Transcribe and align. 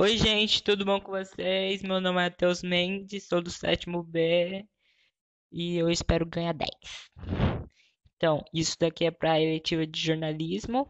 Oi, 0.00 0.16
gente, 0.16 0.62
tudo 0.62 0.84
bom 0.84 1.00
com 1.00 1.10
vocês? 1.10 1.82
Meu 1.82 2.00
nome 2.00 2.20
é 2.20 2.30
Matheus 2.30 2.62
Mendes, 2.62 3.26
sou 3.26 3.42
do 3.42 3.50
sétimo 3.50 4.00
B 4.00 4.64
e 5.50 5.76
eu 5.76 5.90
espero 5.90 6.24
ganhar 6.24 6.52
10. 6.52 6.70
Então, 8.16 8.44
isso 8.54 8.76
daqui 8.78 9.06
é 9.06 9.10
para 9.10 9.32
a 9.32 9.40
eletiva 9.40 9.84
de 9.84 10.00
jornalismo. 10.00 10.88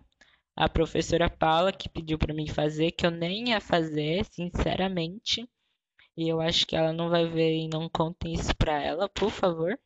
A 0.55 0.69
professora 0.69 1.31
Paula 1.31 1.73
que 1.73 1.89
pediu 1.89 2.19
para 2.19 2.35
mim 2.35 2.49
fazer, 2.49 2.91
que 2.91 3.07
eu 3.07 3.11
nem 3.11 3.49
ia 3.49 3.63
fazer, 3.63 4.27
sinceramente. 4.27 5.49
E 6.15 6.29
eu 6.29 6.39
acho 6.39 6.67
que 6.67 6.77
ela 6.77 6.93
não 6.93 7.09
vai 7.09 7.27
ver 7.27 7.57
e 7.57 7.67
não 7.67 7.89
contem 7.89 8.35
isso 8.35 8.55
para 8.59 8.79
ela, 8.79 9.09
por 9.09 9.31
favor. 9.31 9.81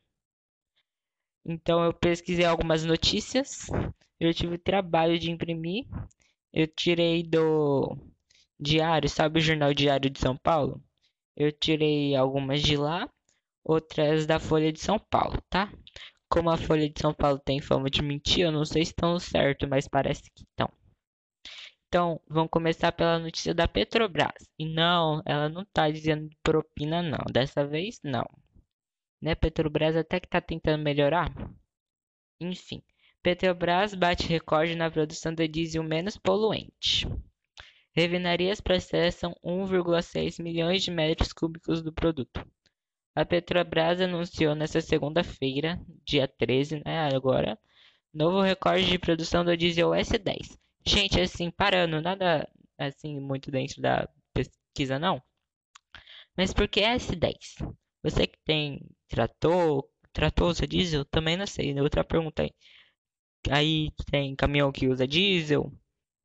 Então, 1.45 1.81
eu 1.81 1.93
pesquisei 1.93 2.43
algumas 2.43 2.83
notícias. 2.83 3.67
Eu 4.19 4.33
tive 4.33 4.55
o 4.55 4.59
trabalho 4.59 5.17
de 5.17 5.31
imprimir. 5.31 5.85
Eu 6.51 6.67
tirei 6.67 7.23
do 7.23 8.12
Diário, 8.63 9.09
sabe 9.09 9.39
o 9.39 9.41
Jornal 9.41 9.73
Diário 9.73 10.09
de 10.09 10.19
São 10.19 10.37
Paulo? 10.37 10.81
Eu 11.35 11.51
tirei 11.51 12.15
algumas 12.15 12.61
de 12.61 12.77
lá, 12.77 13.09
outras 13.63 14.25
da 14.25 14.39
Folha 14.39 14.71
de 14.71 14.79
São 14.79 14.97
Paulo, 14.97 15.41
tá? 15.49 15.71
Como 16.29 16.49
a 16.49 16.57
Folha 16.57 16.89
de 16.89 16.99
São 16.99 17.13
Paulo 17.13 17.39
tem 17.39 17.61
fama 17.61 17.89
de 17.89 18.01
mentir, 18.01 18.45
eu 18.45 18.51
não 18.51 18.65
sei 18.65 18.85
se 18.85 18.91
estão 18.91 19.19
certo, 19.19 19.67
mas 19.67 19.87
parece 19.87 20.23
que 20.31 20.43
estão. 20.43 20.69
Então, 21.87 22.19
vamos 22.27 22.49
começar 22.49 22.91
pela 22.91 23.19
notícia 23.19 23.53
da 23.53 23.67
Petrobras. 23.67 24.49
E 24.57 24.65
não, 24.65 25.21
ela 25.27 25.47
não 25.47 25.63
tá 25.65 25.91
dizendo 25.91 26.27
propina, 26.41 27.03
não. 27.03 27.23
Dessa 27.31 27.67
vez, 27.67 27.99
não. 28.03 28.25
Né, 29.21 29.35
Petrobras 29.35 29.95
até 29.95 30.19
que 30.19 30.27
tá 30.27 30.41
tentando 30.41 30.83
melhorar. 30.83 31.31
Enfim, 32.39 32.81
Petrobras 33.21 33.93
bate 33.93 34.27
recorde 34.27 34.75
na 34.75 34.89
produção 34.89 35.33
de 35.33 35.47
diesel 35.47 35.83
menos 35.83 36.17
poluente. 36.17 37.07
Refinarias 37.95 38.59
processam 38.59 39.35
1,6 39.43 40.41
milhões 40.41 40.83
de 40.83 40.89
metros 40.89 41.31
cúbicos 41.31 41.81
do 41.81 41.93
produto. 41.93 42.43
A 43.15 43.23
Petrobras 43.23 44.01
anunciou 44.01 44.55
nesta 44.55 44.81
segunda-feira, 44.81 45.79
dia 46.03 46.27
13, 46.27 46.81
né, 46.83 47.07
agora, 47.13 47.57
novo 48.11 48.41
recorde 48.41 48.89
de 48.89 48.97
produção 48.97 49.45
do 49.45 49.55
diesel 49.55 49.91
S10. 49.91 50.57
Gente, 50.83 51.21
assim, 51.21 51.51
parando, 51.51 52.01
nada 52.01 52.49
assim 52.77 53.19
muito 53.19 53.51
dentro 53.51 53.79
da 53.79 54.09
pesquisa 54.33 54.97
não. 54.97 55.21
Mas 56.35 56.51
por 56.51 56.67
que 56.67 56.81
S10? 56.81 57.73
Você 58.01 58.25
que 58.25 58.39
tem 58.43 58.81
trator, 59.07 59.87
trator 60.11 60.49
usa 60.49 60.67
diesel? 60.67 61.05
Também 61.05 61.37
não 61.37 61.45
sei. 61.45 61.79
Outra 61.79 62.03
pergunta 62.03 62.41
aí. 62.41 62.51
Aí 63.51 63.91
tem 64.09 64.35
caminhão 64.35 64.71
que 64.71 64.87
usa 64.87 65.07
diesel, 65.07 65.71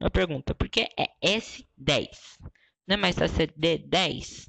uma 0.01 0.11
pergunta, 0.11 0.55
por 0.55 0.69
que 0.69 0.89
é 0.97 1.09
S10? 1.23 2.09
Não 2.87 2.95
é 2.95 2.97
mais 2.97 3.17
fácil 3.17 3.37
ser 3.37 3.53
D10? 3.53 4.47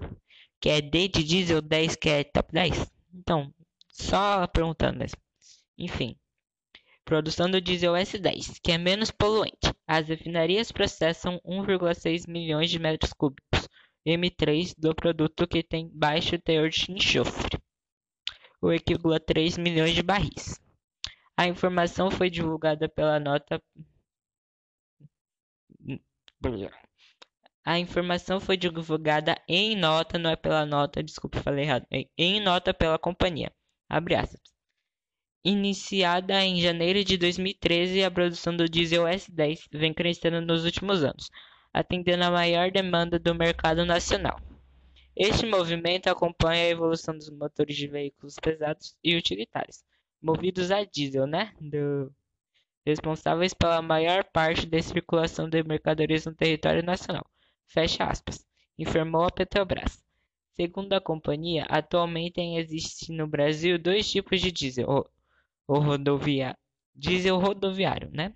Que 0.61 0.69
é 0.69 0.81
D 0.81 1.07
de 1.07 1.23
diesel 1.23 1.61
10 1.61 1.95
que 1.95 2.09
é 2.09 2.23
top 2.23 2.51
10? 2.53 2.91
Então, 3.13 3.53
só 3.91 4.45
perguntando 4.47 4.99
mesmo. 4.99 5.17
Enfim. 5.77 6.15
Produção 7.03 7.49
do 7.49 7.59
diesel 7.59 7.93
S10, 7.93 8.59
que 8.61 8.71
é 8.71 8.77
menos 8.77 9.09
poluente. 9.09 9.73
As 9.87 10.07
refinarias 10.07 10.71
processam 10.71 11.41
1,6 11.43 12.29
milhões 12.29 12.69
de 12.69 12.77
metros 12.77 13.13
cúbicos 13.13 13.67
M3 14.05 14.73
do 14.77 14.95
produto 14.95 15.47
que 15.47 15.63
tem 15.63 15.89
baixo 15.93 16.39
teor 16.39 16.69
de 16.69 16.91
enxofre, 16.91 17.59
o 18.61 18.71
equivalente 18.71 19.23
a 19.23 19.25
3 19.25 19.57
milhões 19.57 19.93
de 19.93 20.03
barris. 20.03 20.59
A 21.37 21.47
informação 21.47 22.09
foi 22.09 22.29
divulgada 22.29 22.89
pela 22.89 23.19
nota 23.19 23.61
a 27.69 27.77
informação 27.77 28.39
foi 28.39 28.57
divulgada 28.57 29.39
em 29.47 29.75
nota, 29.75 30.17
não 30.17 30.31
é 30.31 30.35
pela 30.35 30.65
nota, 30.65 31.03
desculpe, 31.03 31.39
falei 31.39 31.65
errado, 31.65 31.85
em 32.17 32.39
nota 32.41 32.73
pela 32.73 32.97
companhia. 32.97 33.51
Iniciada 35.43 36.43
em 36.43 36.59
janeiro 36.59 37.03
de 37.03 37.15
2013, 37.15 38.03
a 38.03 38.09
produção 38.09 38.57
do 38.57 38.67
diesel 38.67 39.03
S10 39.03 39.67
vem 39.71 39.93
crescendo 39.93 40.41
nos 40.41 40.65
últimos 40.65 41.03
anos, 41.03 41.29
atendendo 41.71 42.23
a 42.23 42.31
maior 42.31 42.71
demanda 42.71 43.19
do 43.19 43.35
mercado 43.35 43.85
nacional. 43.85 44.39
Este 45.15 45.45
movimento 45.45 46.07
acompanha 46.07 46.63
a 46.63 46.69
evolução 46.69 47.15
dos 47.15 47.29
motores 47.29 47.75
de 47.75 47.87
veículos 47.87 48.35
pesados 48.41 48.95
e 49.03 49.15
utilitários, 49.15 49.83
movidos 50.21 50.71
a 50.71 50.83
diesel, 50.85 51.27
né? 51.27 51.53
Do 51.61 52.11
responsáveis 52.85 53.53
pela 53.53 53.81
maior 53.81 54.23
parte 54.31 54.65
da 54.65 54.81
circulação 54.81 55.49
de 55.49 55.63
mercadorias 55.63 56.25
no 56.25 56.33
território 56.35 56.83
nacional. 56.83 57.25
Fecha 57.67 58.05
aspas, 58.05 58.45
informou 58.77 59.23
a 59.23 59.31
Petrobras. 59.31 60.03
Segundo 60.53 60.93
a 60.93 61.01
companhia, 61.01 61.65
atualmente 61.69 62.41
existem 62.41 63.15
no 63.15 63.27
Brasil 63.27 63.79
dois 63.79 64.09
tipos 64.09 64.41
de 64.41 64.51
diesel, 64.51 64.89
o, 64.89 65.05
o 65.67 65.79
rodovia, 65.79 66.57
diesel 66.93 67.37
rodoviário, 67.37 68.09
né? 68.11 68.35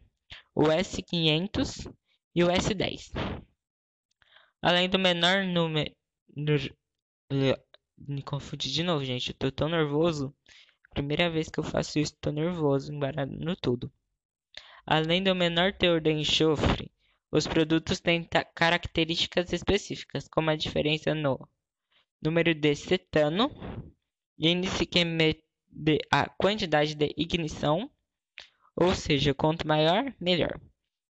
O 0.56 0.64
S500 0.64 1.92
e 2.36 2.44
o 2.44 2.48
S10. 2.48 3.12
Além 4.62 4.90
do 4.90 4.98
menor 4.98 5.44
número... 5.44 5.94
Me 7.98 8.22
confundi 8.22 8.72
de 8.72 8.84
novo, 8.84 9.04
gente. 9.04 9.30
Eu 9.30 9.36
tô 9.36 9.52
tão 9.52 9.70
nervoso. 9.70 10.34
Primeira 10.92 11.30
vez 11.30 11.50
que 11.50 11.60
eu 11.60 11.64
faço 11.64 12.00
isso, 12.00 12.16
tô 12.20 12.32
nervoso, 12.32 12.92
embaralhando 12.94 13.56
tudo. 13.56 13.92
Além 14.86 15.24
do 15.24 15.34
menor 15.34 15.72
teor 15.74 16.02
de 16.02 16.12
enxofre, 16.12 16.92
os 17.32 17.48
produtos 17.48 18.00
têm 18.02 18.28
características 18.54 19.54
específicas, 19.54 20.28
como 20.28 20.50
a 20.50 20.56
diferença 20.56 21.16
no 21.16 21.48
número 22.22 22.54
de 22.54 22.76
cetano, 22.76 23.50
índice 24.38 24.88
mede 25.06 25.42
a 26.12 26.30
quantidade 26.30 26.96
de 26.96 27.14
ignição, 27.18 27.90
ou 28.76 28.94
seja, 28.94 29.34
quanto 29.34 29.68
maior, 29.68 30.14
melhor. 30.20 30.60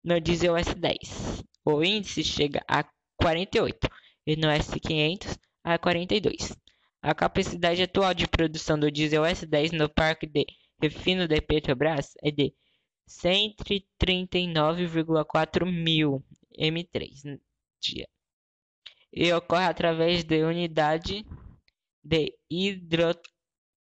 No 0.04 0.20
diesel 0.20 0.54
S10, 0.54 1.42
o 1.64 1.82
índice 1.82 2.22
chega 2.22 2.62
a 2.68 2.84
48 3.16 3.88
e 4.26 4.36
no 4.36 4.48
S500 4.48 5.38
a 5.64 5.78
42. 5.78 6.56
A 7.00 7.14
capacidade 7.14 7.82
atual 7.82 8.12
de 8.12 8.26
produção 8.26 8.78
do 8.78 8.90
diesel 8.90 9.22
S10 9.22 9.72
no 9.72 9.88
parque 9.88 10.26
de 10.26 10.44
refino 10.80 11.26
de 11.26 11.40
Petrobras 11.40 12.12
é 12.22 12.30
de 12.30 12.54
139,4 13.08 15.64
mil 15.64 16.22
M3 16.58 17.40
dia 17.80 18.08
e 19.14 19.32
ocorre 19.32 19.66
através 19.66 20.24
de 20.24 20.42
unidade 20.42 21.24
de 22.02 22.36
hidro, 22.50 23.14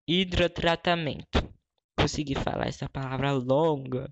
hidrotratamento. 0.07 1.53
Consegui 1.99 2.35
falar 2.35 2.67
essa 2.67 2.87
palavra 2.87 3.33
longa. 3.33 4.11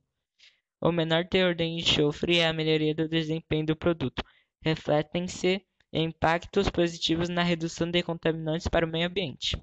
O 0.81 0.91
menor 0.91 1.25
teor 1.25 1.55
de 1.55 1.63
enxofre 1.63 2.39
é 2.39 2.47
a 2.47 2.53
melhoria 2.53 2.93
do 2.93 3.07
desempenho 3.07 3.65
do 3.65 3.77
produto. 3.77 4.21
Refletem-se 4.61 5.65
impactos 5.93 6.69
positivos 6.69 7.29
na 7.29 7.43
redução 7.43 7.89
de 7.89 8.03
contaminantes 8.03 8.67
para 8.67 8.85
o 8.85 8.89
meio 8.89 9.07
ambiente. 9.07 9.57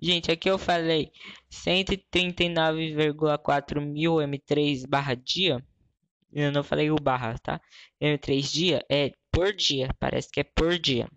Gente, 0.00 0.30
aqui 0.30 0.48
eu 0.48 0.58
falei 0.58 1.10
139,4 1.50 3.80
mil 3.80 4.16
M3 4.16 4.86
barra 4.88 5.14
dia. 5.14 5.64
Eu 6.32 6.52
não 6.52 6.62
falei 6.62 6.90
o 6.90 6.96
barra, 6.96 7.36
tá? 7.38 7.60
M3 8.00 8.42
dia 8.42 8.84
é 8.88 9.12
por 9.32 9.52
dia, 9.52 9.88
parece 9.98 10.30
que 10.30 10.40
é 10.40 10.44
por 10.44 10.78
dia. 10.78 11.08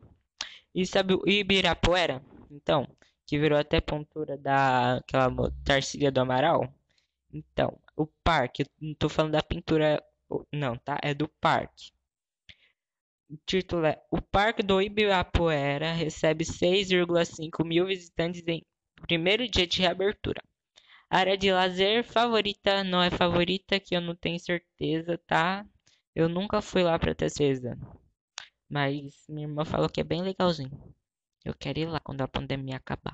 E 0.73 0.85
sabe 0.85 1.13
o 1.13 1.21
Ibirapuera? 1.27 2.23
Então, 2.49 2.87
que 3.25 3.37
virou 3.37 3.59
até 3.59 3.79
pontura 3.79 4.37
da 4.37 4.97
aquela 4.97 5.51
Tarcília 5.63 6.11
do 6.11 6.21
Amaral. 6.21 6.73
Então, 7.31 7.79
o 7.95 8.07
parque, 8.23 8.63
eu 8.63 8.67
não 8.79 8.93
tô 8.95 9.09
falando 9.09 9.33
da 9.33 9.43
pintura, 9.43 10.03
não, 10.51 10.75
tá? 10.77 10.99
É 11.03 11.13
do 11.13 11.27
parque. 11.39 11.91
O 13.29 13.37
título 13.45 13.85
é 13.85 14.01
O 14.11 14.21
Parque 14.21 14.61
do 14.61 14.81
Ibirapuera 14.81 15.93
recebe 15.93 16.43
6,5 16.43 17.65
mil 17.65 17.85
visitantes 17.85 18.43
em 18.45 18.61
primeiro 19.01 19.47
dia 19.47 19.67
de 19.67 19.81
reabertura. 19.81 20.41
Área 21.09 21.37
de 21.37 21.51
lazer 21.51 22.03
favorita 22.03 22.83
não 22.83 23.01
é 23.03 23.09
favorita, 23.09 23.79
que 23.79 23.95
eu 23.95 24.01
não 24.01 24.15
tenho 24.15 24.39
certeza, 24.39 25.17
tá? 25.27 25.65
Eu 26.15 26.29
nunca 26.29 26.61
fui 26.61 26.83
lá 26.83 26.97
pra 26.97 27.13
ter 27.13 27.29
certeza. 27.29 27.77
Mas 28.69 29.25
minha 29.27 29.47
irmã 29.47 29.65
falou 29.65 29.89
que 29.89 29.99
é 29.99 30.03
bem 30.03 30.21
legalzinho. 30.21 30.71
Eu 31.43 31.53
quero 31.53 31.79
ir 31.79 31.85
lá 31.87 31.99
quando 31.99 32.21
a 32.21 32.27
pandemia 32.27 32.77
acabar. 32.77 33.13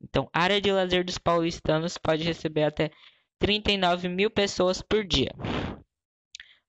Então, 0.00 0.30
área 0.32 0.60
de 0.60 0.70
lazer 0.70 1.04
dos 1.04 1.18
paulistanos 1.18 1.98
pode 1.98 2.22
receber 2.22 2.64
até 2.64 2.90
39 3.38 4.08
mil 4.08 4.30
pessoas 4.30 4.80
por 4.80 5.04
dia. 5.04 5.32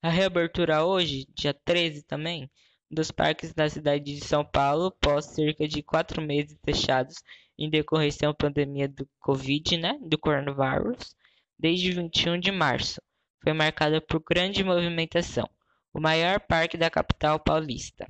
A 0.01 0.09
reabertura 0.09 0.85
hoje, 0.85 1.27
dia 1.35 1.53
13 1.53 2.03
também, 2.03 2.49
dos 2.89 3.11
parques 3.11 3.53
da 3.53 3.69
cidade 3.69 4.15
de 4.15 4.21
São 4.21 4.43
Paulo, 4.43 4.87
após 4.87 5.25
cerca 5.25 5.67
de 5.67 5.83
quatro 5.83 6.21
meses 6.21 6.57
fechados 6.63 7.15
em 7.57 7.69
decorrência 7.69 8.27
da 8.27 8.33
pandemia 8.33 8.87
do 8.87 9.07
Covid, 9.19 9.77
né, 9.77 9.97
do 10.01 10.17
coronavírus, 10.17 11.15
desde 11.57 11.91
21 11.91 12.39
de 12.39 12.51
março. 12.51 13.01
Foi 13.43 13.53
marcada 13.53 14.01
por 14.01 14.21
grande 14.21 14.63
movimentação. 14.63 15.49
o 15.91 15.99
maior 15.99 16.39
parque 16.39 16.77
da 16.77 16.89
capital 16.89 17.39
paulista. 17.39 18.07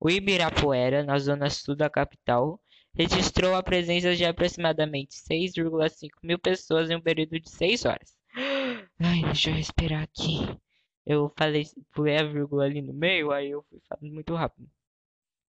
O 0.00 0.08
Ibirapuera, 0.08 1.04
na 1.04 1.18
zona 1.18 1.50
sul 1.50 1.76
da 1.76 1.90
capital, 1.90 2.58
registrou 2.94 3.54
a 3.54 3.62
presença 3.62 4.16
de 4.16 4.24
aproximadamente 4.24 5.14
6,5 5.14 6.08
mil 6.22 6.38
pessoas 6.38 6.88
em 6.88 6.96
um 6.96 7.00
período 7.00 7.38
de 7.38 7.50
6 7.50 7.84
horas. 7.84 8.16
Ai, 8.98 9.22
deixa 9.22 9.50
eu 9.50 9.54
respirar 9.54 10.02
aqui. 10.02 10.48
Eu 11.06 11.32
falei, 11.36 11.64
pulei 11.92 12.16
a 12.18 12.22
vírgula 12.24 12.64
ali 12.64 12.82
no 12.82 12.92
meio, 12.92 13.32
aí 13.32 13.50
eu 13.50 13.62
fui 13.68 13.80
falando 13.88 14.12
muito 14.12 14.34
rápido. 14.34 14.68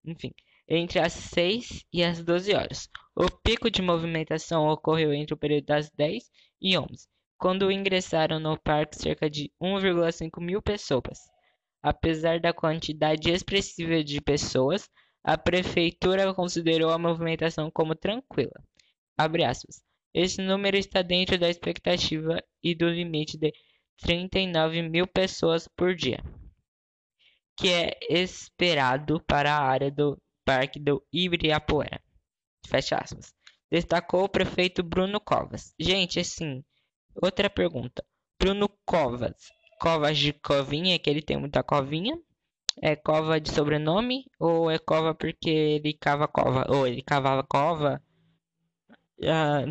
Enfim, 0.06 0.34
entre 0.68 1.00
as 1.00 1.14
6 1.14 1.86
e 1.92 2.04
as 2.04 2.24
12 2.24 2.54
horas. 2.54 2.90
O 3.16 3.30
pico 3.30 3.70
de 3.70 3.82
movimentação 3.82 4.68
ocorreu 4.68 5.14
entre 5.14 5.34
o 5.34 5.38
período 5.38 5.66
das 5.66 5.90
10 5.92 6.32
e 6.62 6.78
11, 6.78 7.08
quando 7.38 7.72
ingressaram 7.72 8.40
no 8.40 8.58
parque 8.58 8.96
cerca 8.96 9.30
de 9.30 9.52
1,5 9.62 10.42
mil 10.42 10.62
pessoas. 10.62 11.20
Apesar 11.84 12.40
da 12.40 12.54
quantidade 12.54 13.30
expressiva 13.30 14.04
de 14.04 14.22
pessoas, 14.22 14.90
a 15.24 15.38
prefeitura 15.38 16.34
considerou 16.34 16.92
a 16.92 16.98
movimentação 16.98 17.70
como 17.70 17.96
tranquila. 17.96 18.64
Esse 20.14 20.42
número 20.42 20.78
está 20.78 21.02
dentro 21.02 21.38
da 21.38 21.50
expectativa 21.50 22.44
e 22.64 22.74
do 22.74 22.90
limite 22.90 23.38
de 23.38 23.54
39 24.02 24.82
mil 24.84 25.08
pessoas 25.08 25.68
por 25.68 25.96
dia, 25.96 26.24
que 27.58 27.70
é 27.70 27.98
esperado 28.10 29.22
para 29.24 29.54
a 29.54 29.64
área 29.64 29.92
do 29.92 30.18
Parque 30.46 30.80
do 30.80 31.04
Ibirapuera. 31.14 32.02
Fecha 32.68 32.98
aspas. 32.98 33.34
Destacou 33.70 34.26
o 34.26 34.30
prefeito 34.30 34.84
Bruno 34.84 35.20
Covas. 35.20 35.74
Gente, 35.80 36.20
assim, 36.20 36.64
outra 37.16 37.50
pergunta. 37.50 38.04
Bruno 38.40 38.68
Covas 38.86 39.36
covas 39.82 40.16
de 40.16 40.32
covinha, 40.32 41.00
que 41.00 41.10
ele 41.10 41.24
tem 41.24 41.38
muita 41.38 41.64
covinha. 41.64 42.16
É 42.82 42.96
cova 42.96 43.42
de 43.42 43.52
sobrenome 43.52 44.26
ou 44.40 44.70
é 44.72 44.78
cova 44.78 45.14
porque 45.14 45.50
ele 45.50 45.94
cava 45.94 46.28
cova? 46.28 46.66
Ou 46.70 46.88
ele 46.88 47.02
cavava 47.02 47.44
cova? 47.44 48.02
Ah, 49.24 49.64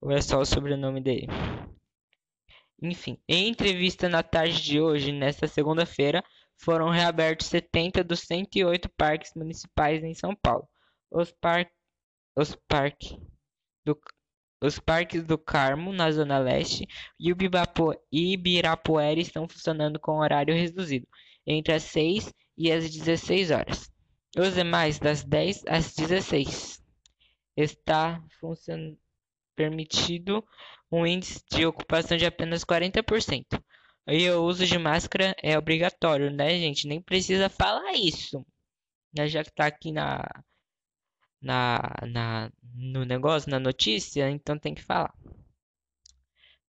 ou 0.00 0.10
é 0.10 0.20
só 0.20 0.40
o 0.40 0.44
sobrenome 0.44 1.00
dele? 1.00 1.28
Enfim, 2.80 3.18
em 3.28 3.48
entrevista 3.48 4.08
na 4.08 4.22
tarde 4.22 4.62
de 4.62 4.80
hoje, 4.80 5.12
nesta 5.12 5.48
segunda-feira, 5.48 6.22
foram 6.56 6.90
reabertos 6.90 7.46
70 7.48 8.04
dos 8.04 8.20
108 8.20 8.88
parques 8.90 9.32
municipais 9.34 10.02
em 10.04 10.14
São 10.14 10.34
Paulo. 10.34 10.68
Os, 11.10 11.32
par... 11.32 11.68
os 12.36 12.54
parques 12.68 13.16
do 13.84 13.98
os 14.60 14.80
parques 14.80 15.24
do 15.24 15.38
Carmo, 15.38 15.92
na 15.92 16.10
Zona 16.10 16.36
Leste, 16.38 16.84
e 17.18 17.32
o 17.32 17.36
Ibirapuera 18.10 19.20
estão 19.20 19.48
funcionando 19.48 20.00
com 20.00 20.18
horário 20.18 20.52
reduzido, 20.52 21.06
entre 21.46 21.74
as 21.74 21.84
6 21.84 22.34
e 22.56 22.72
as 22.72 22.90
16 22.90 23.52
horas. 23.52 23.88
Os 24.36 24.54
demais, 24.54 24.98
das 24.98 25.22
10 25.22 25.62
às 25.68 25.94
16. 25.94 26.82
Está 27.56 28.20
permitido 29.58 30.46
um 30.90 31.04
índice 31.04 31.42
de 31.50 31.66
ocupação 31.66 32.16
de 32.16 32.24
apenas 32.24 32.64
40%. 32.64 33.60
E 34.06 34.30
o 34.30 34.44
uso 34.44 34.64
de 34.64 34.78
máscara 34.78 35.34
é 35.42 35.58
obrigatório, 35.58 36.30
né, 36.30 36.50
gente? 36.50 36.86
Nem 36.86 37.02
precisa 37.02 37.48
falar 37.48 37.92
isso. 37.94 38.46
Já 39.26 39.42
que 39.42 39.50
está 39.50 39.66
aqui 39.66 39.90
na, 39.90 40.24
na, 41.42 41.80
na, 42.06 42.52
no 42.72 43.04
negócio, 43.04 43.50
na 43.50 43.58
notícia, 43.58 44.30
então 44.30 44.56
tem 44.56 44.74
que 44.74 44.82
falar. 44.82 45.12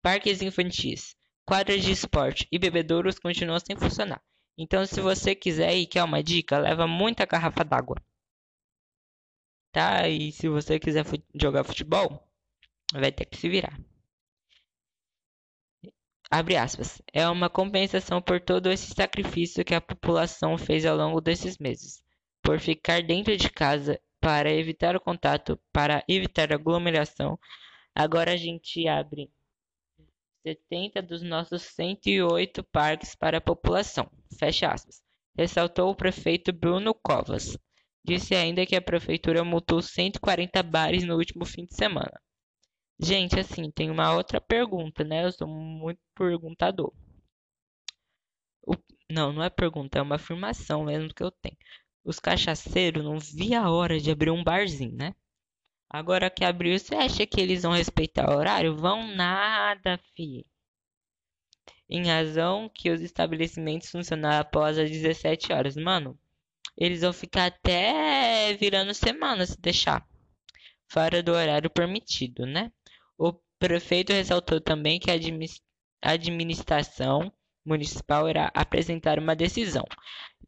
Parques 0.01 0.41
infantis, 0.41 1.15
quadras 1.45 1.83
de 1.83 1.91
esporte 1.91 2.47
e 2.51 2.57
bebedouros 2.57 3.19
continuam 3.19 3.59
sem 3.59 3.75
funcionar. 3.77 4.21
Então, 4.57 4.85
se 4.85 4.99
você 4.99 5.35
quiser 5.35 5.75
e 5.75 5.85
quer 5.85 6.03
uma 6.03 6.23
dica, 6.23 6.57
leva 6.57 6.87
muita 6.87 7.25
garrafa 7.25 7.63
d'água. 7.63 7.97
Tá? 9.71 10.07
E 10.09 10.31
se 10.31 10.49
você 10.49 10.79
quiser 10.79 11.05
jogar 11.39 11.63
futebol, 11.63 12.28
vai 12.93 13.11
ter 13.11 13.25
que 13.25 13.37
se 13.37 13.49
virar. 13.49 13.77
Abre 16.31 16.55
aspas. 16.57 17.01
É 17.11 17.27
uma 17.27 17.49
compensação 17.49 18.21
por 18.21 18.39
todo 18.39 18.71
esse 18.71 18.93
sacrifício 18.93 19.65
que 19.65 19.73
a 19.73 19.81
população 19.81 20.57
fez 20.57 20.85
ao 20.85 20.95
longo 20.95 21.19
desses 21.19 21.57
meses. 21.57 22.03
Por 22.41 22.59
ficar 22.59 23.01
dentro 23.01 23.35
de 23.35 23.49
casa 23.49 23.99
para 24.19 24.51
evitar 24.51 24.95
o 24.95 25.01
contato, 25.01 25.59
para 25.73 26.03
evitar 26.07 26.53
aglomeração, 26.53 27.39
agora 27.95 28.33
a 28.33 28.37
gente 28.37 28.87
abre 28.87 29.31
70 30.43 31.01
dos 31.01 31.21
nossos 31.23 31.63
108 31.63 32.63
parques 32.65 33.15
para 33.15 33.39
a 33.39 33.41
população. 33.41 34.09
Fecha 34.37 34.71
aspas. 34.71 35.01
Ressaltou 35.35 35.89
o 35.89 35.95
prefeito 35.95 36.53
Bruno 36.53 36.93
Covas. 36.93 37.57
Disse 38.05 38.35
ainda 38.35 38.65
que 38.65 38.75
a 38.75 38.81
prefeitura 38.81 39.43
multou 39.43 39.81
140 39.81 40.61
bares 40.63 41.03
no 41.03 41.17
último 41.17 41.45
fim 41.45 41.65
de 41.65 41.75
semana. 41.75 42.19
Gente, 42.99 43.39
assim, 43.39 43.71
tem 43.71 43.89
uma 43.89 44.13
outra 44.13 44.41
pergunta, 44.41 45.03
né? 45.03 45.25
Eu 45.25 45.31
sou 45.31 45.47
muito 45.47 45.99
perguntador. 46.15 46.93
O... 48.61 48.75
Não, 49.09 49.33
não 49.33 49.43
é 49.43 49.49
pergunta, 49.49 49.99
é 49.99 50.01
uma 50.01 50.15
afirmação 50.15 50.85
mesmo 50.85 51.13
que 51.13 51.23
eu 51.23 51.31
tenho 51.31 51.57
os 52.03 52.19
cachaceiros 52.19 53.03
não 53.03 53.19
via 53.19 53.61
a 53.61 53.71
hora 53.71 53.99
de 53.99 54.11
abrir 54.11 54.31
um 54.31 54.43
barzinho, 54.43 54.95
né? 54.95 55.13
Agora 55.89 56.29
que 56.29 56.43
abriu, 56.43 56.77
você 56.77 56.95
acha 56.95 57.25
que 57.25 57.39
eles 57.41 57.63
vão 57.63 57.71
respeitar 57.71 58.29
o 58.29 58.37
horário? 58.37 58.75
Vão 58.75 59.07
nada, 59.15 59.99
fi. 60.15 60.45
Em 61.89 62.07
razão 62.07 62.69
que 62.69 62.91
os 62.91 63.01
estabelecimentos 63.01 63.89
funcionam 63.89 64.31
após 64.31 64.77
as 64.77 64.89
17 64.89 65.51
horas. 65.51 65.75
Mano, 65.75 66.17
eles 66.77 67.01
vão 67.01 67.11
ficar 67.11 67.47
até 67.47 68.53
virando 68.55 68.93
semana 68.93 69.45
se 69.45 69.59
deixar. 69.59 70.07
Fora 70.87 71.23
do 71.23 71.31
horário 71.31 71.69
permitido, 71.69 72.45
né? 72.45 72.71
O 73.19 73.33
prefeito 73.59 74.13
ressaltou 74.13 74.61
também 74.61 74.99
que 74.99 75.11
a 75.11 76.11
administração 76.11 77.31
municipal 77.65 78.29
irá 78.29 78.49
apresentar 78.55 79.19
uma 79.19 79.35
decisão 79.35 79.83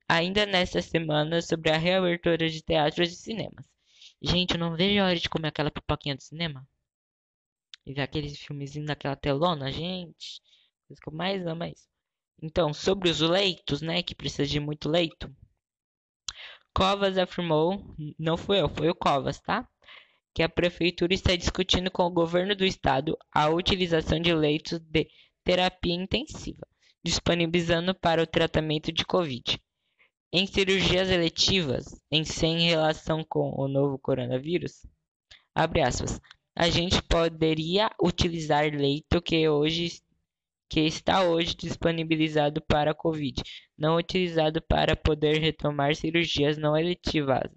ainda 0.07 0.45
nesta 0.45 0.81
semana 0.81 1.41
sobre 1.41 1.69
a 1.69 1.77
reabertura 1.77 2.50
de 2.50 2.62
teatros 2.62 3.12
e 3.12 3.15
cinemas. 3.15 3.65
Gente, 4.21 4.53
eu 4.53 4.59
não 4.59 4.75
vejo 4.75 5.01
a 5.01 5.06
hora 5.07 5.15
de 5.15 5.29
comer 5.29 5.50
aquela 5.50 5.71
pipoquinha 5.71 6.15
do 6.15 6.21
cinema. 6.21 6.68
E 7.85 7.94
ver 7.94 8.01
aqueles 8.01 8.38
filmezinhos 8.38 8.88
naquela 8.88 9.15
telona, 9.15 9.71
gente. 9.71 10.41
Coisa 10.88 11.01
que 11.01 11.09
eu 11.09 11.13
mais 11.13 11.45
amo 11.45 11.63
é 11.63 11.71
isso. 11.71 11.88
Então, 12.41 12.74
sobre 12.74 13.09
os 13.09 13.19
leitos, 13.19 13.81
né, 13.81 14.01
que 14.01 14.15
precisa 14.15 14.45
de 14.45 14.59
muito 14.59 14.89
leito. 14.89 15.33
Covas 16.74 17.17
afirmou, 17.17 17.95
não 18.17 18.38
foi 18.38 18.62
eu, 18.62 18.69
foi 18.69 18.89
o 18.89 18.95
Covas, 18.95 19.39
tá? 19.41 19.67
Que 20.33 20.43
a 20.43 20.50
prefeitura 20.50 21.13
está 21.13 21.35
discutindo 21.35 21.91
com 21.91 22.03
o 22.03 22.11
governo 22.11 22.55
do 22.55 22.65
estado 22.65 23.17
a 23.31 23.50
utilização 23.50 24.19
de 24.19 24.33
leitos 24.33 24.79
de 24.79 25.07
terapia 25.43 25.93
intensiva, 25.93 26.65
disponibilizando 27.03 27.93
para 27.93 28.23
o 28.23 28.27
tratamento 28.27 28.91
de 28.91 29.05
Covid. 29.05 29.59
Em 30.33 30.47
cirurgias 30.47 31.09
eletivas, 31.09 31.83
em 32.09 32.23
sem 32.23 32.61
relação 32.61 33.23
com 33.23 33.53
o 33.57 33.67
novo 33.67 34.00
coronavírus, 34.00 34.85
abre 35.53 35.81
aspas, 35.81 36.21
a 36.55 36.69
gente 36.69 37.01
poderia 37.03 37.89
utilizar 38.01 38.63
leito 38.73 39.21
que 39.21 39.47
hoje 39.50 40.01
que 40.69 40.79
está 40.79 41.23
hoje 41.23 41.53
disponibilizado 41.53 42.61
para 42.61 42.91
a 42.91 42.95
COVID, 42.95 43.43
não 43.77 43.97
utilizado 43.97 44.61
para 44.61 44.95
poder 44.95 45.38
retomar 45.38 45.97
cirurgias 45.97 46.57
não 46.57 46.77
eletivas 46.77 47.51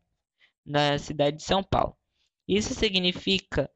na 0.67 0.99
cidade 0.99 1.37
de 1.37 1.45
São 1.45 1.63
Paulo. 1.63 1.97
Isso 2.47 2.75
significa 2.75 3.71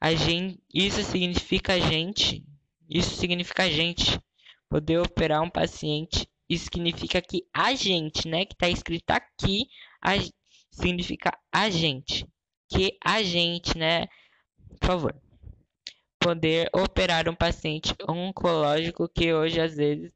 a 0.00 0.14
gente, 0.14 0.60
isso 0.72 1.02
significa 1.02 1.74
a 1.74 1.78
gente, 1.78 2.44
isso 2.88 3.14
significa 3.16 3.64
a 3.64 3.70
gente 3.70 4.20
poder 4.68 4.98
operar 4.98 5.42
um 5.42 5.50
paciente 5.50 6.26
isso 6.52 6.64
significa 6.64 7.22
que 7.22 7.46
a 7.54 7.74
gente, 7.74 8.28
né, 8.28 8.44
que 8.44 8.52
está 8.52 8.68
escrito 8.68 9.10
aqui, 9.10 9.68
a, 10.02 10.12
significa 10.70 11.32
a 11.50 11.70
gente. 11.70 12.26
Que 12.68 12.98
a 13.02 13.22
gente, 13.22 13.78
né, 13.78 14.06
por 14.78 14.86
favor, 14.86 15.22
poder 16.20 16.68
operar 16.74 17.26
um 17.26 17.34
paciente 17.34 17.94
oncológico 18.06 19.08
que 19.08 19.32
hoje 19.32 19.62
às 19.62 19.76
vezes 19.76 20.12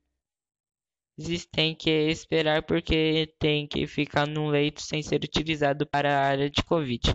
tem 1.50 1.74
que 1.74 1.90
esperar 1.90 2.62
porque 2.62 3.34
tem 3.38 3.66
que 3.66 3.86
ficar 3.86 4.26
num 4.26 4.48
leito 4.48 4.82
sem 4.82 5.02
ser 5.02 5.24
utilizado 5.24 5.86
para 5.86 6.14
a 6.14 6.26
área 6.26 6.50
de 6.50 6.62
Covid. 6.62 7.14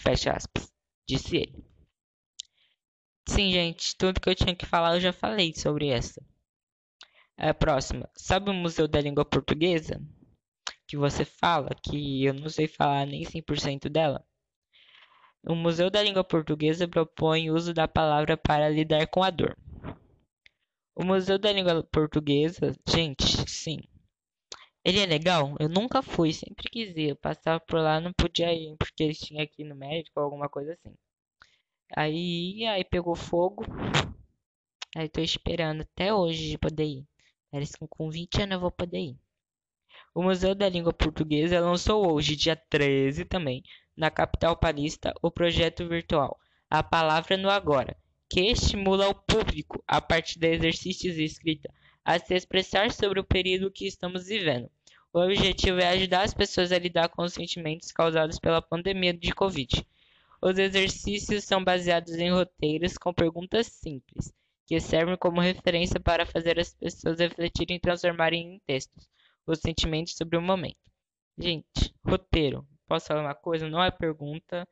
Fecha 0.00 0.32
aspas. 0.32 0.72
Disse 1.06 1.36
ele. 1.36 1.64
Sim, 3.28 3.52
gente, 3.52 3.96
tudo 3.96 4.20
que 4.20 4.28
eu 4.28 4.34
tinha 4.34 4.56
que 4.56 4.66
falar 4.66 4.96
eu 4.96 5.00
já 5.00 5.12
falei 5.12 5.54
sobre 5.54 5.88
essa. 5.88 6.24
A 7.36 7.52
próxima. 7.52 8.08
Sabe 8.16 8.50
o 8.50 8.54
Museu 8.54 8.88
da 8.88 9.00
Língua 9.00 9.24
Portuguesa? 9.24 10.00
Que 10.86 10.96
você 10.96 11.24
fala, 11.24 11.70
que 11.82 12.24
eu 12.24 12.34
não 12.34 12.48
sei 12.48 12.66
falar 12.66 13.06
nem 13.06 13.22
100% 13.22 13.88
dela. 13.88 14.24
O 15.44 15.54
Museu 15.54 15.90
da 15.90 16.02
Língua 16.02 16.24
Portuguesa 16.24 16.88
propõe 16.88 17.50
o 17.50 17.54
uso 17.54 17.74
da 17.74 17.86
palavra 17.88 18.36
para 18.36 18.68
lidar 18.68 19.06
com 19.08 19.22
a 19.22 19.30
dor. 19.30 19.56
O 20.94 21.04
Museu 21.04 21.38
da 21.38 21.52
Língua 21.52 21.82
Portuguesa, 21.84 22.74
gente, 22.86 23.24
sim. 23.50 23.78
Ele 24.84 25.00
é 25.00 25.06
legal? 25.06 25.56
Eu 25.58 25.68
nunca 25.68 26.02
fui, 26.02 26.32
sempre 26.32 26.68
quis 26.70 26.96
ir. 26.96 27.10
Eu 27.10 27.16
passava 27.16 27.60
por 27.60 27.80
lá, 27.80 28.00
não 28.00 28.12
podia 28.12 28.52
ir, 28.52 28.76
porque 28.76 29.04
eles 29.04 29.18
tinham 29.18 29.42
aqui 29.42 29.64
no 29.64 29.74
médico 29.74 30.20
ou 30.20 30.24
alguma 30.24 30.48
coisa 30.48 30.72
assim. 30.74 30.94
Aí, 31.96 32.66
aí 32.66 32.84
pegou 32.84 33.14
fogo. 33.14 33.64
Aí 34.94 35.08
tô 35.08 35.20
esperando 35.20 35.82
até 35.82 36.12
hoje 36.12 36.50
de 36.50 36.58
poder 36.58 36.84
ir. 36.84 37.06
Parece 37.50 37.78
que 37.78 37.86
com 37.88 38.10
20 38.10 38.42
anos 38.42 38.54
eu 38.54 38.60
vou 38.60 38.70
poder 38.70 38.98
ir. 38.98 39.18
O 40.14 40.22
Museu 40.22 40.54
da 40.54 40.68
Língua 40.68 40.92
Portuguesa 40.92 41.60
lançou 41.60 42.12
hoje, 42.12 42.36
dia 42.36 42.56
13 42.56 43.24
também, 43.24 43.62
na 43.96 44.10
capital 44.10 44.56
paulista, 44.56 45.14
o 45.22 45.30
projeto 45.30 45.88
virtual 45.88 46.38
A 46.68 46.82
Palavra 46.82 47.36
no 47.36 47.48
Agora, 47.48 47.96
que 48.32 48.40
estimula 48.50 49.10
o 49.10 49.14
público, 49.14 49.84
a 49.86 50.00
partir 50.00 50.38
de 50.38 50.54
exercícios 50.54 51.16
de 51.16 51.22
escrita, 51.22 51.70
a 52.02 52.18
se 52.18 52.34
expressar 52.34 52.90
sobre 52.90 53.20
o 53.20 53.24
período 53.24 53.70
que 53.70 53.86
estamos 53.86 54.26
vivendo. 54.26 54.70
O 55.12 55.20
objetivo 55.20 55.78
é 55.78 55.88
ajudar 55.88 56.22
as 56.22 56.32
pessoas 56.32 56.72
a 56.72 56.78
lidar 56.78 57.10
com 57.10 57.22
os 57.24 57.34
sentimentos 57.34 57.92
causados 57.92 58.38
pela 58.38 58.62
pandemia 58.62 59.12
de 59.12 59.34
Covid. 59.34 59.86
Os 60.40 60.56
exercícios 60.56 61.44
são 61.44 61.62
baseados 61.62 62.14
em 62.14 62.30
roteiros 62.30 62.96
com 62.96 63.12
perguntas 63.12 63.66
simples, 63.66 64.32
que 64.66 64.80
servem 64.80 65.18
como 65.18 65.38
referência 65.38 66.00
para 66.00 66.24
fazer 66.24 66.58
as 66.58 66.72
pessoas 66.72 67.18
refletirem 67.18 67.76
e 67.76 67.80
transformarem 67.80 68.54
em 68.54 68.58
textos 68.66 69.06
os 69.46 69.58
sentimentos 69.58 70.16
sobre 70.16 70.38
o 70.38 70.42
momento. 70.42 70.90
Gente, 71.36 71.94
roteiro. 72.02 72.66
Posso 72.88 73.08
falar 73.08 73.20
uma 73.20 73.34
coisa? 73.34 73.68
Não 73.68 73.84
é 73.84 73.90
pergunta, 73.90 74.66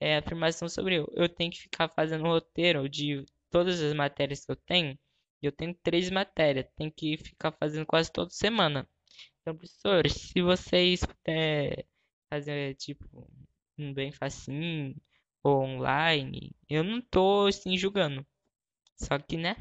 é 0.00 0.16
afirmação 0.18 0.68
sobre 0.68 0.96
eu. 0.96 1.08
Eu 1.14 1.28
tenho 1.28 1.50
que 1.50 1.60
ficar 1.60 1.88
fazendo 1.88 2.24
roteiro 2.24 2.88
de 2.88 3.24
todas 3.50 3.80
as 3.80 3.94
matérias 3.94 4.44
que 4.44 4.52
eu 4.52 4.56
tenho. 4.56 4.98
Eu 5.42 5.52
tenho 5.52 5.74
três 5.74 6.10
matérias, 6.10 6.66
tenho 6.76 6.90
que 6.92 7.16
ficar 7.16 7.52
fazendo 7.52 7.86
quase 7.86 8.10
toda 8.10 8.30
semana. 8.30 8.88
Então, 9.40 9.56
professores, 9.56 10.12
se 10.14 10.42
vocês 10.42 11.04
puderem 11.04 11.84
fazer 12.30 12.74
tipo 12.76 13.28
um 13.78 13.92
bem 13.92 14.10
facinho 14.12 14.96
ou 15.42 15.62
online, 15.62 16.52
eu 16.68 16.82
não 16.82 17.00
tô 17.00 17.46
assim 17.46 17.76
julgando. 17.76 18.26
Só 18.96 19.18
que, 19.18 19.36
né? 19.36 19.56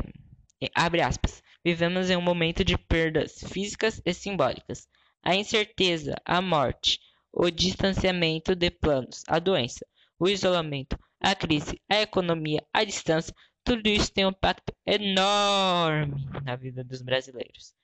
abre 0.74 1.02
aspas. 1.02 1.42
Vivemos 1.64 2.10
em 2.10 2.16
um 2.16 2.22
momento 2.22 2.64
de 2.64 2.78
perdas 2.78 3.42
físicas 3.50 4.00
e 4.04 4.14
simbólicas. 4.14 4.88
A 5.22 5.34
incerteza, 5.34 6.14
a 6.24 6.40
morte, 6.40 7.00
o 7.32 7.50
distanciamento 7.50 8.54
de 8.54 8.70
planos, 8.70 9.24
a 9.26 9.40
doença, 9.40 9.84
o 10.18 10.28
isolamento, 10.28 10.96
a 11.20 11.34
crise, 11.34 11.80
a 11.88 12.00
economia, 12.00 12.64
a 12.72 12.84
distância, 12.84 13.34
tudo 13.64 13.88
isso 13.88 14.12
tem 14.12 14.24
um 14.24 14.30
impacto 14.30 14.72
enorme 14.86 16.24
na 16.44 16.54
vida 16.54 16.84
dos 16.84 17.02
brasileiros. 17.02 17.74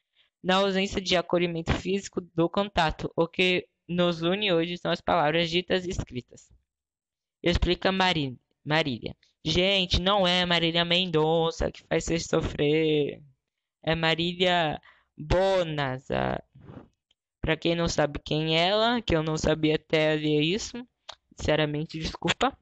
Na 0.40 0.56
ausência 0.56 1.00
de 1.00 1.16
acolhimento 1.16 1.72
físico 1.72 2.20
do 2.20 2.48
contato, 2.48 3.12
o 3.16 3.26
que 3.26 3.66
nos 3.88 4.22
une 4.22 4.52
hoje 4.52 4.78
são 4.78 4.92
as 4.92 5.00
palavras 5.00 5.50
ditas 5.50 5.84
e 5.84 5.90
escritas. 5.90 6.48
Explica 7.42 7.90
Marília. 8.64 9.16
Gente, 9.44 10.00
não 10.00 10.26
é 10.26 10.46
Marília 10.46 10.84
Mendonça 10.84 11.70
que 11.70 11.82
faz 11.88 12.04
vocês 12.04 12.26
sofrer. 12.26 13.22
É 13.82 13.94
Marília 13.94 14.80
Bonas. 15.16 16.06
Para 17.40 17.56
quem 17.56 17.74
não 17.74 17.88
sabe 17.88 18.20
quem 18.24 18.56
é 18.56 18.68
ela, 18.68 19.02
que 19.02 19.14
eu 19.16 19.22
não 19.22 19.36
sabia 19.36 19.74
até 19.74 20.14
ler 20.14 20.40
isso, 20.42 20.86
sinceramente, 21.36 21.98
desculpa. 21.98 22.56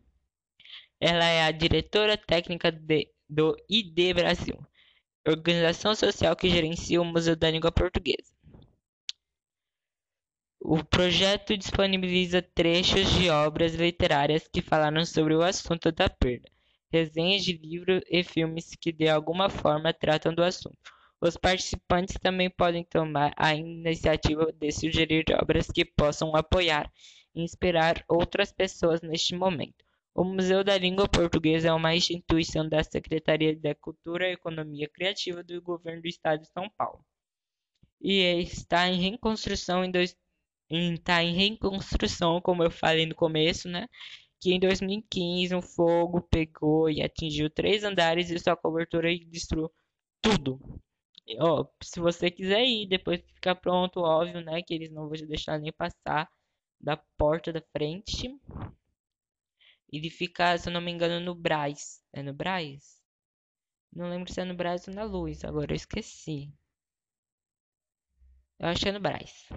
Ela 0.98 1.24
é 1.24 1.42
a 1.44 1.50
diretora 1.50 2.16
técnica 2.16 2.72
de, 2.72 3.10
do 3.28 3.56
ID 3.68 4.14
Brasil, 4.14 4.58
organização 5.26 5.94
social 5.94 6.34
que 6.34 6.48
gerencia 6.48 7.00
o 7.00 7.04
Museu 7.04 7.36
da 7.36 7.50
Língua 7.50 7.70
Portuguesa. 7.72 8.34
O 10.62 10.84
projeto 10.84 11.56
disponibiliza 11.56 12.42
trechos 12.42 13.10
de 13.14 13.30
obras 13.30 13.74
literárias 13.74 14.46
que 14.46 14.60
falaram 14.60 15.04
sobre 15.06 15.34
o 15.34 15.42
assunto 15.42 15.90
da 15.90 16.08
perda, 16.08 16.50
resenhas 16.92 17.42
de 17.42 17.54
livros 17.54 18.02
e 18.08 18.22
filmes 18.22 18.76
que 18.78 18.92
de 18.92 19.08
alguma 19.08 19.48
forma 19.48 19.92
tratam 19.92 20.34
do 20.34 20.44
assunto. 20.44 20.78
Os 21.18 21.36
participantes 21.36 22.16
também 22.20 22.50
podem 22.50 22.84
tomar 22.84 23.32
a 23.36 23.54
iniciativa 23.54 24.52
de 24.52 24.70
sugerir 24.70 25.24
obras 25.40 25.66
que 25.66 25.84
possam 25.84 26.36
apoiar 26.36 26.92
e 27.34 27.42
inspirar 27.42 28.04
outras 28.06 28.52
pessoas 28.52 29.00
neste 29.00 29.34
momento. 29.34 29.82
O 30.14 30.24
Museu 30.24 30.62
da 30.62 30.76
Língua 30.76 31.08
Portuguesa 31.08 31.68
é 31.68 31.72
uma 31.72 31.94
instituição 31.96 32.68
da 32.68 32.84
Secretaria 32.84 33.56
da 33.56 33.74
Cultura 33.74 34.28
e 34.28 34.34
Economia 34.34 34.88
Criativa 34.88 35.42
do 35.42 35.60
Governo 35.62 36.02
do 36.02 36.08
Estado 36.08 36.42
de 36.42 36.48
São 36.48 36.68
Paulo. 36.68 37.02
E 38.00 38.20
está 38.42 38.88
em 38.88 39.10
reconstrução 39.10 39.84
em 39.84 39.90
dois, 39.90 40.16
está 40.70 41.22
em 41.22 41.34
reconstrução, 41.34 42.40
como 42.40 42.62
eu 42.62 42.70
falei 42.70 43.06
no 43.06 43.14
começo, 43.14 43.68
né? 43.68 43.88
Que 44.40 44.52
em 44.54 44.60
2015 44.60 45.54
um 45.54 45.62
fogo 45.62 46.22
pegou 46.22 46.88
e 46.90 47.02
atingiu 47.02 47.50
três 47.50 47.84
andares 47.84 48.30
e 48.30 48.38
sua 48.38 48.56
cobertura 48.56 49.10
e 49.12 49.24
destruiu 49.24 49.70
tudo. 50.22 50.60
Ó, 51.38 51.66
se 51.82 52.00
você 52.00 52.30
quiser 52.30 52.64
ir 52.64 52.86
depois 52.88 53.20
ficar 53.34 53.54
pronto, 53.56 54.00
óbvio, 54.00 54.40
né? 54.42 54.62
Que 54.62 54.74
eles 54.74 54.90
não 54.90 55.08
vão 55.08 55.26
deixar 55.26 55.58
nem 55.58 55.72
passar 55.72 56.28
da 56.80 56.96
porta 56.96 57.52
da 57.52 57.62
frente. 57.72 58.28
Ele 59.92 60.08
fica, 60.10 60.56
se 60.56 60.68
eu 60.68 60.72
não 60.72 60.80
me 60.80 60.90
engano, 60.90 61.20
no 61.20 61.34
Braz. 61.34 62.02
É 62.12 62.22
no 62.22 62.32
Braz? 62.32 63.00
Não 63.92 64.08
lembro 64.08 64.32
se 64.32 64.40
é 64.40 64.44
no 64.44 64.54
Braz 64.54 64.88
ou 64.88 64.94
na 64.94 65.04
Luz, 65.04 65.44
agora 65.44 65.72
eu 65.72 65.76
esqueci. 65.76 66.52
Eu 68.58 68.68
acho 68.68 68.80
que 68.82 68.88
é 68.88 68.92
no 68.92 69.00
Braz. 69.00 69.48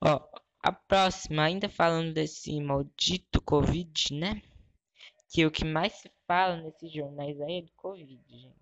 Ó, 0.00 0.20
a 0.62 0.72
próxima, 0.72 1.44
ainda 1.44 1.68
falando 1.68 2.12
desse 2.12 2.60
maldito 2.60 3.40
Covid, 3.40 4.14
né? 4.14 4.42
Que 5.30 5.46
o 5.46 5.50
que 5.50 5.64
mais 5.64 5.92
se 5.94 6.10
fala 6.26 6.56
nesses 6.56 6.92
jornais 6.92 7.40
aí 7.40 7.58
é 7.58 7.62
do 7.62 7.72
Covid, 7.72 8.22
gente. 8.28 8.56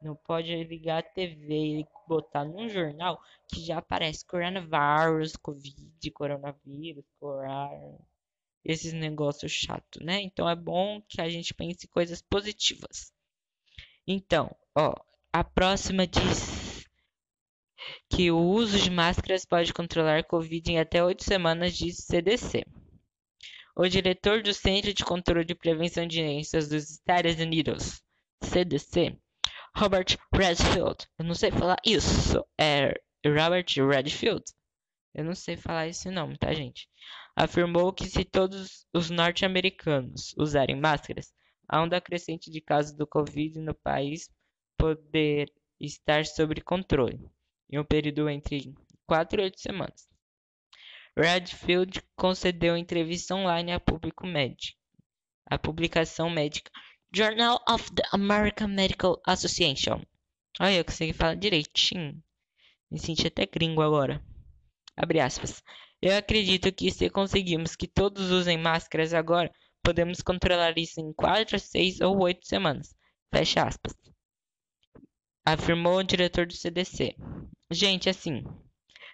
Não 0.00 0.16
pode 0.16 0.52
ligar 0.64 0.98
a 0.98 1.02
TV 1.02 1.80
e 1.80 1.86
botar 2.08 2.44
num 2.44 2.68
jornal 2.68 3.22
que 3.48 3.64
já 3.64 3.78
aparece 3.78 4.26
coronavírus, 4.26 5.36
Covid, 5.36 6.10
coronavírus, 6.10 7.04
coronavírus 7.20 8.12
esses 8.64 8.92
negócios 8.92 9.50
chatos, 9.50 10.02
né? 10.02 10.20
Então 10.20 10.48
é 10.48 10.54
bom 10.54 11.02
que 11.08 11.20
a 11.20 11.28
gente 11.28 11.52
pense 11.52 11.86
coisas 11.88 12.22
positivas. 12.22 13.12
Então, 14.06 14.54
ó, 14.74 14.94
a 15.32 15.44
próxima 15.44 16.06
diz 16.06 16.61
que 18.14 18.30
o 18.30 18.38
uso 18.38 18.78
de 18.78 18.90
máscaras 18.90 19.46
pode 19.46 19.72
controlar 19.72 20.24
Covid 20.24 20.70
em 20.70 20.78
até 20.78 21.02
oito 21.02 21.24
semanas, 21.24 21.74
diz 21.74 21.96
CDC. 21.96 22.62
O 23.74 23.88
diretor 23.88 24.42
do 24.42 24.52
Centro 24.52 24.92
de 24.92 25.02
Controle 25.02 25.46
de 25.46 25.54
Prevenção 25.54 26.06
de 26.06 26.20
Doenças 26.22 26.68
dos 26.68 26.90
Estados 26.90 27.36
Unidos, 27.40 28.02
CDC, 28.42 29.18
Robert 29.74 30.18
Redfield, 30.34 31.08
eu 31.18 31.24
não 31.24 31.34
sei 31.34 31.50
falar 31.50 31.78
isso, 31.86 32.44
é 32.60 32.92
Robert 33.24 33.66
Redfield. 33.76 34.44
Eu 35.14 35.24
não 35.24 35.34
sei 35.34 35.56
falar 35.56 35.88
esse 35.88 36.10
nome, 36.10 36.36
tá, 36.36 36.52
gente? 36.52 36.88
afirmou 37.34 37.92
que 37.92 38.06
se 38.06 38.24
todos 38.24 38.86
os 38.92 39.08
norte-americanos 39.08 40.34
usarem 40.36 40.78
máscaras, 40.78 41.32
a 41.66 41.82
onda 41.82 42.00
crescente 42.00 42.50
de 42.50 42.60
casos 42.60 42.92
do 42.94 43.06
Covid 43.06 43.58
no 43.58 43.74
país 43.74 44.28
poder 44.76 45.50
estar 45.80 46.26
sob 46.26 46.60
controle 46.60 47.30
em 47.72 47.78
um 47.78 47.84
período 47.84 48.28
entre 48.28 48.74
4 49.06 49.40
e 49.40 49.44
8 49.44 49.60
semanas. 49.60 50.06
Redfield 51.16 52.00
concedeu 52.14 52.76
entrevista 52.76 53.34
online 53.34 53.72
a 53.72 53.80
público 53.80 54.26
médico, 54.26 54.78
a 55.46 55.58
publicação 55.58 56.30
médica 56.30 56.70
Journal 57.14 57.62
of 57.68 57.92
the 57.94 58.02
American 58.12 58.68
Medical 58.68 59.20
Association, 59.26 60.02
Olha, 60.60 60.76
eu 60.76 60.84
consegui 60.84 61.12
falar 61.14 61.34
direitinho. 61.34 62.22
Me 62.90 62.98
senti 62.98 63.26
até 63.26 63.46
gringo 63.46 63.80
agora. 63.80 64.22
Abre 64.96 65.18
aspas. 65.18 65.62
Eu 66.00 66.16
acredito 66.16 66.70
que 66.72 66.90
se 66.90 67.08
conseguirmos 67.08 67.74
que 67.74 67.86
todos 67.86 68.30
usem 68.30 68.58
máscaras 68.58 69.14
agora, 69.14 69.50
podemos 69.82 70.20
controlar 70.20 70.76
isso 70.76 71.00
em 71.00 71.12
4, 71.14 71.58
6 71.58 72.00
ou 72.02 72.22
8 72.22 72.46
semanas. 72.46 72.94
Fecha 73.34 73.62
aspas. 73.64 73.94
Afirmou 75.44 75.98
o 75.98 76.02
diretor 76.04 76.46
do 76.46 76.54
CDC. 76.54 77.16
Gente, 77.70 78.08
assim, 78.08 78.44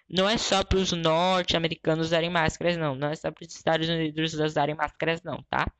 não 0.09 0.27
é 0.27 0.37
só 0.37 0.63
para 0.63 0.79
os 0.79 0.91
norte-americanos 0.91 2.07
usarem 2.07 2.29
máscaras, 2.29 2.77
não. 2.77 2.95
Não 2.95 3.09
é 3.09 3.15
só 3.15 3.31
para 3.31 3.45
os 3.45 3.53
Estados 3.53 3.87
Unidos 3.87 4.33
usarem 4.33 4.75
máscaras, 4.75 5.21
não, 5.21 5.43
tá? 5.43 5.71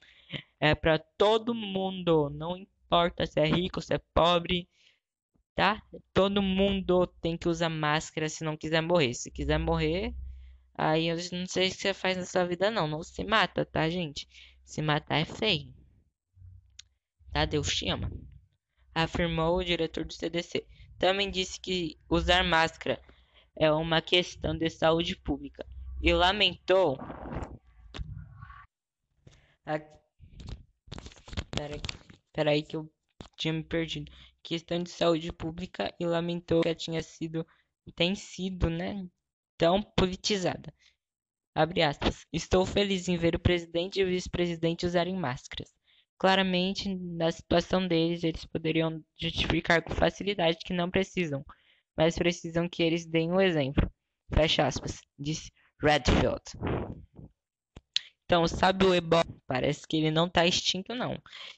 É 0.60 0.76
para 0.76 1.00
todo 1.18 1.56
mundo. 1.56 2.30
Não 2.30 2.56
importa 2.56 3.26
se 3.26 3.40
é 3.40 3.46
rico, 3.46 3.82
se 3.82 3.96
é 3.96 4.00
pobre, 4.14 4.68
tá? 5.56 5.82
Todo 6.14 6.42
mundo 6.42 7.08
tem 7.22 7.38
que 7.38 7.50
usar 7.50 7.70
máscara 7.70 8.30
se 8.30 8.44
não 8.44 8.56
quiser 8.56 8.82
morrer. 8.82 9.16
Se 9.16 9.32
quiser 9.32 9.58
morrer, 9.58 10.14
aí 10.76 11.08
eu 11.08 11.18
não 11.32 11.48
sei 11.48 11.68
o 11.68 11.72
que 11.72 11.78
você 11.78 11.94
faz 11.94 12.16
na 12.18 12.26
sua 12.26 12.46
vida, 12.46 12.70
não. 12.70 12.88
Não 12.88 13.02
se 13.04 13.24
mata, 13.24 13.66
tá, 13.66 13.90
gente? 13.90 14.28
Se 14.64 14.82
matar 14.82 15.18
é 15.18 15.26
feio. 15.26 15.74
Tá? 17.34 17.46
Deus 17.46 17.68
te 17.76 17.90
ama. 17.90 18.12
Afirmou 19.04 19.58
o 19.58 19.64
diretor 19.64 20.04
do 20.04 20.14
CDC. 20.14 20.66
Também 20.98 21.32
disse 21.32 21.58
que 21.58 21.98
usar 22.10 22.44
máscara 22.44 23.02
é 23.56 23.72
uma 23.72 24.02
questão 24.02 24.58
de 24.58 24.70
saúde 24.70 25.16
pública 25.16 25.66
e 26.02 26.14
lamentou. 26.14 26.98
A... 29.66 29.80
Peraí, 32.34 32.62
que 32.62 32.76
eu 32.76 32.92
tinha 33.38 33.54
me 33.54 33.64
perdido. 33.64 34.12
Questão 34.44 34.84
de 34.84 34.90
saúde 34.90 35.32
pública 35.32 35.94
e 35.98 36.06
lamentou 36.06 36.62
que 36.62 36.76
tinha 36.76 37.02
sido, 37.02 37.48
tem 37.96 38.16
sido, 38.16 38.70
né, 38.70 39.08
tão 39.58 39.82
politizada. 39.82 40.74
Estou 42.34 42.66
feliz 42.66 43.08
em 43.08 43.16
ver 43.16 43.36
o 43.36 43.40
presidente 43.40 44.00
e 44.00 44.04
o 44.04 44.08
vice-presidente 44.08 44.86
usarem 44.86 45.16
máscaras. 45.16 45.79
Claramente, 46.20 46.94
na 46.94 47.32
situação 47.32 47.88
deles, 47.88 48.26
eles 48.26 48.44
poderiam 48.44 49.02
justificar 49.18 49.82
com 49.82 49.96
facilidade 49.96 50.58
que 50.66 50.74
não 50.74 50.92
precisam, 50.92 51.46
mas 51.96 52.18
precisam 52.18 52.68
que 52.68 52.84
eles 52.84 53.06
deem 53.06 53.32
o 53.32 53.36
um 53.36 53.42
exemplo. 53.42 53.90
Fecha 54.34 54.68
aspas, 54.68 55.00
disse 55.18 55.50
Redfield. 55.82 56.44
Então, 58.26 58.46
sabe 58.48 58.86
o 58.86 58.94
Ebola? 58.94 59.24
Parece 59.48 59.88
que 59.88 59.96
ele 59.96 60.12
não 60.12 60.28
está 60.28 60.46
extinto, 60.46 60.94
não. 60.94 61.14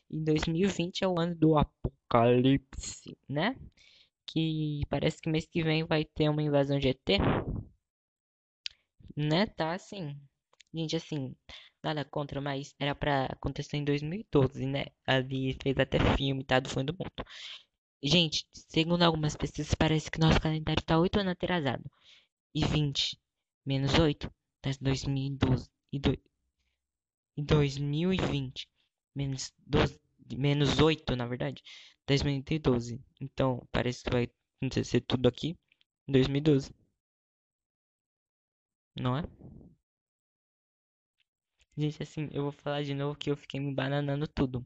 Em 0.10 0.24
2020 0.24 1.04
é 1.04 1.08
o 1.08 1.20
ano 1.20 1.36
do 1.36 1.58
apocalipse, 1.58 3.18
né? 3.28 3.56
Que 4.28 4.82
parece 4.90 5.20
que 5.22 5.30
mês 5.30 5.48
que 5.48 5.64
vem 5.64 5.84
vai 5.84 6.06
ter 6.06 6.30
uma 6.30 6.44
invasão 6.44 6.78
de 6.78 6.90
ET. 6.90 7.20
Né? 9.18 9.48
Tá 9.48 9.74
assim. 9.74 10.16
Gente, 10.74 10.96
assim, 10.96 11.36
nada 11.84 12.06
contra, 12.06 12.40
mas 12.42 12.74
era 12.80 12.96
para 12.96 13.26
acontecer 13.26 13.78
em 13.78 13.84
2012, 13.84 14.66
né? 14.66 14.86
Ali 15.06 15.58
fez 15.62 15.78
até 15.78 16.00
filme, 16.16 16.44
tá? 16.44 16.60
Do 16.60 16.70
fim 16.70 16.86
do 16.86 16.94
mundo. 16.94 17.26
Gente, 18.04 18.46
segundo 18.54 19.04
algumas 19.04 19.36
pesquisas, 19.36 19.76
parece 19.76 20.10
que 20.10 20.20
nosso 20.20 20.40
calendário 20.42 20.82
está 20.82 20.98
8 21.00 21.20
anos 21.20 21.34
atrasado. 21.34 21.84
E 22.56 22.66
20 22.66 23.20
menos 23.66 23.94
8 24.00 24.32
tá 24.62 24.72
2012. 24.82 25.70
E, 25.94 26.00
e 27.38 27.44
2020 27.44 28.68
menos, 29.16 29.54
12, 29.68 30.00
menos 30.38 30.80
8, 30.80 31.16
na 31.16 31.28
verdade, 31.28 31.62
2012. 32.08 33.00
Então, 33.20 33.68
parece 33.72 34.04
que 34.04 34.10
vai 34.10 34.30
acontecer 34.58 35.02
tudo 35.02 35.28
aqui 35.28 35.58
em 36.08 36.12
2012. 36.12 36.74
Não 38.96 39.18
é? 39.18 39.24
Gente, 41.78 42.04
assim, 42.04 42.30
eu 42.32 42.44
vou 42.44 42.52
falar 42.52 42.84
de 42.84 42.94
novo 42.94 43.18
que 43.18 43.32
eu 43.32 43.38
fiquei 43.38 43.60
me 43.60 43.74
bananando 43.74 44.28
tudo. 44.28 44.66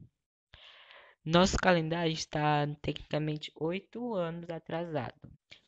Nosso 1.24 1.56
calendário 1.56 2.12
está 2.12 2.66
tecnicamente 2.82 3.50
oito 3.56 4.14
anos 4.14 4.48
atrasado. 4.50 5.14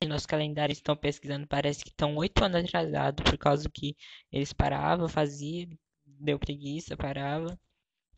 E 0.02 0.06
nosso 0.06 0.26
calendário 0.26 0.72
estão 0.72 0.96
pesquisando, 0.96 1.46
parece 1.46 1.82
que 1.84 1.90
estão 1.90 2.16
oito 2.16 2.44
anos 2.44 2.64
atrasados 2.64 3.24
por 3.24 3.38
causa 3.38 3.68
que 3.68 3.96
eles 4.32 4.52
paravam, 4.52 5.08
faziam, 5.08 5.70
deu 6.04 6.38
preguiça, 6.38 6.96
parava. 6.96 7.58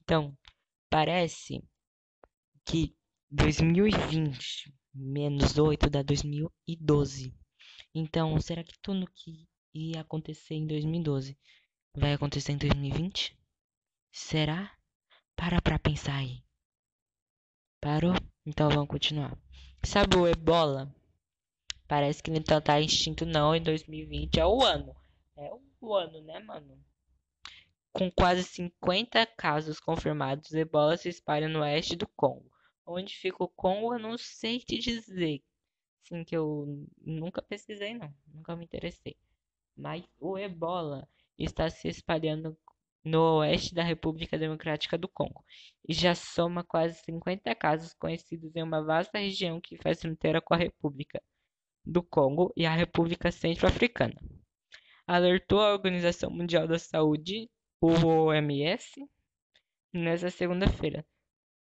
Então, 0.03 0.37
parece 0.91 1.63
que 2.65 2.95
2020 3.31 4.75
menos 4.95 5.59
8 5.59 5.89
dá 5.89 6.03
2012. 6.03 7.35
Então, 7.95 8.41
será 8.41 8.65
que 8.65 8.79
tudo 8.83 9.11
que 9.15 9.47
ia 9.75 10.01
acontecer 10.01 10.55
em 10.55 10.67
2012 10.67 11.39
vai 11.95 12.13
acontecer 12.13 12.53
em 12.53 12.59
2020? 12.59 13.37
Será? 14.13 14.77
Para 15.37 15.61
pra 15.61 15.79
pensar 15.79 16.17
aí. 16.17 16.43
Parou? 17.81 18.15
Então 18.45 18.69
vamos 18.69 18.89
continuar. 18.89 19.37
Sabe 19.83 20.17
o 20.17 20.27
ebola? 20.27 20.95
Parece 21.89 22.23
que 22.23 22.31
não 22.31 22.43
tá 22.43 22.81
extinto 22.81 23.25
não 23.27 23.55
em 23.55 23.63
2020. 23.63 24.39
É 24.39 24.47
o 24.47 24.63
ano. 24.63 24.95
É 25.37 25.51
o 25.81 25.95
ano, 25.95 26.21
né, 26.23 26.39
mano? 26.41 26.79
Com 27.93 28.11
quase 28.11 28.45
50 28.45 29.27
casos 29.27 29.81
confirmados, 29.81 30.53
ebola 30.53 30.97
se 30.97 31.09
espalha 31.09 31.49
no 31.49 31.61
oeste 31.61 31.97
do 31.97 32.07
Congo. 32.07 32.49
Onde 32.87 33.17
fica 33.17 33.43
o 33.43 33.49
Congo, 33.49 33.95
eu 33.95 33.99
não 33.99 34.17
sei 34.17 34.61
te 34.61 34.79
dizer. 34.79 35.43
Sim, 36.03 36.23
que 36.25 36.37
eu 36.37 36.87
nunca 37.01 37.43
pesquisei, 37.43 37.95
não. 37.95 38.15
Nunca 38.27 38.55
me 38.55 38.65
interessei. 38.65 39.17
Mas 39.77 40.05
o 40.21 40.39
ebola 40.39 41.09
está 41.45 41.69
se 41.71 41.89
espalhando 41.89 42.57
no 43.05 43.39
oeste 43.39 43.75
da 43.75 43.83
República 43.83 44.39
Democrática 44.39 44.99
do 44.99 45.09
Congo 45.09 45.45
e 45.89 45.95
já 45.95 46.15
soma 46.15 46.63
quase 46.63 47.03
50 47.05 47.55
casos 47.55 47.95
conhecidos 47.95 48.55
em 48.55 48.63
uma 48.63 48.83
vasta 48.85 49.19
região 49.19 49.61
que 49.61 49.77
faz 49.79 50.01
fronteira 50.01 50.41
com 50.41 50.55
a 50.55 50.59
República 50.59 51.23
do 51.85 52.03
Congo 52.03 52.53
e 52.57 52.67
a 52.67 52.75
República 52.75 53.33
Centro-Africana. 53.33 54.21
Alertou 55.07 55.61
a 55.61 55.73
Organização 55.73 56.31
Mundial 56.31 56.69
da 56.69 56.79
Saúde, 56.79 57.51
o 57.81 57.89
OMS, 57.89 59.01
nessa 59.93 60.31
segunda-feira, 60.31 61.05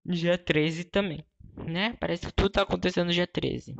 dia 0.06 0.38
13 0.38 0.86
também, 0.86 1.25
né? 1.67 1.97
Parece 1.99 2.28
que 2.28 2.34
tudo 2.34 2.47
está 2.47 2.62
acontecendo 2.62 3.08
no 3.08 3.13
dia 3.13 3.28
13. 3.28 3.75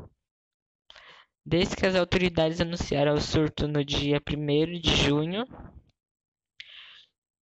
Desde 1.48 1.76
que 1.76 1.86
as 1.86 1.94
autoridades 1.94 2.60
anunciaram 2.60 3.14
o 3.14 3.22
surto 3.22 3.68
no 3.68 3.86
dia 3.86 4.20
1 4.20 4.80
de 4.80 4.96
junho, 4.96 5.46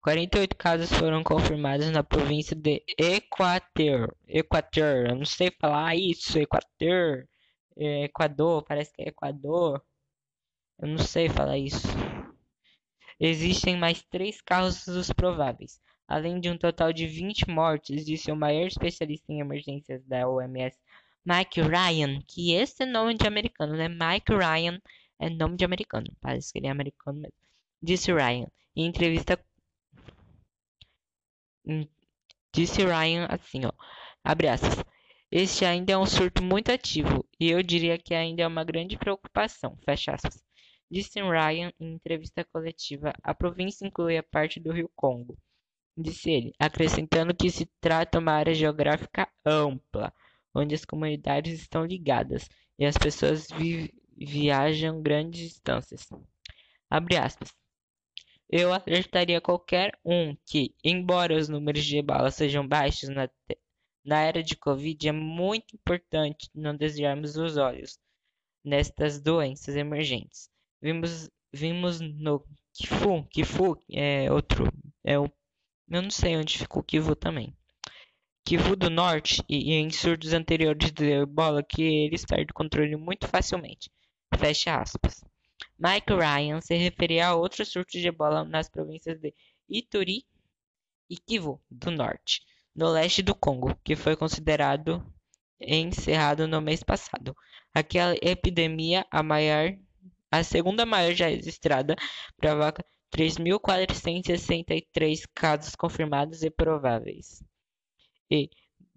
48 0.02 0.56
casos 0.56 0.92
foram 0.92 1.22
confirmados 1.22 1.88
na 1.88 2.02
província 2.02 2.56
de 2.56 2.82
Equateur. 2.98 4.12
Equateur, 4.26 5.10
eu 5.10 5.14
não 5.14 5.24
sei 5.24 5.52
falar 5.52 5.94
isso, 5.94 6.36
Equateur, 6.36 7.28
é, 7.76 8.04
Equador, 8.06 8.64
parece 8.64 8.92
que 8.92 9.02
é 9.02 9.08
Equador. 9.08 9.80
Eu 10.80 10.88
não 10.88 10.98
sei 10.98 11.28
falar 11.28 11.56
isso. 11.56 11.86
Existem 13.20 13.76
mais 13.76 14.02
três 14.02 14.40
casos 14.40 15.12
prováveis, 15.12 15.80
além 16.08 16.40
de 16.40 16.50
um 16.50 16.58
total 16.58 16.92
de 16.92 17.06
20 17.06 17.48
mortes, 17.48 18.04
disse 18.04 18.32
o 18.32 18.36
maior 18.36 18.66
especialista 18.66 19.32
em 19.32 19.38
emergências 19.38 20.04
da 20.04 20.28
OMS, 20.28 20.76
Mike 21.24 21.60
Ryan, 21.60 22.20
que 22.26 22.52
esse 22.52 22.82
é 22.82 22.86
nome 22.86 23.14
de 23.14 23.26
americano, 23.26 23.76
né? 23.76 23.88
Mike 23.88 24.32
Ryan 24.32 24.80
é 25.18 25.30
nome 25.30 25.56
de 25.56 25.64
americano, 25.64 26.06
parece 26.20 26.52
que 26.52 26.58
ele 26.58 26.66
é 26.66 26.70
americano 26.70 27.20
mesmo. 27.20 27.36
Disse 27.80 28.12
Ryan 28.12 28.46
em 28.74 28.86
entrevista 28.86 29.38
disse 32.52 32.82
Ryan 32.84 33.26
assim, 33.26 33.64
ó, 33.64 33.72
abre 34.24 34.48
aspas. 34.48 34.84
Este 35.30 35.64
ainda 35.64 35.92
é 35.92 35.98
um 35.98 36.04
surto 36.04 36.42
muito 36.42 36.70
ativo 36.70 37.26
e 37.40 37.50
eu 37.50 37.62
diria 37.62 37.96
que 37.98 38.14
ainda 38.14 38.42
é 38.42 38.46
uma 38.46 38.64
grande 38.64 38.98
preocupação, 38.98 39.78
fecha 39.84 40.12
aspas. 40.12 40.42
Disse 40.90 41.20
Ryan 41.22 41.72
em 41.80 41.94
entrevista 41.94 42.44
coletiva. 42.44 43.12
A 43.22 43.34
província 43.34 43.86
inclui 43.86 44.18
a 44.18 44.22
parte 44.22 44.60
do 44.60 44.72
Rio 44.72 44.90
Congo, 44.94 45.38
disse 45.96 46.30
ele, 46.30 46.52
acrescentando 46.58 47.34
que 47.34 47.50
se 47.50 47.66
trata 47.80 48.18
uma 48.18 48.32
área 48.32 48.54
geográfica 48.54 49.26
ampla, 49.46 50.12
onde 50.54 50.74
as 50.74 50.84
comunidades 50.84 51.60
estão 51.60 51.84
ligadas 51.84 52.48
e 52.78 52.84
as 52.84 52.96
pessoas 52.96 53.48
vi 53.48 53.92
viajam 54.16 55.02
grandes 55.02 55.40
distâncias. 55.40 56.06
Abre 56.88 57.16
aspas. 57.16 57.52
Eu 58.48 58.72
alertaria 58.72 59.40
qualquer 59.40 59.98
um 60.04 60.36
que, 60.46 60.74
embora 60.84 61.36
os 61.36 61.48
números 61.48 61.84
de 61.84 61.96
ebola 61.96 62.30
sejam 62.30 62.66
baixos 62.68 63.08
na, 63.08 63.28
na 64.04 64.20
era 64.20 64.42
de 64.42 64.54
Covid, 64.56 65.08
é 65.08 65.12
muito 65.12 65.74
importante 65.74 66.50
não 66.54 66.76
desviarmos 66.76 67.36
os 67.36 67.56
olhos 67.56 67.98
nestas 68.62 69.20
doenças 69.20 69.74
emergentes. 69.74 70.50
Vimos, 70.82 71.30
vimos 71.52 72.00
no 72.00 72.44
Kifu, 72.74 73.24
Kifu 73.30 73.82
é 73.90 74.30
outro, 74.30 74.64
é 75.04 75.18
o, 75.18 75.24
eu 75.88 76.02
não 76.02 76.10
sei 76.10 76.36
onde 76.36 76.58
ficou 76.58 76.82
Kivu 76.82 77.16
também. 77.16 77.56
Kivu 78.44 78.74
do 78.74 78.90
Norte 78.90 79.40
e 79.48 79.74
em 79.74 79.88
surtos 79.88 80.32
anteriores 80.32 80.90
do 80.90 81.04
ebola 81.04 81.62
que 81.62 81.80
ele 81.80 82.16
perde 82.26 82.52
controle 82.52 82.96
muito 82.96 83.28
facilmente. 83.28 83.88
Fecha 84.36 84.80
aspas. 84.80 85.22
Mike 85.78 86.12
Ryan 86.12 86.60
se 86.60 86.74
referia 86.74 87.28
a 87.28 87.36
outros 87.36 87.68
surtos 87.68 88.00
de 88.00 88.08
ebola 88.08 88.44
nas 88.44 88.68
províncias 88.68 89.20
de 89.20 89.32
Ituri 89.68 90.26
e 91.08 91.16
Kivu 91.16 91.62
do 91.70 91.92
Norte, 91.92 92.42
no 92.74 92.90
leste 92.90 93.22
do 93.22 93.32
Congo, 93.32 93.78
que 93.84 93.94
foi 93.94 94.16
considerado 94.16 95.06
encerrado 95.60 96.48
no 96.48 96.60
mês 96.60 96.82
passado. 96.82 97.36
Aquela 97.72 98.16
epidemia, 98.20 99.06
a 99.08 99.22
maior, 99.22 99.72
a 100.32 100.42
segunda 100.42 100.84
maior 100.84 101.14
já 101.14 101.28
registrada, 101.28 101.94
provoca 102.36 102.84
3.463 103.14 105.28
casos 105.32 105.76
confirmados 105.76 106.42
e 106.42 106.50
prováveis 106.50 107.40
e 108.32 108.48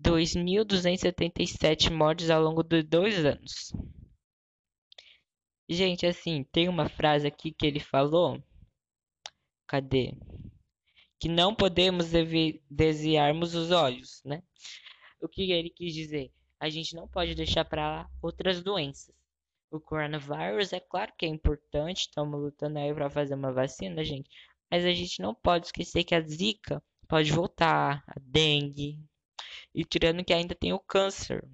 2.277 0.02 1.91
mortes 1.91 2.30
ao 2.30 2.41
longo 2.41 2.63
de 2.63 2.82
dois 2.82 3.26
anos. 3.26 3.74
Gente, 5.67 6.06
assim, 6.06 6.45
tem 6.54 6.69
uma 6.69 6.88
frase 6.88 7.28
aqui 7.28 7.52
que 7.52 7.65
ele 7.65 7.82
falou. 7.82 8.41
Cadê? 9.67 10.13
Que 11.19 11.28
não 11.28 11.54
podemos 11.54 12.12
desviarmos 12.69 13.56
os 13.56 13.71
olhos, 13.71 14.21
né? 14.24 14.41
O 15.19 15.28
que 15.28 15.52
ele 15.52 15.69
quis 15.69 15.93
dizer? 15.93 16.32
A 16.58 16.69
gente 16.69 16.95
não 16.95 17.06
pode 17.06 17.36
deixar 17.36 17.65
para 17.65 17.89
lá 17.89 18.10
outras 18.21 18.63
doenças. 18.63 19.13
O 19.69 19.82
coronavírus, 19.82 20.71
é 20.71 20.80
claro 20.80 21.12
que 21.17 21.26
é 21.26 21.30
importante, 21.30 22.02
estamos 22.02 22.39
lutando 22.39 22.80
aí 22.80 22.93
para 22.93 23.10
fazer 23.10 23.34
uma 23.34 23.52
vacina, 23.52 24.02
gente. 24.02 24.30
Mas 24.71 24.86
a 24.86 24.93
gente 24.93 25.21
não 25.21 25.36
pode 25.36 25.65
esquecer 25.65 26.06
que 26.06 26.15
a 26.15 26.21
zika 26.21 26.82
pode 27.10 27.34
voltar, 27.34 28.02
a 28.08 28.13
dengue. 28.21 29.04
E 29.76 29.86
tirando 29.86 30.24
que 30.24 30.34
ainda 30.34 30.56
tem 30.56 30.74
o 30.74 30.80
câncer, 30.80 31.48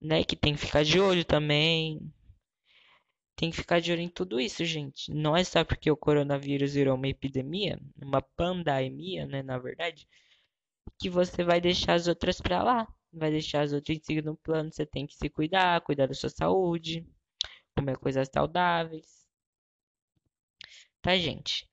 né? 0.00 0.22
Que 0.22 0.36
tem 0.36 0.54
que 0.54 0.60
ficar 0.60 0.84
de 0.84 1.00
olho 1.00 1.24
também 1.24 2.12
tem 3.40 3.50
que 3.50 3.56
ficar 3.56 3.80
de 3.80 3.90
olho 3.90 4.02
em 4.02 4.08
tudo 4.10 4.38
isso, 4.38 4.62
gente. 4.66 5.10
Não 5.14 5.34
é 5.34 5.42
só 5.42 5.64
porque 5.64 5.90
o 5.90 5.96
coronavírus 5.96 6.74
virou 6.74 6.94
uma 6.94 7.08
epidemia, 7.08 7.80
uma 7.96 8.20
pandemia, 8.20 9.24
né, 9.24 9.42
na 9.42 9.56
verdade, 9.56 10.06
que 10.98 11.08
você 11.08 11.42
vai 11.42 11.58
deixar 11.58 11.94
as 11.94 12.06
outras 12.06 12.38
para 12.38 12.62
lá. 12.62 12.86
Vai 13.10 13.30
deixar 13.30 13.62
as 13.62 13.72
outras 13.72 13.96
em 13.96 14.02
segundo 14.02 14.36
plano. 14.36 14.70
Você 14.70 14.84
tem 14.84 15.06
que 15.06 15.14
se 15.14 15.30
cuidar, 15.30 15.80
cuidar 15.80 16.06
da 16.06 16.12
sua 16.12 16.28
saúde, 16.28 17.06
comer 17.74 17.96
coisas 17.96 18.28
saudáveis. 18.30 19.26
Tá, 21.00 21.16
gente? 21.16 21.66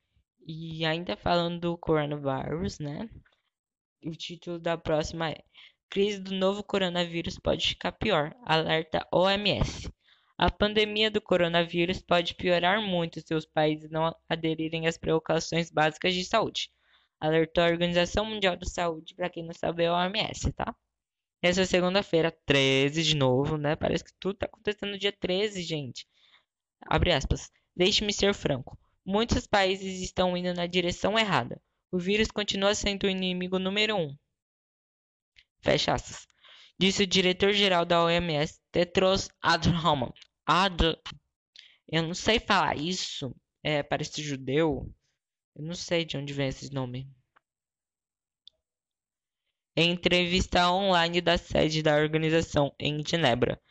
E 0.48 0.86
ainda 0.86 1.18
falando 1.18 1.60
do 1.60 1.78
coronavírus, 1.78 2.80
né? 2.80 3.10
O 4.04 4.12
título 4.12 4.60
da 4.60 4.78
próxima 4.78 5.32
é 5.32 5.44
Crise 5.90 6.20
do 6.20 6.34
novo 6.34 6.64
coronavírus 6.64 7.40
pode 7.40 7.68
ficar 7.68 7.92
pior. 7.94 8.36
Alerta 8.46 9.08
OMS. 9.12 9.90
A 10.38 10.52
pandemia 10.52 11.10
do 11.10 11.20
coronavírus 11.20 12.02
pode 12.02 12.36
piorar 12.36 12.82
muito 12.82 13.20
se 13.20 13.34
os 13.34 13.46
países 13.46 13.90
não 13.90 14.14
aderirem 14.30 14.86
às 14.88 14.98
precauções 14.98 15.72
básicas 15.72 16.14
de 16.14 16.24
saúde, 16.24 16.70
alertou 17.20 17.64
a 17.64 17.68
Organização 17.68 18.24
Mundial 18.24 18.56
da 18.56 18.68
Saúde, 18.68 19.16
para 19.16 19.30
quem 19.30 19.44
não 19.44 19.54
sabe 19.54 19.84
é 19.84 19.88
a 19.88 19.94
OMS, 19.94 20.52
tá? 20.54 20.76
Essa 21.42 21.66
segunda-feira, 21.66 22.32
13 22.46 23.02
de 23.04 23.16
novo, 23.16 23.58
né? 23.58 23.76
Parece 23.76 24.04
que 24.04 24.14
tudo 24.20 24.38
tá 24.38 24.46
acontecendo 24.46 24.92
no 24.92 25.00
dia 25.00 25.12
13, 25.12 25.64
gente. 25.64 26.08
Abre 26.82 27.12
aspas. 27.12 27.50
Deixe-me 27.76 28.14
ser 28.14 28.34
franco. 28.34 28.78
Muitos 29.06 29.48
países 29.48 30.02
estão 30.02 30.36
indo 30.38 30.54
na 30.54 30.68
direção 30.68 31.18
errada. 31.18 31.60
O 31.92 31.98
vírus 31.98 32.28
continua 32.30 32.76
sendo 32.76 33.06
o 33.06 33.10
inimigo 33.10 33.58
número 33.58 33.96
um. 33.96 34.18
Fecha 35.62 35.94
aspas. 35.94 36.28
Disse 36.78 37.04
o 37.04 37.08
diretor-geral 37.08 37.86
da 37.86 38.04
OMS, 38.04 38.60
Tedros 38.72 39.30
Adhanom 39.42 40.12
Ad... 40.46 40.98
Eu 41.88 42.04
não 42.04 42.14
sei 42.14 42.40
falar 42.40 42.78
isso. 42.78 43.34
É, 43.64 43.82
parece 43.82 44.22
judeu. 44.22 44.94
Eu 45.56 45.64
não 45.64 45.74
sei 45.74 46.04
de 46.04 46.18
onde 46.18 46.34
vem 46.34 46.50
esse 46.50 46.72
nome. 46.74 47.10
Em 49.76 49.92
entrevista 49.92 50.70
online 50.72 51.22
da 51.22 51.38
sede 51.38 51.82
da 51.82 51.96
organização 51.96 52.74
em 52.80 53.04
Genebra, 53.06 53.62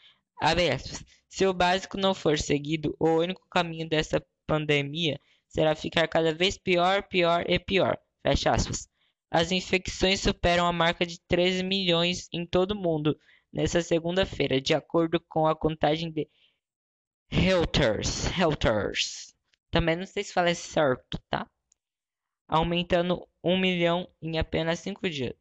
aspas, 0.41 1.05
se 1.29 1.47
o 1.47 1.53
básico 1.53 1.99
não 1.99 2.15
for 2.15 2.39
seguido, 2.39 2.97
o 2.99 3.19
único 3.19 3.47
caminho 3.51 3.89
dessa 3.89 4.25
pandemia 4.47 5.21
será 5.49 5.75
ficar 5.75 6.07
cada 6.09 6.33
vez 6.33 6.57
pior, 6.57 7.03
pior 7.09 7.45
e 7.49 7.59
pior. 7.59 7.99
Fecha 8.27 8.51
aspas. 8.51 8.89
As 9.31 9.53
infecções 9.53 10.21
superam 10.21 10.67
a 10.67 10.73
marca 10.73 11.07
de 11.07 11.21
13 11.29 11.63
milhões 11.63 12.29
em 12.33 12.45
todo 12.45 12.73
o 12.73 12.75
mundo 12.75 13.17
nesta 13.53 13.81
segunda-feira, 13.81 14.61
de 14.61 14.75
acordo 14.75 15.21
com 15.29 15.47
a 15.47 15.55
contagem 15.55 16.11
de 16.11 16.29
Reuters. 17.31 18.27
Reuters. 18.27 19.33
Também 19.71 19.95
não 19.95 20.07
sei 20.07 20.25
se 20.25 20.33
fala 20.33 20.53
certo, 20.57 21.21
tá? 21.31 21.49
Aumentando 22.49 23.25
um 23.45 23.57
milhão 23.57 24.09
em 24.21 24.41
apenas 24.41 24.81
cinco 24.81 25.09
dias. 25.09 25.37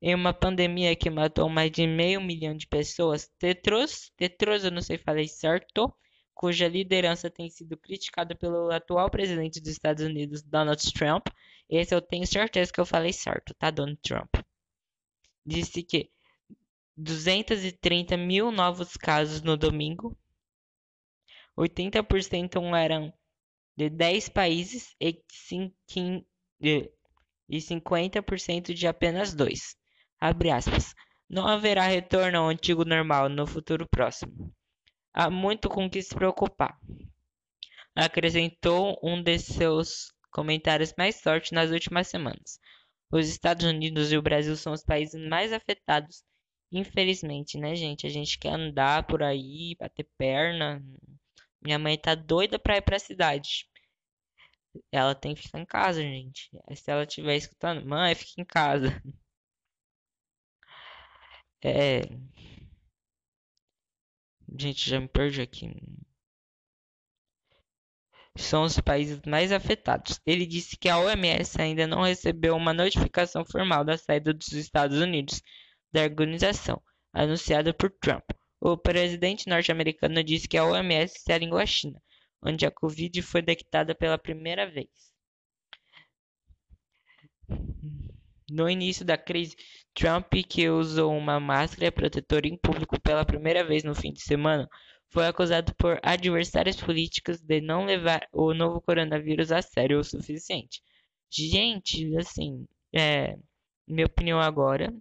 Em 0.00 0.14
uma 0.14 0.32
pandemia 0.32 0.94
que 0.94 1.10
matou 1.10 1.48
mais 1.48 1.72
de 1.72 1.84
meio 1.84 2.20
milhão 2.20 2.56
de 2.56 2.68
pessoas, 2.68 3.28
Tetros, 3.40 4.12
Tetros, 4.16 4.64
eu 4.64 4.70
não 4.70 4.82
sei 4.82 4.98
se 4.98 5.02
falei 5.02 5.26
certo, 5.26 5.92
cuja 6.32 6.68
liderança 6.68 7.28
tem 7.28 7.50
sido 7.50 7.76
criticada 7.76 8.36
pelo 8.36 8.70
atual 8.70 9.10
presidente 9.10 9.60
dos 9.60 9.70
Estados 9.70 10.04
Unidos, 10.04 10.44
Donald 10.44 10.80
Trump. 10.92 11.26
Esse 11.68 11.94
eu 11.94 12.00
tenho 12.00 12.26
certeza 12.26 12.72
que 12.72 12.80
eu 12.80 12.86
falei 12.86 13.12
certo, 13.12 13.54
tá, 13.54 13.70
Donald 13.70 14.00
Trump? 14.02 14.34
Disse 15.44 15.82
que 15.82 16.10
230 16.96 18.16
mil 18.16 18.50
novos 18.50 18.96
casos 18.96 19.42
no 19.42 19.56
domingo, 19.56 20.16
80% 21.56 22.74
eram 22.76 23.12
de 23.76 23.90
10 23.90 24.28
países 24.30 24.94
e 25.00 25.22
50% 27.50 28.72
de 28.72 28.86
apenas 28.86 29.34
2. 29.34 29.76
Abre 30.18 30.50
aspas. 30.50 30.94
Não 31.28 31.46
haverá 31.46 31.86
retorno 31.86 32.38
ao 32.38 32.48
antigo 32.48 32.84
normal 32.84 33.28
no 33.28 33.46
futuro 33.46 33.86
próximo. 33.88 34.54
Há 35.12 35.28
muito 35.28 35.68
com 35.68 35.90
que 35.90 36.00
se 36.00 36.14
preocupar. 36.14 36.78
Acrescentou 37.94 38.98
um 39.02 39.22
de 39.22 39.38
seus 39.38 40.12
comentários 40.36 40.92
mais 40.98 41.18
fortes 41.22 41.50
nas 41.50 41.70
últimas 41.70 42.08
semanas. 42.08 42.60
Os 43.10 43.26
Estados 43.26 43.64
Unidos 43.64 44.12
e 44.12 44.18
o 44.18 44.22
Brasil 44.22 44.54
são 44.54 44.74
os 44.74 44.84
países 44.84 45.18
mais 45.28 45.50
afetados, 45.50 46.22
infelizmente, 46.70 47.58
né, 47.58 47.74
gente? 47.74 48.06
A 48.06 48.10
gente 48.10 48.38
quer 48.38 48.52
andar 48.52 49.06
por 49.06 49.22
aí, 49.22 49.74
bater 49.80 50.06
perna, 50.18 50.82
minha 51.62 51.78
mãe 51.78 51.96
tá 51.98 52.14
doida 52.14 52.58
pra 52.58 52.76
ir 52.76 52.82
pra 52.82 52.98
cidade. 52.98 53.66
Ela 54.92 55.14
tem 55.14 55.34
que 55.34 55.42
ficar 55.42 55.60
em 55.60 55.64
casa, 55.64 56.02
gente. 56.02 56.50
Se 56.74 56.90
ela 56.90 57.04
estiver 57.04 57.36
escutando, 57.36 57.86
mãe, 57.86 58.14
fica 58.14 58.42
em 58.42 58.44
casa. 58.44 58.88
É. 61.64 62.02
Gente, 64.58 64.88
já 64.90 65.00
me 65.00 65.08
perdi 65.08 65.40
aqui. 65.42 65.70
São 68.36 68.64
os 68.64 68.78
países 68.80 69.20
mais 69.26 69.50
afetados. 69.50 70.20
Ele 70.26 70.46
disse 70.46 70.76
que 70.76 70.88
a 70.88 70.98
OMS 70.98 71.60
ainda 71.60 71.86
não 71.86 72.02
recebeu 72.02 72.54
uma 72.54 72.72
notificação 72.72 73.44
formal 73.44 73.84
da 73.84 73.96
saída 73.96 74.32
dos 74.32 74.52
Estados 74.52 74.98
Unidos 74.98 75.42
da 75.92 76.02
organização, 76.02 76.80
anunciada 77.12 77.72
por 77.72 77.90
Trump. 77.90 78.24
O 78.60 78.76
presidente 78.76 79.48
norte-americano 79.48 80.22
disse 80.22 80.48
que 80.48 80.56
a 80.56 80.64
OMS 80.64 81.18
se 81.18 81.32
alinhou 81.32 81.58
à 81.58 81.66
China, 81.66 82.00
onde 82.42 82.66
a 82.66 82.70
Covid 82.70 83.22
foi 83.22 83.40
detectada 83.42 83.94
pela 83.94 84.18
primeira 84.18 84.68
vez. 84.68 84.88
No 88.50 88.68
início 88.68 89.04
da 89.04 89.18
crise, 89.18 89.56
Trump, 89.94 90.32
que 90.48 90.68
usou 90.68 91.16
uma 91.16 91.40
máscara 91.40 91.90
protetora 91.90 92.46
em 92.46 92.56
público 92.56 93.00
pela 93.00 93.24
primeira 93.24 93.64
vez 93.64 93.82
no 93.82 93.94
fim 93.94 94.12
de 94.12 94.20
semana, 94.20 94.68
foi 95.10 95.26
acusado 95.26 95.74
por 95.76 95.98
adversários 96.02 96.76
políticos 96.76 97.40
de 97.40 97.60
não 97.60 97.84
levar 97.84 98.26
o 98.32 98.52
novo 98.54 98.80
coronavírus 98.80 99.52
a 99.52 99.62
sério 99.62 100.00
o 100.00 100.04
suficiente. 100.04 100.82
Gente, 101.30 102.16
assim, 102.16 102.66
é, 102.94 103.36
minha 103.86 104.06
opinião 104.06 104.40
agora. 104.40 104.92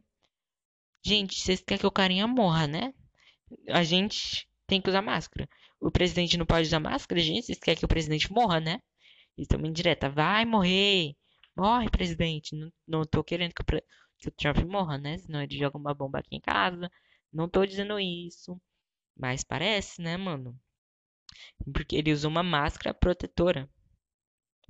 Gente, 1.05 1.39
vocês 1.39 1.61
querem 1.61 1.79
que 1.79 1.87
o 1.87 1.91
carinha 1.91 2.27
morra, 2.27 2.67
né? 2.67 2.93
a 3.69 3.83
gente 3.83 4.47
tem 4.67 4.81
que 4.81 4.89
usar 4.89 5.01
máscara. 5.01 5.47
O 5.79 5.91
presidente 5.91 6.37
não 6.37 6.45
pode 6.45 6.67
usar 6.67 6.79
máscara, 6.79 7.21
gente. 7.21 7.45
Vocês 7.45 7.59
querem 7.59 7.77
que 7.79 7.85
o 7.85 7.89
presidente 7.89 8.31
morra, 8.31 8.59
né? 8.59 8.79
Uma 9.53 9.67
indireta. 9.67 10.09
Vai 10.09 10.45
morrer! 10.45 11.15
Morre, 11.55 11.89
presidente! 11.89 12.55
Não, 12.55 12.71
não 12.87 13.05
tô 13.05 13.23
querendo 13.23 13.53
que 13.53 13.61
o, 13.61 13.81
que 14.17 14.29
o 14.29 14.31
Trump 14.31 14.57
morra, 14.65 14.97
né? 14.97 15.17
Senão 15.17 15.41
ele 15.41 15.57
joga 15.57 15.77
uma 15.77 15.93
bomba 15.93 16.19
aqui 16.19 16.35
em 16.35 16.41
casa. 16.41 16.89
Não 17.31 17.49
tô 17.49 17.65
dizendo 17.65 17.99
isso. 17.99 18.59
Mas 19.17 19.43
parece, 19.43 20.01
né, 20.01 20.17
mano? 20.17 20.59
Porque 21.73 21.95
ele 21.95 22.11
usou 22.13 22.31
uma 22.31 22.43
máscara 22.43 22.93
protetora. 22.93 23.69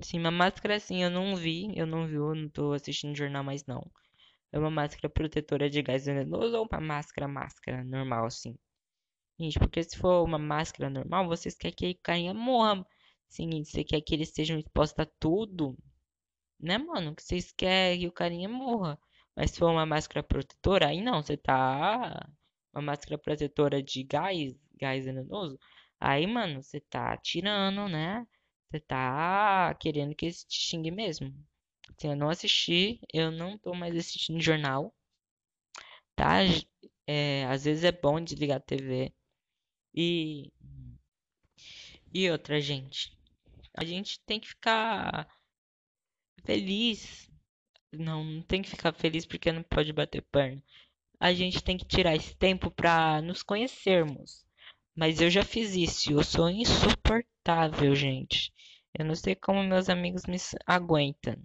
Assim, 0.00 0.18
uma 0.18 0.30
máscara 0.30 0.76
assim, 0.76 1.02
eu 1.02 1.10
não 1.10 1.36
vi. 1.36 1.72
Eu 1.76 1.86
não 1.86 2.06
vi, 2.06 2.14
eu 2.14 2.34
não 2.34 2.48
tô 2.48 2.72
assistindo 2.72 3.16
jornal 3.16 3.44
mais 3.44 3.64
não. 3.66 3.90
É 4.52 4.58
uma 4.58 4.70
máscara 4.70 5.08
protetora 5.10 5.68
de 5.70 5.82
gás 5.82 6.06
venenoso 6.06 6.56
ou 6.56 6.68
uma 6.70 6.80
máscara 6.80 7.28
máscara 7.28 7.84
normal 7.84 8.26
assim? 8.26 8.56
Gente, 9.38 9.58
porque 9.58 9.82
se 9.84 9.98
for 9.98 10.24
uma 10.24 10.38
máscara 10.38 10.88
normal, 10.90 11.26
vocês 11.28 11.54
querem 11.56 11.74
que 11.76 11.90
o 11.90 12.02
carinha 12.02 12.34
morra. 12.34 12.86
Seguinte, 13.28 13.70
você 13.70 13.84
quer 13.84 14.00
que 14.00 14.14
eles 14.14 14.28
estejam 14.28 14.58
expostos 14.58 15.00
a 15.00 15.06
tudo? 15.20 15.76
Né, 16.60 16.78
mano? 16.78 17.14
Que 17.14 17.22
vocês 17.22 17.52
querem 17.52 18.00
que 18.00 18.08
o 18.08 18.12
carinha 18.12 18.48
morra. 18.48 18.98
Mas 19.34 19.50
se 19.50 19.58
for 19.58 19.70
uma 19.70 19.86
máscara 19.86 20.22
protetora, 20.22 20.88
aí 20.88 21.02
não, 21.02 21.22
você 21.22 21.36
tá. 21.36 22.28
Uma 22.76 22.82
máscara 22.92 23.16
protetora 23.16 23.82
de 23.82 24.02
gás, 24.02 24.54
gás 24.78 25.06
venenoso. 25.06 25.58
Aí, 25.98 26.26
mano, 26.26 26.62
você 26.62 26.78
tá 26.78 27.16
tirando, 27.16 27.88
né? 27.88 28.26
Você 28.70 28.80
tá 28.80 29.74
querendo 29.80 30.14
que 30.14 30.26
eles 30.26 30.44
te 30.44 30.60
xingue 30.60 30.90
mesmo. 30.90 31.32
Se 31.98 32.06
eu 32.06 32.14
não 32.14 32.28
assistir, 32.28 33.00
eu 33.14 33.30
não 33.30 33.56
tô 33.56 33.72
mais 33.74 33.96
assistindo 33.96 34.40
jornal. 34.42 34.94
Tá? 36.14 36.40
É, 37.06 37.46
às 37.46 37.64
vezes 37.64 37.84
é 37.84 37.92
bom 37.92 38.20
desligar 38.20 38.58
a 38.58 38.60
TV. 38.60 39.12
E. 39.94 40.52
E 42.12 42.30
outra, 42.30 42.60
gente. 42.60 43.16
A 43.74 43.84
gente 43.84 44.20
tem 44.26 44.38
que 44.38 44.48
ficar 44.48 45.26
feliz. 46.44 47.30
Não, 47.92 48.22
não 48.24 48.42
tem 48.42 48.60
que 48.62 48.68
ficar 48.70 48.92
feliz 48.92 49.24
porque 49.24 49.50
não 49.50 49.62
pode 49.62 49.92
bater 49.92 50.22
perna. 50.22 50.62
A 51.18 51.32
gente 51.32 51.62
tem 51.62 51.76
que 51.76 51.86
tirar 51.86 52.14
esse 52.14 52.34
tempo 52.36 52.70
pra 52.70 53.20
nos 53.22 53.42
conhecermos. 53.42 54.44
Mas 54.94 55.20
eu 55.20 55.30
já 55.30 55.44
fiz 55.44 55.74
isso. 55.74 56.12
Eu 56.12 56.24
sou 56.24 56.48
insuportável, 56.50 57.94
gente. 57.94 58.52
Eu 58.98 59.04
não 59.04 59.14
sei 59.14 59.34
como 59.34 59.62
meus 59.62 59.88
amigos 59.88 60.24
me 60.26 60.36
aguentam. 60.66 61.36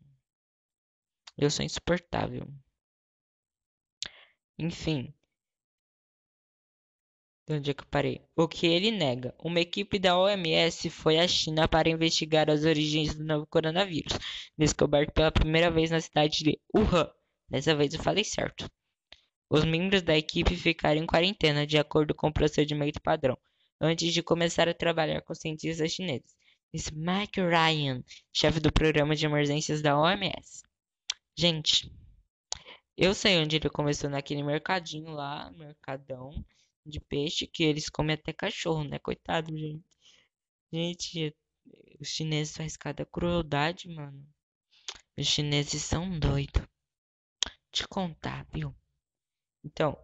Eu 1.37 1.49
sou 1.49 1.65
insuportável. 1.65 2.47
Enfim. 4.57 5.13
De 7.47 7.55
onde 7.55 7.71
é 7.71 7.73
que 7.73 7.81
eu 7.83 7.87
parei? 7.87 8.21
O 8.35 8.47
que 8.47 8.65
ele 8.67 8.91
nega? 8.91 9.35
Uma 9.39 9.59
equipe 9.59 9.99
da 9.99 10.17
OMS 10.17 10.89
foi 10.89 11.19
à 11.19 11.27
China 11.27 11.67
para 11.67 11.89
investigar 11.89 12.49
as 12.49 12.63
origens 12.63 13.15
do 13.15 13.25
novo 13.25 13.45
coronavírus, 13.47 14.17
descoberto 14.57 15.11
pela 15.11 15.31
primeira 15.31 15.69
vez 15.69 15.91
na 15.91 15.99
cidade 15.99 16.43
de 16.43 16.59
Wuhan. 16.73 17.11
Dessa 17.49 17.75
vez 17.75 17.93
eu 17.93 18.01
falei 18.01 18.23
certo. 18.23 18.69
Os 19.53 19.65
membros 19.65 20.01
da 20.01 20.17
equipe 20.17 20.55
ficaram 20.55 21.01
em 21.01 21.05
quarentena, 21.05 21.67
de 21.67 21.77
acordo 21.77 22.15
com 22.15 22.29
o 22.29 22.33
procedimento 22.33 23.01
padrão, 23.01 23.37
antes 23.81 24.13
de 24.13 24.23
começar 24.23 24.69
a 24.69 24.73
trabalhar 24.73 25.21
com 25.23 25.35
cientistas 25.35 25.91
chineses. 25.91 26.33
Disse 26.73 26.95
Mike 26.95 27.41
Ryan, 27.41 28.01
chefe 28.31 28.61
do 28.61 28.71
programa 28.71 29.13
de 29.13 29.25
emergências 29.25 29.81
da 29.81 29.99
OMS. 29.99 30.63
Gente, 31.37 31.91
eu 32.95 33.13
sei 33.13 33.39
onde 33.39 33.57
ele 33.57 33.69
começou 33.69 34.09
naquele 34.09 34.41
mercadinho 34.41 35.11
lá, 35.11 35.51
mercadão 35.51 36.31
de 36.85 37.01
peixe, 37.01 37.45
que 37.45 37.65
eles 37.65 37.89
comem 37.89 38.13
até 38.13 38.31
cachorro, 38.31 38.85
né? 38.85 38.99
Coitado, 38.99 39.51
gente. 39.51 39.83
Gente, 40.71 41.35
os 41.99 42.07
chineses 42.07 42.55
fazem 42.55 42.79
cada 42.79 43.05
crueldade, 43.05 43.89
mano. 43.89 44.25
Os 45.17 45.27
chineses 45.27 45.81
são 45.81 46.17
doidos. 46.17 46.65
Te 47.69 47.85
contar, 47.85 48.47
viu? 48.53 48.73
Então, 49.63 49.97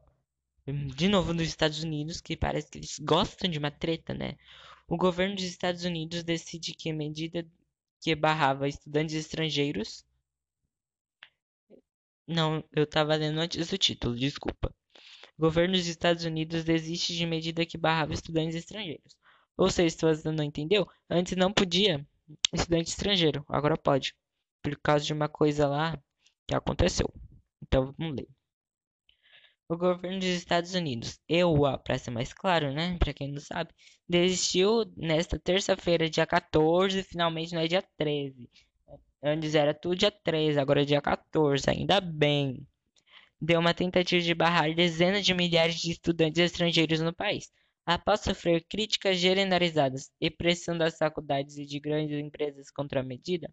de 0.96 1.08
novo 1.08 1.34
nos 1.34 1.48
Estados 1.48 1.84
Unidos, 1.84 2.22
que 2.22 2.38
parece 2.38 2.70
que 2.70 2.78
eles 2.78 3.00
gostam 3.00 3.50
de 3.50 3.58
uma 3.60 3.72
treta, 3.72 4.14
né? 4.14 4.38
O 4.88 4.98
governo 4.98 5.36
dos 5.36 5.46
Estados 5.46 5.84
Unidos 5.84 6.24
decide 6.24 6.74
que 6.74 6.90
a 6.90 6.94
medida 6.94 7.46
que 8.02 8.16
barrava 8.16 8.68
estudantes 8.68 9.16
estrangeiros 9.16 10.06
não, 12.28 12.64
eu 12.74 12.84
estava 12.84 13.16
lendo 13.16 13.40
antes 13.40 13.70
do 13.70 13.78
título, 13.78 14.16
desculpa. 14.16 14.74
O 15.38 15.42
governo 15.44 15.76
dos 15.76 15.88
Estados 15.88 16.26
Unidos 16.26 16.64
desiste 16.66 17.16
de 17.16 17.26
medida 17.26 17.66
que 17.66 17.78
barrava 17.78 18.14
estudantes 18.14 18.56
estrangeiros. 18.56 19.16
Ou 19.56 19.70
seja, 19.72 19.96
se 19.96 20.02
você 20.06 20.32
não 20.32 20.44
entendeu, 20.44 20.88
antes 21.10 21.38
não 21.38 21.54
podia 21.54 22.06
estudante 22.54 22.90
estrangeiro, 22.90 23.46
agora 23.48 23.78
pode. 23.78 24.14
Por 24.62 24.78
causa 24.80 25.06
de 25.06 25.14
uma 25.14 25.30
coisa 25.30 25.68
lá 25.68 25.98
que 26.48 26.54
aconteceu. 26.56 27.12
Então 27.62 27.94
vamos 27.98 28.16
ler. 28.18 28.37
O 29.70 29.78
governo 29.78 30.20
dos 30.20 30.30
Estados 30.30 30.74
Unidos, 30.74 31.20
EUA, 31.28 31.78
para 31.78 31.98
ser 31.98 32.12
mais 32.12 32.34
claro, 32.34 32.72
né? 32.72 32.98
Para 32.98 33.14
quem 33.14 33.32
não 33.32 33.42
sabe, 33.42 33.74
desistiu 34.08 34.86
nesta 34.96 35.38
terça-feira, 35.38 36.10
dia 36.10 36.26
14, 36.26 37.04
finalmente 37.04 37.54
não 37.54 37.62
é 37.62 37.68
dia 37.68 37.84
13, 37.98 38.50
Antes 39.22 39.56
era 39.56 39.74
tudo 39.74 39.96
dia 39.96 40.12
13, 40.12 40.60
agora 40.60 40.84
é 40.84 40.86
dia 40.86 41.02
14, 41.02 41.70
ainda 41.70 42.00
bem. 42.00 42.66
Deu 43.42 43.60
uma 43.60 43.74
tentativa 43.74 44.22
de 44.22 44.34
barrar 44.34 44.74
dezenas 44.74 45.26
de 45.26 45.34
milhares 45.34 45.76
de 45.82 45.92
estudantes 45.92 46.40
estrangeiros 46.40 47.02
no 47.02 47.14
país. 47.14 47.52
Após 47.86 48.22
sofrer 48.22 48.64
críticas 48.70 49.18
generalizadas 49.18 50.12
e 50.22 50.30
pressão 50.30 50.78
das 50.78 50.98
faculdades 50.98 51.58
e 51.58 51.66
de 51.66 51.80
grandes 51.80 52.18
empresas 52.20 52.70
contra 52.70 53.00
a 53.00 53.04
medida, 53.04 53.52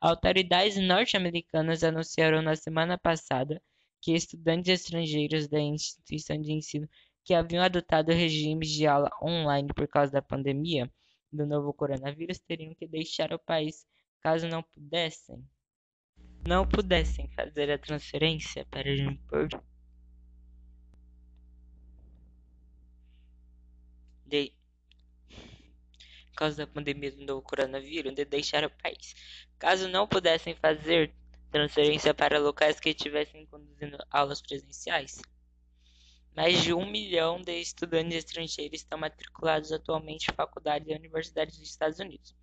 autoridades 0.00 0.76
norte-americanas 0.76 1.82
anunciaram 1.82 2.40
na 2.40 2.56
semana 2.56 2.96
passada 2.96 3.60
que 4.00 4.12
estudantes 4.12 4.80
estrangeiros 4.80 5.48
da 5.48 5.60
instituição 5.60 6.40
de 6.40 6.52
ensino 6.52 6.88
que 7.24 7.34
haviam 7.34 7.62
adotado 7.62 8.12
regimes 8.12 8.70
de 8.70 8.86
aula 8.86 9.10
online 9.22 9.68
por 9.74 9.86
causa 9.86 10.12
da 10.12 10.22
pandemia 10.22 10.90
do 11.32 11.46
novo 11.46 11.72
coronavírus 11.72 12.38
teriam 12.40 12.74
que 12.74 12.86
deixar 12.86 13.32
o 13.32 13.38
país 13.38 13.86
caso 14.20 14.48
não 14.48 14.62
pudessem 14.62 15.44
não 16.46 16.66
pudessem 16.66 17.28
fazer 17.34 17.70
a 17.70 17.78
transferência 17.78 18.64
para 18.66 18.90
impor 18.90 19.48
de 24.26 24.52
causa 26.34 26.64
da 26.64 26.66
pandemia 26.66 27.12
do 27.12 27.24
novo 27.26 27.42
coronavírus 27.42 28.14
de 28.14 28.24
deixar 28.24 28.64
o 28.64 28.70
país. 28.70 29.14
Caso 29.58 29.88
não 29.88 30.08
pudessem 30.08 30.54
fazer 30.54 31.12
transferência 31.50 32.14
para 32.14 32.38
locais 32.38 32.80
que 32.80 32.90
estivessem 32.90 33.46
conduzindo 33.46 33.98
aulas 34.10 34.40
presenciais. 34.40 35.20
Mais 36.34 36.62
de 36.62 36.72
um 36.72 36.88
milhão 36.88 37.40
de 37.40 37.60
estudantes 37.60 38.16
estrangeiros 38.16 38.80
estão 38.80 38.98
matriculados 38.98 39.72
atualmente 39.72 40.30
em 40.30 40.34
faculdades 40.34 40.88
e 40.88 40.94
universidades 40.94 41.58
dos 41.58 41.68
Estados 41.68 41.98
Unidos 41.98 42.34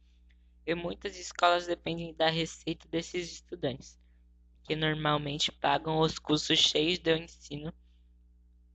e 0.67 0.75
muitas 0.75 1.17
escolas 1.17 1.65
dependem 1.65 2.13
da 2.13 2.29
receita 2.29 2.85
desses 2.89 3.31
estudantes, 3.31 3.97
que 4.65 4.75
normalmente 4.75 5.49
pagam 5.49 6.01
os 6.01 6.19
custos 6.19 6.59
cheios 6.59 6.99
do 6.99 7.11
ensino, 7.11 7.73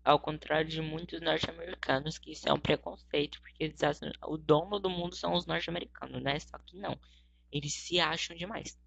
ao 0.03 0.18
contrário 0.18 0.71
de 0.71 0.81
muitos 0.81 1.21
norte-americanos, 1.21 2.16
que 2.16 2.33
isso 2.33 2.49
é 2.49 2.53
um 2.53 2.59
preconceito, 2.59 3.38
porque 3.42 3.64
eles 3.64 3.83
acham, 3.83 4.11
o 4.23 4.38
dono 4.38 4.81
do 4.81 4.88
mundo 4.88 5.14
são 5.14 5.35
os 5.35 5.45
norte-americanos, 5.45 6.23
né? 6.23 6.40
Só 6.40 6.57
que 6.57 6.79
não, 6.79 6.99
eles 7.53 7.75
se 7.75 8.01
acham 8.01 8.35
demais. 8.35 8.81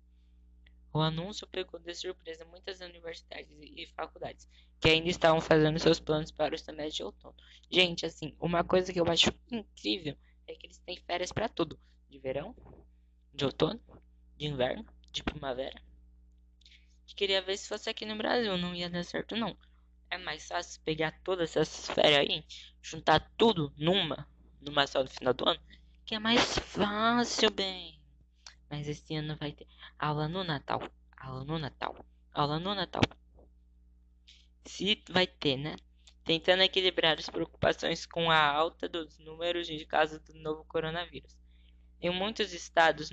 O 0.96 1.02
anúncio 1.02 1.46
pegou 1.48 1.78
de 1.78 1.94
surpresa 1.94 2.46
muitas 2.46 2.80
universidades 2.80 3.52
e 3.60 3.86
faculdades 3.98 4.48
que 4.80 4.88
ainda 4.88 5.10
estavam 5.10 5.42
fazendo 5.42 5.78
seus 5.78 6.00
planos 6.00 6.32
para 6.32 6.56
o 6.56 6.58
semestre 6.58 6.96
de 6.96 7.04
outono. 7.04 7.36
Gente, 7.70 8.06
assim, 8.06 8.34
uma 8.40 8.64
coisa 8.64 8.94
que 8.94 9.02
eu 9.02 9.06
acho 9.10 9.30
incrível 9.52 10.16
é 10.48 10.56
que 10.56 10.68
eles 10.68 10.78
têm 10.78 10.96
férias 11.06 11.34
para 11.34 11.50
tudo: 11.50 11.78
de 12.10 12.18
verão, 12.18 12.56
de 13.34 13.44
outono, 13.44 13.82
de 14.38 14.48
inverno, 14.48 14.86
de 15.12 15.22
primavera. 15.22 15.84
Queria 17.14 17.42
ver 17.42 17.58
se 17.58 17.68
fosse 17.68 17.90
aqui 17.90 18.06
no 18.06 18.16
Brasil, 18.16 18.58
não 18.58 18.74
ia 18.74 18.90
dar 18.90 19.04
certo 19.04 19.36
não. 19.36 19.58
É 20.10 20.18
mais 20.18 20.48
fácil 20.48 20.82
pegar 20.86 21.12
todas 21.26 21.58
essas 21.58 21.88
férias 21.94 22.20
aí, 22.22 22.46
juntar 22.82 23.20
tudo 23.36 23.74
numa, 23.76 24.26
numa 24.62 24.88
só 24.88 25.04
no 25.04 25.10
final 25.10 25.34
do 25.34 25.46
ano, 25.46 25.60
que 26.06 26.16
é 26.16 26.20
mais 26.20 26.58
fácil, 26.58 27.52
bem. 27.52 28.00
Mas 28.70 28.88
esse 28.88 29.16
ano 29.16 29.36
vai 29.38 29.52
ter 29.52 29.68
aula 29.98 30.28
no 30.28 30.44
Natal, 30.44 30.82
aula 31.18 31.44
no 31.44 31.60
Natal, 31.60 31.96
aula 32.34 32.60
no 32.60 32.74
Natal. 32.74 33.02
Se 34.66 35.04
vai 35.10 35.28
ter, 35.28 35.58
né? 35.58 35.76
Tentando 36.24 36.64
equilibrar 36.64 37.20
as 37.20 37.30
preocupações 37.30 38.06
com 38.06 38.32
a 38.32 38.40
alta 38.40 38.90
dos 38.90 39.20
números 39.20 39.68
de 39.68 39.86
casos 39.86 40.20
do 40.22 40.34
novo 40.34 40.66
coronavírus. 40.66 41.38
Em 42.02 42.10
muitos 42.10 42.52
estados 42.52 43.10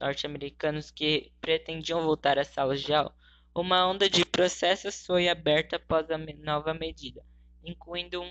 norte-americanos 0.00 0.90
que 0.90 1.32
pretendiam 1.40 2.02
voltar 2.02 2.38
às 2.38 2.48
salas 2.48 2.80
de 2.80 2.92
aula, 2.92 3.14
uma 3.54 3.86
onda 3.88 4.08
de 4.08 4.24
processos 4.24 5.04
foi 5.04 5.28
aberta 5.28 5.76
após 5.76 6.10
a 6.10 6.18
nova 6.18 6.72
medida, 6.72 7.24
incluindo 7.64 8.22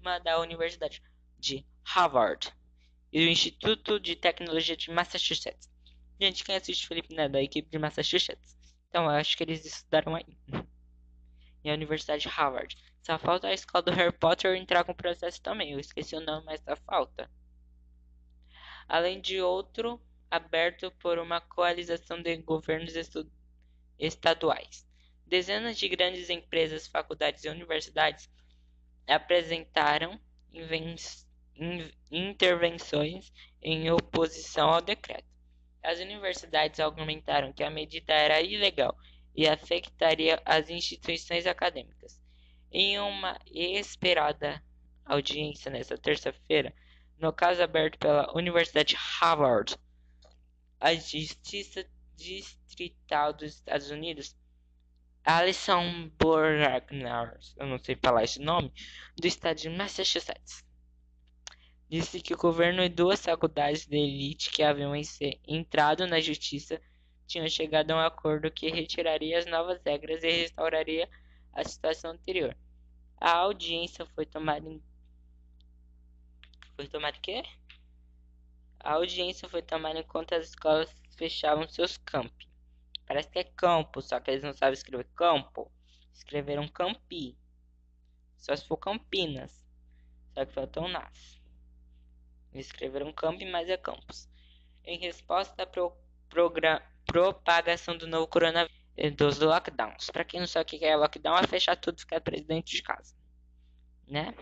uma 0.00 0.18
da 0.18 0.40
Universidade 0.40 1.02
de 1.38 1.64
Harvard 1.84 2.52
e 3.12 3.24
do 3.24 3.30
Instituto 3.30 4.00
de 4.00 4.16
Tecnologia 4.16 4.76
de 4.76 4.90
Massachusetts. 4.90 5.71
Gente, 6.22 6.44
quem 6.44 6.54
assiste 6.54 6.86
Felipe 6.86 7.12
Neto, 7.12 7.32
da 7.32 7.42
equipe 7.42 7.68
de 7.68 7.76
Massachusetts. 7.80 8.56
Então, 8.88 9.06
eu 9.06 9.10
acho 9.10 9.36
que 9.36 9.42
eles 9.42 9.64
estudaram 9.64 10.14
aí. 10.14 10.38
E 11.64 11.68
a 11.68 11.74
Universidade 11.74 12.22
de 12.22 12.28
Harvard. 12.28 12.76
Só 13.02 13.18
falta 13.18 13.48
a 13.48 13.52
escola 13.52 13.82
do 13.82 13.90
Harry 13.98 14.16
Potter 14.16 14.54
entrar 14.54 14.84
com 14.84 14.92
o 14.92 14.94
processo 14.94 15.42
também. 15.42 15.72
Eu 15.72 15.80
esqueci 15.80 16.14
o 16.14 16.20
nome, 16.20 16.46
mas 16.46 16.60
só 16.60 16.76
falta 16.76 17.28
além 18.86 19.20
de 19.20 19.40
outro 19.40 20.00
aberto 20.30 20.92
por 21.00 21.18
uma 21.18 21.40
coalização 21.40 22.22
de 22.22 22.36
governos 22.36 22.94
estaduais. 23.98 24.86
Dezenas 25.26 25.76
de 25.76 25.88
grandes 25.88 26.30
empresas, 26.30 26.86
faculdades 26.86 27.42
e 27.42 27.48
universidades 27.48 28.30
apresentaram 29.08 30.20
intervenções 32.12 33.32
em 33.60 33.90
oposição 33.90 34.70
ao 34.70 34.80
decreto. 34.80 35.31
As 35.82 35.98
universidades 35.98 36.78
argumentaram 36.78 37.52
que 37.52 37.64
a 37.64 37.70
medida 37.70 38.12
era 38.12 38.40
ilegal 38.40 38.96
e 39.34 39.48
afetaria 39.48 40.40
as 40.44 40.70
instituições 40.70 41.46
acadêmicas. 41.46 42.20
Em 42.70 42.98
uma 43.00 43.38
esperada 43.46 44.62
audiência 45.04 45.70
nesta 45.70 45.98
terça-feira, 45.98 46.72
no 47.18 47.32
caso 47.32 47.62
aberto 47.62 47.98
pela 47.98 48.32
Universidade 48.36 48.96
Harvard, 48.96 49.76
a 50.80 50.94
Justiça 50.94 51.84
Distrital 52.16 53.32
dos 53.32 53.54
Estados 53.54 53.90
Unidos, 53.90 54.36
Alison 55.24 56.08
Borgnar, 56.18 57.38
eu 57.56 57.66
não 57.66 57.78
sei 57.78 57.96
falar 57.96 58.24
esse 58.24 58.40
nome, 58.40 58.72
do 59.16 59.26
estado 59.26 59.56
de 59.56 59.68
Massachusetts, 59.68 60.64
disse 61.92 62.22
que 62.22 62.32
o 62.32 62.38
governo 62.38 62.82
e 62.82 62.88
duas 62.88 63.22
faculdades 63.22 63.84
de 63.84 63.98
elite 63.98 64.50
que 64.50 64.62
haviam 64.62 64.94
entrado 65.46 66.06
na 66.06 66.22
justiça 66.22 66.80
tinham 67.26 67.46
chegado 67.46 67.90
a 67.90 67.96
um 67.96 68.00
acordo 68.00 68.50
que 68.50 68.70
retiraria 68.70 69.38
as 69.38 69.44
novas 69.44 69.78
regras 69.84 70.24
e 70.24 70.30
restauraria 70.30 71.06
a 71.52 71.62
situação 71.62 72.12
anterior. 72.12 72.56
A 73.18 73.32
audiência 73.32 74.06
foi 74.06 74.24
tomada 74.24 74.66
em 74.66 74.82
foi 76.74 76.88
tomada 76.88 77.18
quê? 77.20 77.42
A 78.80 78.94
audiência 78.94 79.46
foi 79.46 79.60
tomada 79.60 79.98
enquanto 79.98 80.34
as 80.34 80.48
escolas 80.48 80.90
fechavam 81.18 81.68
seus 81.68 81.98
campi. 81.98 82.48
Parece 83.06 83.28
que 83.28 83.38
é 83.38 83.44
campo, 83.44 84.00
só 84.00 84.18
que 84.18 84.30
eles 84.30 84.42
não 84.42 84.54
sabem 84.54 84.72
escrever 84.72 85.06
campo. 85.14 85.70
Escreveram 86.14 86.66
campi. 86.68 87.36
Só 88.38 88.56
se 88.56 88.66
for 88.66 88.78
Campinas. 88.78 89.62
Só 90.32 90.46
que 90.46 90.54
faltou 90.54 90.88
nas. 90.88 91.41
Escreveram 92.54 93.12
campi, 93.12 93.44
mas 93.46 93.68
é 93.68 93.76
campus. 93.76 94.28
Em 94.84 94.98
resposta 94.98 95.62
à 95.62 95.66
pro, 95.66 95.92
propagação 97.06 97.96
do 97.96 98.06
novo 98.06 98.26
coronavírus 98.26 98.82
dos 99.16 99.38
lockdowns. 99.38 100.10
Para 100.10 100.24
quem 100.24 100.40
não 100.40 100.46
sabe 100.46 100.64
o 100.64 100.78
que 100.78 100.84
é 100.84 100.96
lockdown, 100.96 101.38
é 101.38 101.46
fechar 101.46 101.76
tudo 101.76 101.98
e 101.98 102.00
ficar 102.00 102.20
preso 102.20 102.44
dentro 102.44 102.72
de 102.72 102.82
casa. 102.82 103.14
Né? 104.06 104.34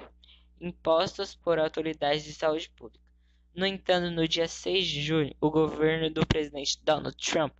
Impostos 0.60 1.34
por 1.34 1.58
autoridades 1.58 2.24
de 2.24 2.32
saúde 2.32 2.68
pública. 2.70 3.04
No 3.54 3.66
entanto, 3.66 4.10
no 4.10 4.26
dia 4.28 4.46
6 4.46 4.86
de 4.86 5.02
julho, 5.02 5.34
o 5.40 5.50
governo 5.50 6.10
do 6.10 6.26
presidente 6.26 6.80
Donald 6.82 7.16
Trump 7.16 7.52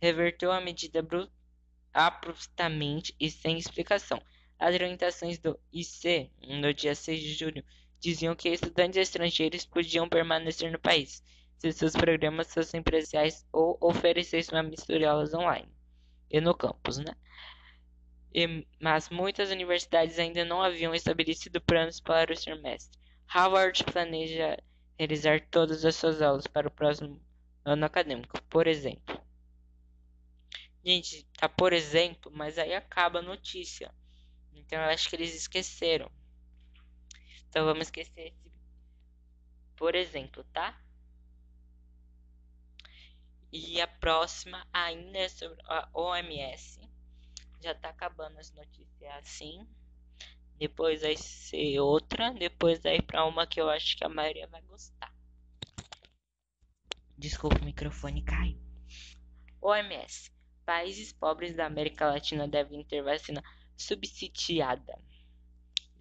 reverteu 0.00 0.52
a 0.52 0.60
medida 0.60 1.06
abruptamente 1.92 3.14
e 3.18 3.30
sem 3.30 3.58
explicação. 3.58 4.20
As 4.58 4.74
orientações 4.74 5.38
do 5.38 5.58
IC, 5.72 6.30
no 6.48 6.72
dia 6.72 6.94
6 6.94 7.20
de 7.20 7.34
julho, 7.34 7.64
diziam 8.00 8.34
que 8.34 8.48
estudantes 8.48 8.98
estrangeiros 8.98 9.64
podiam 9.64 10.08
permanecer 10.08 10.70
no 10.70 10.78
país 10.78 11.22
se 11.58 11.72
seus 11.72 11.92
programas 11.92 12.52
fossem 12.52 12.82
presenciais 12.82 13.46
ou 13.52 13.78
oferecessem 13.80 14.54
uma 14.54 14.62
mistura 14.62 15.10
aulas 15.10 15.32
online 15.32 15.68
e 16.30 16.40
no 16.40 16.54
campus, 16.54 16.98
né? 16.98 17.16
E, 18.34 18.66
mas 18.80 19.08
muitas 19.08 19.50
universidades 19.50 20.18
ainda 20.18 20.44
não 20.44 20.62
haviam 20.62 20.94
estabelecido 20.94 21.60
planos 21.60 22.00
para 22.00 22.32
o 22.32 22.36
semestre. 22.36 22.98
Harvard 23.26 23.82
planeja 23.84 24.58
realizar 24.98 25.40
todas 25.50 25.84
as 25.84 25.96
suas 25.96 26.20
aulas 26.20 26.46
para 26.46 26.68
o 26.68 26.70
próximo 26.70 27.20
ano 27.64 27.86
acadêmico, 27.86 28.40
por 28.44 28.66
exemplo. 28.66 29.20
Gente, 30.84 31.26
tá 31.38 31.48
por 31.48 31.72
exemplo, 31.72 32.30
mas 32.34 32.58
aí 32.58 32.74
acaba 32.74 33.18
a 33.18 33.22
notícia. 33.22 33.92
Então 34.54 34.78
eu 34.78 34.90
acho 34.90 35.08
que 35.08 35.16
eles 35.16 35.34
esqueceram. 35.34 36.10
Então 37.48 37.64
vamos 37.64 37.86
esquecer 37.86 38.28
esse 38.28 38.46
por 39.76 39.94
exemplo, 39.94 40.42
tá? 40.52 40.80
E 43.52 43.80
a 43.80 43.86
próxima 43.86 44.66
ainda 44.72 45.18
é 45.18 45.28
sobre 45.28 45.58
a 45.64 45.88
OMS. 45.92 46.80
Já 47.60 47.74
tá 47.74 47.90
acabando 47.90 48.38
as 48.38 48.52
notícias 48.52 49.14
assim. 49.16 49.66
Depois 50.58 51.02
vai 51.02 51.16
ser 51.16 51.78
outra. 51.80 52.32
Depois 52.32 52.82
vai 52.82 53.00
para 53.02 53.24
uma 53.26 53.46
que 53.46 53.60
eu 53.60 53.68
acho 53.68 53.96
que 53.96 54.04
a 54.04 54.08
maioria 54.08 54.46
vai 54.48 54.62
gostar. 54.62 55.14
Desculpa, 57.16 57.60
o 57.60 57.64
microfone 57.64 58.22
caiu. 58.22 58.60
OMS. 59.60 60.32
Países 60.64 61.12
pobres 61.12 61.54
da 61.54 61.66
América 61.66 62.08
Latina 62.08 62.48
devem 62.48 62.82
ter 62.84 63.02
vacina 63.02 63.42
subsidiada. 63.76 64.98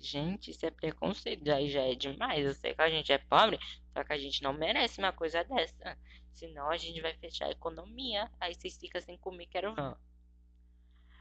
Gente, 0.06 0.52
isso 0.52 0.64
é 0.66 0.70
preconceito. 0.70 1.50
Aí 1.50 1.68
já 1.70 1.82
é 1.82 1.96
demais. 1.96 2.46
Eu 2.46 2.54
sei 2.54 2.76
que 2.76 2.82
a 2.82 2.90
gente 2.90 3.12
é 3.12 3.18
pobre, 3.18 3.60
só 3.92 4.04
que 4.04 4.14
a 4.14 4.18
gente 4.18 4.44
não 4.44 4.54
merece 4.54 5.00
uma 5.00 5.12
coisa 5.12 5.44
dessa. 5.44 5.98
Senão 6.32 6.70
a 6.70 6.78
gente 6.78 7.02
vai 7.02 7.14
fechar 7.16 7.48
a 7.48 7.52
economia. 7.52 8.30
Aí 8.40 8.54
vocês 8.54 8.78
ficam 8.78 9.02
sem 9.02 9.18
comer, 9.18 9.48
quero 9.48 9.74
ver. 9.74 9.96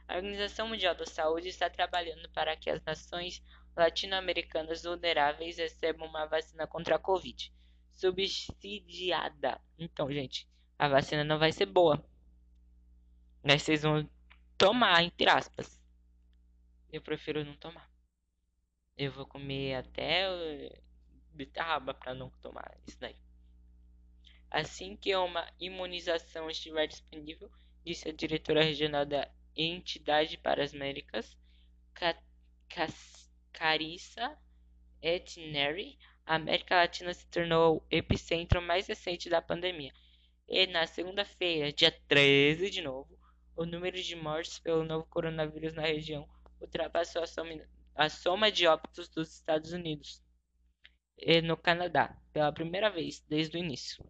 A 0.07 0.17
Organização 0.17 0.67
Mundial 0.67 0.93
da 0.93 1.05
Saúde 1.07 1.47
está 1.47 1.67
trabalhando 1.67 2.29
para 2.29 2.55
que 2.55 2.69
as 2.69 2.79
nações 2.83 3.43
latino-americanas 3.75 4.83
vulneráveis 4.83 5.57
recebam 5.57 6.07
uma 6.07 6.27
vacina 6.27 6.67
contra 6.67 6.95
a 6.95 6.99
Covid 6.99 7.51
subsidiada. 7.95 9.59
Então, 9.79 10.11
gente, 10.11 10.47
a 10.77 10.87
vacina 10.87 11.23
não 11.23 11.39
vai 11.39 11.51
ser 11.51 11.65
boa. 11.65 12.05
Mas 13.41 13.63
vocês 13.63 13.81
vão 13.81 14.07
tomar, 14.57 15.01
entre 15.01 15.27
aspas. 15.27 15.81
Eu 16.91 17.01
prefiro 17.01 17.43
não 17.43 17.55
tomar. 17.55 17.94
Eu 18.97 19.11
vou 19.11 19.25
comer 19.25 19.75
até 19.75 20.25
beterraba 21.33 21.93
para 21.93 22.13
não 22.13 22.29
tomar 22.41 22.77
isso 22.87 22.97
daí. 22.99 23.15
Assim 24.49 24.95
que 24.95 25.13
uma 25.15 25.51
imunização 25.59 26.49
estiver 26.49 26.87
disponível, 26.87 27.51
disse 27.83 28.07
a 28.07 28.13
diretora 28.13 28.63
regional 28.63 29.05
da 29.05 29.29
entidade 29.55 30.37
para 30.37 30.63
as 30.63 30.73
Américas, 30.73 31.37
Carissa 33.51 34.37
Etneri, 35.01 35.99
a 36.25 36.35
América 36.35 36.75
Latina 36.75 37.13
se 37.13 37.27
tornou 37.27 37.77
o 37.77 37.83
epicentro 37.91 38.61
mais 38.61 38.87
recente 38.87 39.29
da 39.29 39.41
pandemia. 39.41 39.93
E 40.47 40.67
na 40.67 40.87
segunda-feira, 40.87 41.73
dia 41.73 41.91
13 42.07 42.69
de 42.69 42.81
novo, 42.81 43.19
o 43.55 43.65
número 43.65 44.01
de 44.01 44.15
mortes 44.15 44.57
pelo 44.57 44.83
novo 44.83 45.05
coronavírus 45.07 45.73
na 45.73 45.81
região 45.81 46.27
ultrapassou 46.61 47.23
a 47.23 47.27
soma, 47.27 47.51
a 47.95 48.09
soma 48.09 48.51
de 48.51 48.67
óbitos 48.67 49.07
dos 49.07 49.33
Estados 49.33 49.71
Unidos 49.71 50.21
e 51.17 51.41
no 51.41 51.55
Canadá, 51.55 52.15
pela 52.33 52.51
primeira 52.51 52.89
vez 52.89 53.21
desde 53.21 53.57
o 53.57 53.59
início. 53.59 54.05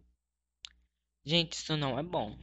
Gente, 1.24 1.52
isso 1.52 1.76
não 1.76 1.98
é 1.98 2.02
bom. 2.02 2.36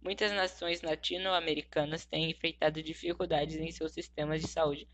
Muitas 0.00 0.32
nações 0.32 0.82
latino-americanas 0.82 2.04
têm 2.04 2.30
enfrentado 2.30 2.82
dificuldades 2.82 3.56
em 3.56 3.70
seus 3.70 3.92
sistemas 3.92 4.40
de 4.40 4.48
saúde 4.48 4.88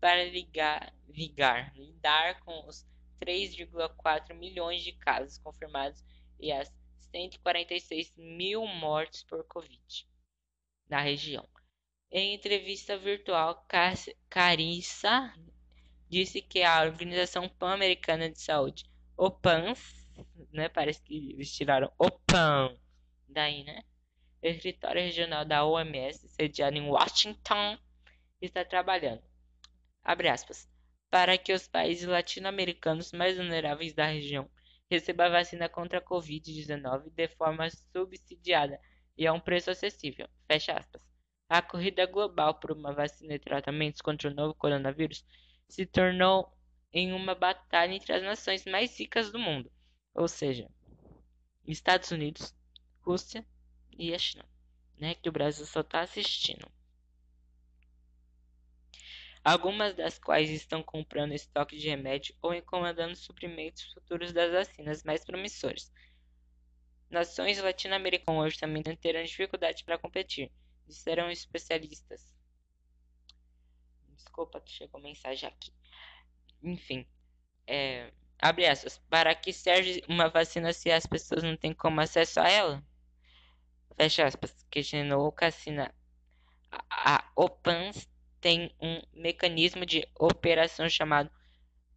para 0.00 0.24
ligar, 0.24 0.94
ligar, 1.08 1.74
lidar 1.76 2.40
com 2.40 2.66
os 2.66 2.86
3,4 3.20 4.34
milhões 4.34 4.82
de 4.82 4.92
casos 4.92 5.38
confirmados 5.38 6.02
e 6.38 6.52
as 6.52 6.72
146 7.10 8.14
mil 8.16 8.66
mortes 8.66 9.22
por 9.24 9.44
Covid 9.46 10.06
na 10.88 11.00
região. 11.00 11.46
Em 12.10 12.34
entrevista 12.34 12.96
virtual, 12.96 13.66
Carissa 14.30 15.32
disse 16.08 16.40
que 16.40 16.62
a 16.62 16.82
Organização 16.82 17.48
Pan-Americana 17.48 18.30
de 18.30 18.40
Saúde, 18.40 18.84
OPANS, 19.14 20.08
né? 20.50 20.70
Parece 20.70 21.02
que 21.02 21.32
eles 21.32 21.52
tiraram 21.52 21.92
o 21.98 22.10
pão 22.10 22.78
daí, 23.28 23.62
né? 23.62 23.82
O 24.42 24.46
escritório 24.46 25.02
regional 25.02 25.44
da 25.44 25.66
OMS, 25.66 26.28
sediado 26.28 26.76
em 26.78 26.88
Washington, 26.88 27.78
está 28.40 28.64
trabalhando, 28.64 29.22
abre 30.02 30.28
aspas, 30.28 30.66
para 31.10 31.36
que 31.36 31.52
os 31.52 31.68
países 31.68 32.06
latino-americanos 32.06 33.12
mais 33.12 33.36
vulneráveis 33.36 33.92
da 33.92 34.06
região 34.06 34.48
recebam 34.90 35.26
a 35.26 35.30
vacina 35.30 35.68
contra 35.68 35.98
a 35.98 36.04
Covid-19 36.04 37.10
de 37.10 37.28
forma 37.28 37.68
subsidiada 37.92 38.80
e 39.16 39.26
a 39.26 39.32
um 39.32 39.40
preço 39.40 39.70
acessível. 39.70 40.28
Fecha 40.46 40.72
aspas. 40.72 41.07
A 41.48 41.62
corrida 41.62 42.04
global 42.04 42.54
por 42.54 42.72
uma 42.72 42.92
vacina 42.92 43.34
e 43.34 43.38
tratamentos 43.38 44.02
contra 44.02 44.30
o 44.30 44.34
novo 44.34 44.52
coronavírus 44.52 45.24
se 45.66 45.86
tornou 45.86 46.52
em 46.92 47.12
uma 47.12 47.34
batalha 47.34 47.94
entre 47.94 48.12
as 48.12 48.22
nações 48.22 48.66
mais 48.66 48.98
ricas 48.98 49.30
do 49.30 49.38
mundo, 49.38 49.70
ou 50.14 50.28
seja, 50.28 50.70
Estados 51.66 52.10
Unidos, 52.10 52.54
Rússia 53.00 53.46
e 53.98 54.14
a 54.14 54.18
China, 54.18 54.44
né? 54.98 55.14
Que 55.14 55.28
o 55.30 55.32
Brasil 55.32 55.64
só 55.64 55.80
está 55.80 56.00
assistindo. 56.00 56.70
Algumas 59.42 59.94
das 59.94 60.18
quais 60.18 60.50
estão 60.50 60.82
comprando 60.82 61.32
estoque 61.32 61.78
de 61.78 61.88
remédio 61.88 62.34
ou 62.42 62.52
encomendando 62.52 63.16
suprimentos 63.16 63.84
futuros 63.94 64.34
das 64.34 64.52
vacinas 64.52 65.02
mais 65.02 65.24
promissores. 65.24 65.90
Nações 67.08 67.58
latino-americanas 67.58 68.26
com 68.26 68.38
orçamento 68.38 68.94
terão 68.96 69.22
dificuldade 69.22 69.84
para 69.84 69.96
competir. 69.96 70.52
Disseram 70.88 71.30
especialistas. 71.30 72.34
Desculpa 74.16 74.60
que 74.60 74.72
chegou 74.72 75.00
mensagem 75.00 75.48
aqui. 75.48 75.72
Enfim, 76.62 77.06
é, 77.66 78.12
abre 78.40 78.64
essas. 78.64 78.98
Para 79.10 79.34
que 79.34 79.52
serve 79.52 80.02
uma 80.08 80.28
vacina 80.28 80.72
se 80.72 80.90
as 80.90 81.06
pessoas 81.06 81.42
não 81.42 81.56
têm 81.56 81.72
como 81.72 82.00
acesso 82.00 82.40
a 82.40 82.48
ela? 82.48 82.82
Fecha 83.96 84.26
aspas. 84.26 84.66
Questionou 84.70 85.30
Cassina. 85.30 85.94
A, 86.70 87.16
a 87.16 87.32
OPANS 87.36 88.08
tem 88.40 88.74
um 88.80 89.00
mecanismo 89.12 89.84
de 89.84 90.06
operação 90.18 90.88
chamado, 90.88 91.30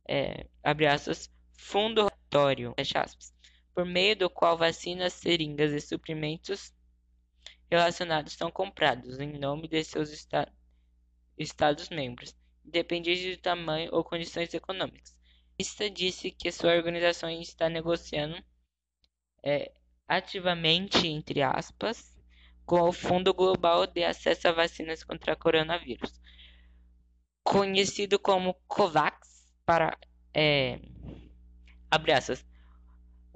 é, 0.08 0.48
abre 0.64 0.88
aspas, 0.88 1.32
fundo 1.54 2.04
rotatório, 2.04 2.74
fecha 2.78 3.02
aspas, 3.02 3.34
por 3.74 3.86
meio 3.86 4.16
do 4.16 4.30
qual 4.30 4.58
vacinas, 4.58 5.14
seringas 5.14 5.72
e 5.72 5.82
suprimentos 5.82 6.74
relacionados 7.72 8.34
são 8.34 8.52
comprados 8.52 9.20
em 9.20 9.40
nome 9.40 9.68
de 9.68 9.84
seus 9.84 10.12
esta 10.12 10.52
Estados-membros, 11.38 12.36
independente 12.64 13.36
do 13.36 13.42
tamanho 13.42 13.90
ou 13.94 14.04
condições 14.04 14.54
econômicas. 14.54 15.16
Ista 15.58 15.90
disse 15.90 16.30
que 16.30 16.52
sua 16.52 16.76
organização 16.76 17.30
está 17.30 17.70
negociando 17.70 18.36
é, 19.44 19.72
ativamente, 20.08 21.08
entre 21.08 21.42
aspas, 21.42 22.16
com 22.66 22.82
o 22.82 22.92
Fundo 22.92 23.34
Global 23.34 23.88
de 23.88 24.04
Acesso 24.04 24.50
a 24.50 24.52
Vacinas 24.52 25.04
contra 25.04 25.36
Coronavírus, 25.36 26.20
conhecido 27.44 28.20
como 28.20 28.54
COVAX, 28.68 29.18
para 29.66 29.98
é, 30.34 30.80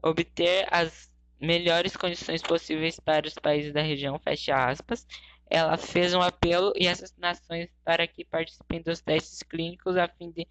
obter 0.03 0.67
as 0.71 1.11
melhores 1.39 1.95
condições 1.95 2.41
possíveis 2.41 2.99
para 2.99 3.27
os 3.27 3.33
países 3.33 3.73
da 3.73 3.81
região, 3.81 4.19
fecha 4.19 4.55
aspas. 4.55 5.05
Ela 5.47 5.77
fez 5.77 6.13
um 6.13 6.21
apelo 6.21 6.73
e 6.75 6.87
essas 6.87 7.15
nações 7.17 7.69
para 7.83 8.07
que 8.07 8.25
participem 8.25 8.81
dos 8.81 9.01
testes 9.01 9.43
clínicos 9.43 9.95
a 9.95 10.07
fim 10.07 10.31
de 10.31 10.47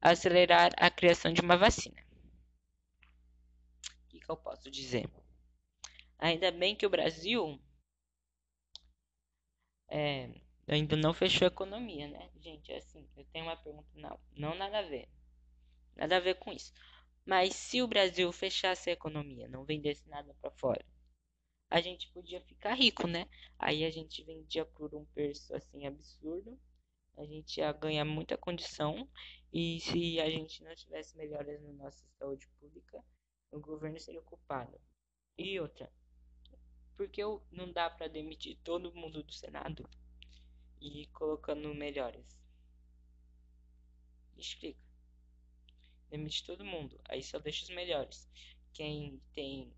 acelerar 0.00 0.70
a 0.76 0.90
criação 0.90 1.32
de 1.32 1.40
uma 1.40 1.56
vacina. 1.56 1.96
O 4.04 4.08
que, 4.08 4.20
que 4.20 4.30
eu 4.30 4.36
posso 4.36 4.70
dizer? 4.70 5.08
Ainda 6.18 6.50
bem 6.50 6.74
que 6.74 6.86
o 6.86 6.90
Brasil 6.90 7.60
é, 9.88 10.30
ainda 10.66 10.96
não 10.96 11.12
fechou 11.12 11.46
a 11.46 11.48
economia, 11.48 12.08
né? 12.08 12.30
Gente, 12.40 12.72
é 12.72 12.78
assim, 12.78 13.06
eu 13.16 13.24
tenho 13.26 13.44
uma 13.44 13.56
pergunta, 13.56 13.88
não, 13.94 14.18
não 14.36 14.54
nada 14.54 14.78
a 14.78 14.82
ver. 14.82 15.08
Nada 15.94 16.16
a 16.16 16.20
ver 16.20 16.36
com 16.36 16.52
isso. 16.52 16.72
Mas 17.24 17.54
se 17.54 17.80
o 17.80 17.86
Brasil 17.86 18.32
fechasse 18.32 18.90
a 18.90 18.92
economia, 18.92 19.48
não 19.48 19.64
vendesse 19.64 20.08
nada 20.08 20.34
para 20.40 20.50
fora, 20.50 20.84
a 21.70 21.80
gente 21.80 22.10
podia 22.10 22.40
ficar 22.42 22.74
rico, 22.74 23.06
né? 23.06 23.28
Aí 23.58 23.84
a 23.84 23.90
gente 23.90 24.22
vendia 24.24 24.64
por 24.64 24.94
um 24.94 25.04
preço 25.06 25.54
assim 25.54 25.86
absurdo, 25.86 26.58
a 27.16 27.24
gente 27.24 27.58
ia 27.58 27.72
ganhar 27.72 28.04
muita 28.04 28.36
condição 28.36 29.08
e 29.52 29.80
se 29.80 30.20
a 30.20 30.28
gente 30.28 30.62
não 30.64 30.74
tivesse 30.74 31.16
melhoras 31.16 31.62
na 31.62 31.72
nossa 31.72 32.04
saúde 32.18 32.46
pública, 32.60 33.02
o 33.50 33.60
governo 33.60 34.00
seria 34.00 34.22
culpado. 34.22 34.80
E 35.38 35.58
outra, 35.60 35.90
porque 36.96 37.22
não 37.50 37.72
dá 37.72 37.88
para 37.88 38.08
demitir 38.08 38.58
todo 38.62 38.94
mundo 38.94 39.22
do 39.22 39.32
Senado 39.32 39.88
e 40.80 41.06
colocando 41.08 41.74
melhores? 41.74 42.38
Explica. 44.36 44.91
Demite 46.12 46.44
todo 46.44 46.62
mundo, 46.62 47.00
aí 47.06 47.22
só 47.22 47.38
deixa 47.38 47.64
os 47.64 47.70
melhores. 47.70 48.30
Quem 48.74 49.18
tem 49.32 49.72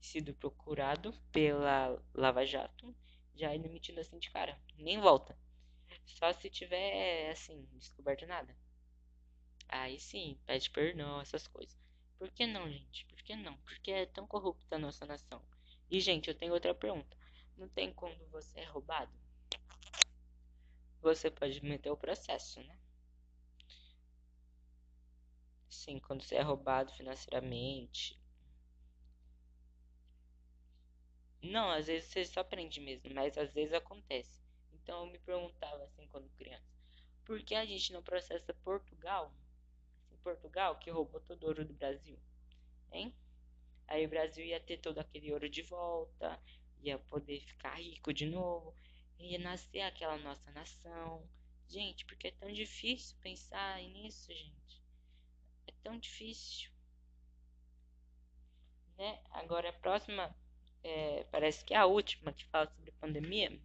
sido 0.00 0.34
procurado 0.34 1.12
pela 1.30 2.02
Lava 2.12 2.44
Jato 2.44 2.92
já 3.36 3.54
é 3.54 3.58
demitido 3.60 4.00
assim 4.00 4.18
de 4.18 4.28
cara, 4.28 4.60
nem 4.76 4.98
volta. 4.98 5.38
Só 6.04 6.32
se 6.32 6.50
tiver 6.50 7.30
assim, 7.30 7.64
descoberto 7.74 8.26
nada. 8.26 8.56
Aí 9.68 10.00
sim, 10.00 10.36
pede 10.46 10.68
perdão, 10.68 11.20
essas 11.20 11.46
coisas. 11.46 11.80
Por 12.18 12.28
que 12.32 12.44
não, 12.44 12.68
gente? 12.68 13.06
Por 13.06 13.22
que 13.22 13.36
não? 13.36 13.56
Porque 13.58 13.92
é 13.92 14.06
tão 14.06 14.26
corrupta 14.26 14.74
a 14.74 14.80
nossa 14.80 15.06
nação. 15.06 15.40
E, 15.88 16.00
gente, 16.00 16.26
eu 16.26 16.34
tenho 16.34 16.52
outra 16.52 16.74
pergunta. 16.74 17.16
Não 17.56 17.68
tem 17.68 17.92
quando 17.92 18.28
você 18.30 18.58
é 18.58 18.64
roubado? 18.64 19.16
Você 21.00 21.30
pode 21.30 21.64
meter 21.64 21.90
o 21.90 21.96
processo, 21.96 22.60
né? 22.64 22.81
Sim, 25.72 25.98
quando 25.98 26.22
você 26.22 26.36
é 26.36 26.42
roubado 26.42 26.92
financeiramente. 26.92 28.20
Não, 31.42 31.70
às 31.70 31.86
vezes 31.86 32.10
você 32.10 32.24
só 32.24 32.40
aprende 32.40 32.80
mesmo, 32.80 33.12
mas 33.14 33.36
às 33.36 33.52
vezes 33.52 33.72
acontece. 33.74 34.40
Então 34.72 35.04
eu 35.06 35.12
me 35.12 35.18
perguntava 35.18 35.82
assim 35.84 36.06
quando 36.08 36.28
criança, 36.36 36.64
por 37.24 37.42
que 37.42 37.54
a 37.54 37.64
gente 37.64 37.92
não 37.92 38.02
processa 38.02 38.54
Portugal? 38.62 39.34
Assim, 39.98 40.16
Portugal 40.18 40.78
que 40.78 40.90
roubou 40.90 41.20
todo 41.22 41.42
o 41.44 41.46
ouro 41.48 41.64
do 41.64 41.74
Brasil, 41.74 42.18
hein? 42.92 43.14
Aí 43.88 44.06
o 44.06 44.10
Brasil 44.10 44.44
ia 44.44 44.60
ter 44.60 44.78
todo 44.78 44.98
aquele 44.98 45.32
ouro 45.32 45.48
de 45.48 45.62
volta, 45.62 46.40
ia 46.80 46.98
poder 46.98 47.40
ficar 47.40 47.76
rico 47.76 48.12
de 48.12 48.26
novo, 48.26 48.74
ia 49.18 49.38
nascer 49.38 49.82
aquela 49.82 50.18
nossa 50.18 50.50
nação. 50.52 51.28
Gente, 51.68 52.06
porque 52.06 52.28
é 52.28 52.32
tão 52.32 52.52
difícil 52.52 53.16
pensar 53.22 53.82
nisso, 53.82 54.32
gente. 54.32 54.61
Tão 55.82 55.98
difícil. 55.98 56.70
Né? 58.96 59.20
Agora 59.30 59.70
a 59.70 59.72
próxima, 59.72 60.34
é, 60.82 61.24
parece 61.24 61.64
que 61.64 61.74
é 61.74 61.76
a 61.76 61.86
última 61.86 62.32
que 62.32 62.44
fala 62.46 62.66
sobre 62.66 62.92
pandemia. 62.92 63.58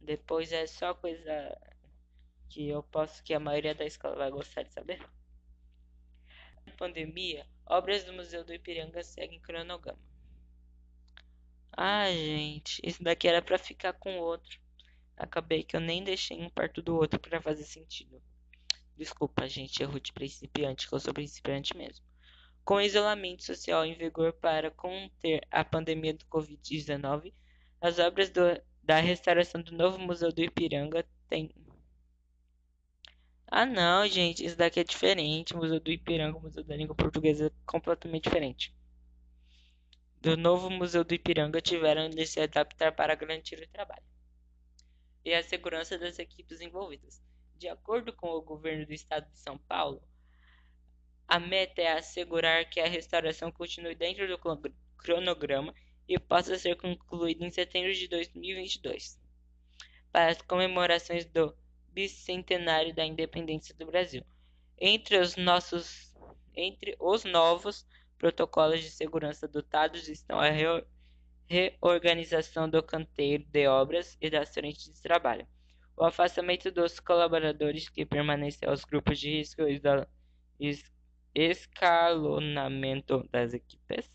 Depois 0.00 0.52
é 0.52 0.66
só 0.66 0.94
coisa 0.94 1.56
que 2.48 2.68
eu 2.68 2.82
posso 2.82 3.22
que 3.22 3.34
a 3.34 3.40
maioria 3.40 3.74
da 3.74 3.84
escola 3.84 4.16
vai 4.16 4.30
gostar 4.30 4.62
de 4.62 4.72
saber. 4.72 5.00
Pandemia, 6.76 7.46
obras 7.66 8.04
do 8.04 8.12
Museu 8.12 8.44
do 8.44 8.52
Ipiranga 8.52 9.02
seguem 9.02 9.40
cronograma. 9.40 9.98
Ah, 11.72 12.10
gente, 12.10 12.80
isso 12.84 13.02
daqui 13.02 13.28
era 13.28 13.40
para 13.40 13.58
ficar 13.58 13.92
com 13.92 14.18
o 14.18 14.22
outro. 14.22 14.60
Acabei 15.16 15.62
que 15.62 15.76
eu 15.76 15.80
nem 15.80 16.02
deixei 16.02 16.40
um 16.40 16.50
perto 16.50 16.82
do 16.82 16.96
outro 16.96 17.18
para 17.20 17.40
fazer 17.40 17.64
sentido. 17.64 18.20
Desculpa, 18.98 19.48
gente, 19.48 19.80
erro 19.80 20.00
de 20.00 20.12
principiante, 20.12 20.88
que 20.88 20.92
eu 20.92 20.98
sou 20.98 21.14
principiante 21.14 21.76
mesmo. 21.76 22.04
Com 22.64 22.74
o 22.74 22.80
isolamento 22.80 23.44
social 23.44 23.86
em 23.86 23.94
vigor 23.94 24.32
para 24.32 24.72
conter 24.72 25.46
a 25.52 25.64
pandemia 25.64 26.14
do 26.14 26.24
Covid-19, 26.26 27.32
as 27.80 28.00
obras 28.00 28.28
do, 28.30 28.40
da 28.82 28.98
restauração 28.98 29.62
do 29.62 29.72
novo 29.72 30.00
Museu 30.00 30.32
do 30.32 30.42
Ipiranga 30.42 31.06
têm. 31.28 31.48
Ah, 33.46 33.64
não, 33.64 34.04
gente, 34.08 34.44
isso 34.44 34.56
daqui 34.56 34.80
é 34.80 34.84
diferente. 34.84 35.54
O 35.54 35.58
Museu 35.58 35.78
do 35.78 35.92
Ipiranga, 35.92 36.36
o 36.36 36.42
Museu 36.42 36.64
da 36.64 36.76
Língua 36.76 36.96
Portuguesa 36.96 37.46
é 37.46 37.50
completamente 37.64 38.24
diferente. 38.24 38.74
Do 40.20 40.36
novo 40.36 40.68
Museu 40.68 41.04
do 41.04 41.14
Ipiranga 41.14 41.60
tiveram 41.60 42.10
de 42.10 42.26
se 42.26 42.40
adaptar 42.40 42.90
para 42.90 43.14
garantir 43.14 43.62
o 43.62 43.68
trabalho 43.68 44.02
e 45.24 45.32
a 45.32 45.42
segurança 45.42 45.96
das 45.96 46.18
equipes 46.18 46.60
envolvidas. 46.60 47.22
De 47.58 47.68
acordo 47.68 48.12
com 48.12 48.28
o 48.28 48.40
governo 48.40 48.86
do 48.86 48.92
estado 48.92 49.28
de 49.32 49.40
São 49.40 49.58
Paulo, 49.58 50.00
a 51.26 51.40
meta 51.40 51.82
é 51.82 51.98
assegurar 51.98 52.64
que 52.70 52.78
a 52.78 52.86
restauração 52.86 53.50
continue 53.50 53.96
dentro 53.96 54.28
do 54.28 54.38
cronograma 54.96 55.74
e 56.06 56.18
possa 56.20 56.56
ser 56.56 56.76
concluída 56.76 57.44
em 57.44 57.50
setembro 57.50 57.92
de 57.92 58.06
2022, 58.06 59.20
para 60.12 60.30
as 60.30 60.40
comemorações 60.40 61.24
do 61.24 61.52
bicentenário 61.88 62.94
da 62.94 63.04
independência 63.04 63.74
do 63.74 63.86
Brasil. 63.86 64.24
Entre 64.78 65.18
os 65.18 65.34
nossos 65.34 66.14
entre 66.54 66.96
os 67.00 67.24
novos 67.24 67.84
protocolos 68.16 68.82
de 68.82 68.90
segurança 68.90 69.46
adotados 69.46 70.08
estão 70.08 70.38
a 70.38 70.48
reorganização 71.48 72.70
do 72.70 72.82
canteiro 72.82 73.44
de 73.44 73.66
obras 73.66 74.16
e 74.20 74.30
das 74.30 74.54
frentes 74.54 74.92
de 74.92 75.02
trabalho, 75.02 75.46
o 75.98 76.04
afastamento 76.04 76.70
dos 76.70 77.00
colaboradores 77.00 77.88
que 77.88 78.06
permanecem 78.06 78.68
aos 78.68 78.84
grupos 78.84 79.18
de 79.18 79.30
risco 79.30 79.62
e 79.62 80.70
o 80.70 80.76
escalonamento 81.34 83.28
das 83.30 83.52
equipes. 83.52 84.10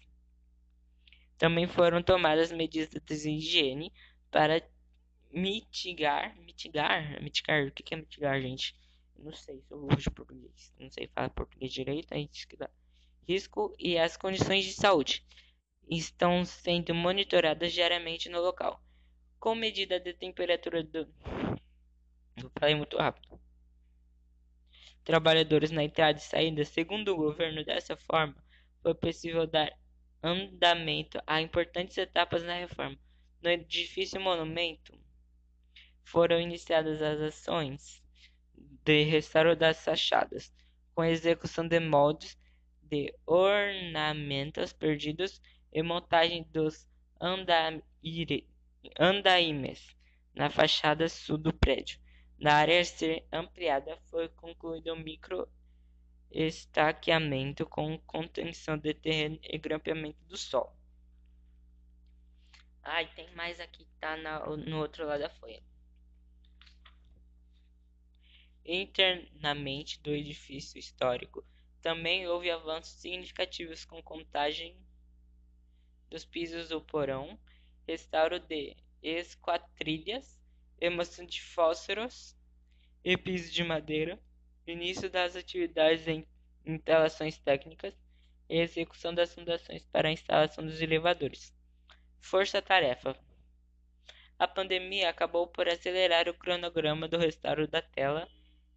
Também 1.37 1.67
foram 1.67 2.01
tomadas 2.01 2.51
medidas 2.51 2.89
de 2.89 3.29
higiene 3.29 3.91
para 4.31 4.65
mitigar, 5.31 6.35
mitigar, 6.37 7.21
mitigar, 7.21 7.67
o 7.67 7.71
que 7.71 7.93
é 7.93 7.97
mitigar, 7.97 8.41
gente? 8.41 8.73
não 9.17 9.33
sei, 9.33 9.61
sou 9.67 9.79
burro 9.79 9.95
de 9.95 10.09
português, 10.09 10.73
não 10.79 10.89
sei 10.89 11.07
falar 11.07 11.29
português 11.29 11.71
direito, 11.71 12.13
a 12.13 12.17
gente 12.17 12.47
risco 13.27 13.73
e 13.79 13.97
as 13.97 14.17
condições 14.17 14.65
de 14.65 14.73
saúde 14.73 15.23
estão 15.89 16.43
sendo 16.43 16.93
monitoradas 16.93 17.71
diariamente 17.71 18.27
no 18.27 18.41
local 18.41 18.81
com 19.39 19.55
medida 19.55 19.99
de 19.99 20.13
temperatura 20.13 20.81
do. 20.81 21.05
Muito 22.77 22.97
rápido. 22.97 23.39
Trabalhadores 25.03 25.71
na 25.71 25.83
entrada 25.83 26.17
e 26.17 26.21
saída, 26.21 26.63
segundo 26.63 27.09
o 27.09 27.17
governo, 27.17 27.63
dessa 27.63 27.95
forma 27.97 28.35
foi 28.81 28.95
possível 28.95 29.45
dar 29.45 29.71
andamento 30.21 31.21
a 31.27 31.41
importantes 31.41 31.97
etapas 31.97 32.43
na 32.43 32.55
reforma. 32.55 32.97
No 33.41 33.49
edifício 33.49 34.19
monumento 34.21 34.97
foram 36.03 36.39
iniciadas 36.39 37.01
as 37.01 37.19
ações 37.19 38.01
de 38.85 39.03
restauro 39.03 39.55
das 39.55 39.83
fachadas, 39.83 40.53
com 40.95 41.03
execução 41.03 41.67
de 41.67 41.79
moldes 41.79 42.37
de 42.81 43.13
ornamentos 43.25 44.71
perdidos 44.73 45.41
e 45.71 45.81
montagem 45.81 46.43
dos 46.51 46.87
andaimes 48.99 49.95
na 50.33 50.49
fachada 50.49 51.07
sul 51.09 51.37
do 51.37 51.53
prédio. 51.53 52.02
Na 52.37 52.55
área 52.55 52.81
a 52.81 52.85
ser 52.85 53.25
ampliada, 53.31 53.97
foi 54.09 54.27
concluído 54.29 54.93
o 54.93 54.97
micro 54.97 55.47
estaqueamento 56.29 57.65
com 57.65 57.97
contenção 57.99 58.77
de 58.77 58.93
terreno 58.93 59.39
e 59.43 59.57
grampeamento 59.57 60.21
do 60.25 60.35
solo. 60.35 60.75
Ah, 62.81 63.01
e 63.01 63.07
tem 63.13 63.33
mais 63.33 63.59
aqui, 63.59 63.87
tá 63.99 64.17
na, 64.17 64.45
no 64.45 64.79
outro 64.79 65.05
lado 65.05 65.21
da 65.21 65.29
folha. 65.29 65.63
Internamente 68.65 70.01
do 70.01 70.11
edifício 70.11 70.79
histórico, 70.79 71.45
também 71.81 72.27
houve 72.27 72.49
avanços 72.49 72.93
significativos 72.93 73.85
com 73.85 74.01
contagem 74.01 74.77
dos 76.09 76.25
pisos 76.25 76.69
do 76.69 76.81
porão, 76.81 77.39
restauro 77.87 78.39
de 78.39 78.75
esquadrilhas, 79.01 80.42
emissão 80.85 81.25
de 81.25 81.41
fósforos 81.41 82.35
e 83.05 83.15
piso 83.15 83.51
de 83.53 83.63
madeira, 83.63 84.19
início 84.67 85.09
das 85.09 85.33
atividades 85.33 86.05
em 86.09 86.27
instalações 86.65 87.37
técnicas 87.37 87.93
e 88.49 88.59
execução 88.59 89.13
das 89.13 89.33
fundações 89.33 89.85
para 89.85 90.09
a 90.09 90.11
instalação 90.11 90.65
dos 90.65 90.81
elevadores. 90.81 91.55
Força-tarefa. 92.19 93.17
A 94.37 94.45
pandemia 94.45 95.09
acabou 95.09 95.47
por 95.47 95.69
acelerar 95.69 96.27
o 96.27 96.33
cronograma 96.33 97.07
do 97.07 97.17
restauro 97.17 97.65
da 97.65 97.81
tela 97.81 98.27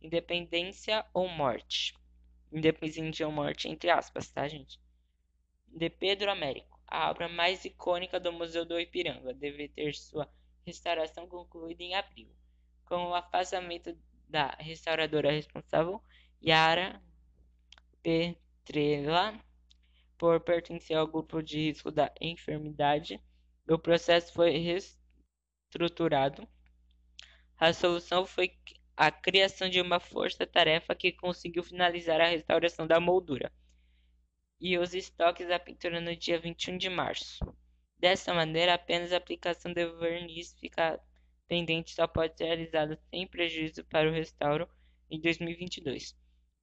Independência 0.01 1.05
ou 1.13 1.29
Morte. 1.29 1.93
Independência 2.53 3.27
ou 3.27 3.33
Morte, 3.33 3.69
entre 3.69 3.91
aspas, 3.91 4.31
tá, 4.31 4.47
gente? 4.47 4.79
De 5.67 5.91
Pedro 5.91 6.31
Américo, 6.31 6.81
a 6.87 7.11
obra 7.11 7.29
mais 7.29 7.65
icônica 7.65 8.21
do 8.21 8.33
Museu 8.33 8.65
do 8.65 8.79
Ipiranga, 8.79 9.35
deve 9.35 9.69
ter 9.69 9.93
sua 9.95 10.31
restauração 10.67 11.29
concluída 11.29 11.83
em 11.83 11.95
abril. 11.95 12.29
Com 12.85 13.07
o 13.07 13.15
afastamento 13.15 13.97
da 14.29 14.49
restauradora 14.59 15.31
responsável, 15.31 16.03
Yara 16.45 17.01
Petrella, 18.03 19.39
por 20.19 20.41
pertencer 20.41 20.97
ao 20.97 21.07
grupo 21.07 21.43
de 21.43 21.69
risco 21.69 21.91
da 21.91 22.13
enfermidade, 22.21 23.21
o 23.69 23.79
processo 23.79 24.33
foi 24.33 24.59
reestruturado. 25.71 26.47
A 27.59 27.73
solução 27.73 28.27
foi 28.27 28.53
a 28.97 29.11
criação 29.11 29.69
de 29.69 29.81
uma 29.81 30.01
força-tarefa 30.01 30.95
que 30.95 31.13
conseguiu 31.13 31.63
finalizar 31.63 32.21
a 32.21 32.29
restauração 32.29 32.87
da 32.87 32.99
moldura 32.99 33.53
e 34.61 34.79
os 34.79 34.95
estoques 34.95 35.49
da 35.49 35.59
pintura 35.59 36.01
no 36.01 36.17
dia 36.17 36.39
21 36.39 36.79
de 36.79 36.89
março. 36.89 37.45
Dessa 37.99 38.35
maneira, 38.35 38.75
apenas 38.75 39.13
a 39.13 39.17
aplicação 39.17 39.73
de 39.73 39.87
verniz 39.93 40.55
fica 40.61 41.01
pendente 41.49 41.93
só 41.93 42.07
pode 42.07 42.37
ser 42.37 42.45
realizada 42.45 43.01
sem 43.11 43.27
prejuízo 43.27 43.85
para 43.85 44.09
o 44.09 44.13
restauro 44.13 44.69
em 45.11 45.21
2022, 45.21 46.15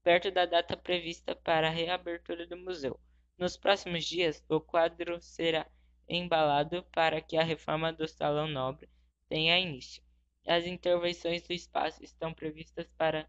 perto 0.03 0.29
da 0.29 0.45
data 0.45 0.75
prevista 0.77 1.35
para 1.35 1.67
a 1.67 1.71
reabertura 1.71 2.45
do 2.45 2.57
museu. 2.57 2.99
Nos 3.37 3.57
próximos 3.57 4.05
dias, 4.05 4.43
o 4.47 4.59
quadro 4.59 5.19
será 5.21 5.65
embalado 6.07 6.83
para 6.91 7.21
que 7.21 7.37
a 7.37 7.43
reforma 7.43 7.91
do 7.91 8.07
Salão 8.07 8.47
Nobre 8.47 8.89
tenha 9.27 9.57
início. 9.57 10.03
As 10.45 10.65
intervenções 10.65 11.41
do 11.47 11.53
espaço 11.53 12.03
estão 12.03 12.33
previstas 12.33 12.87
para 12.97 13.27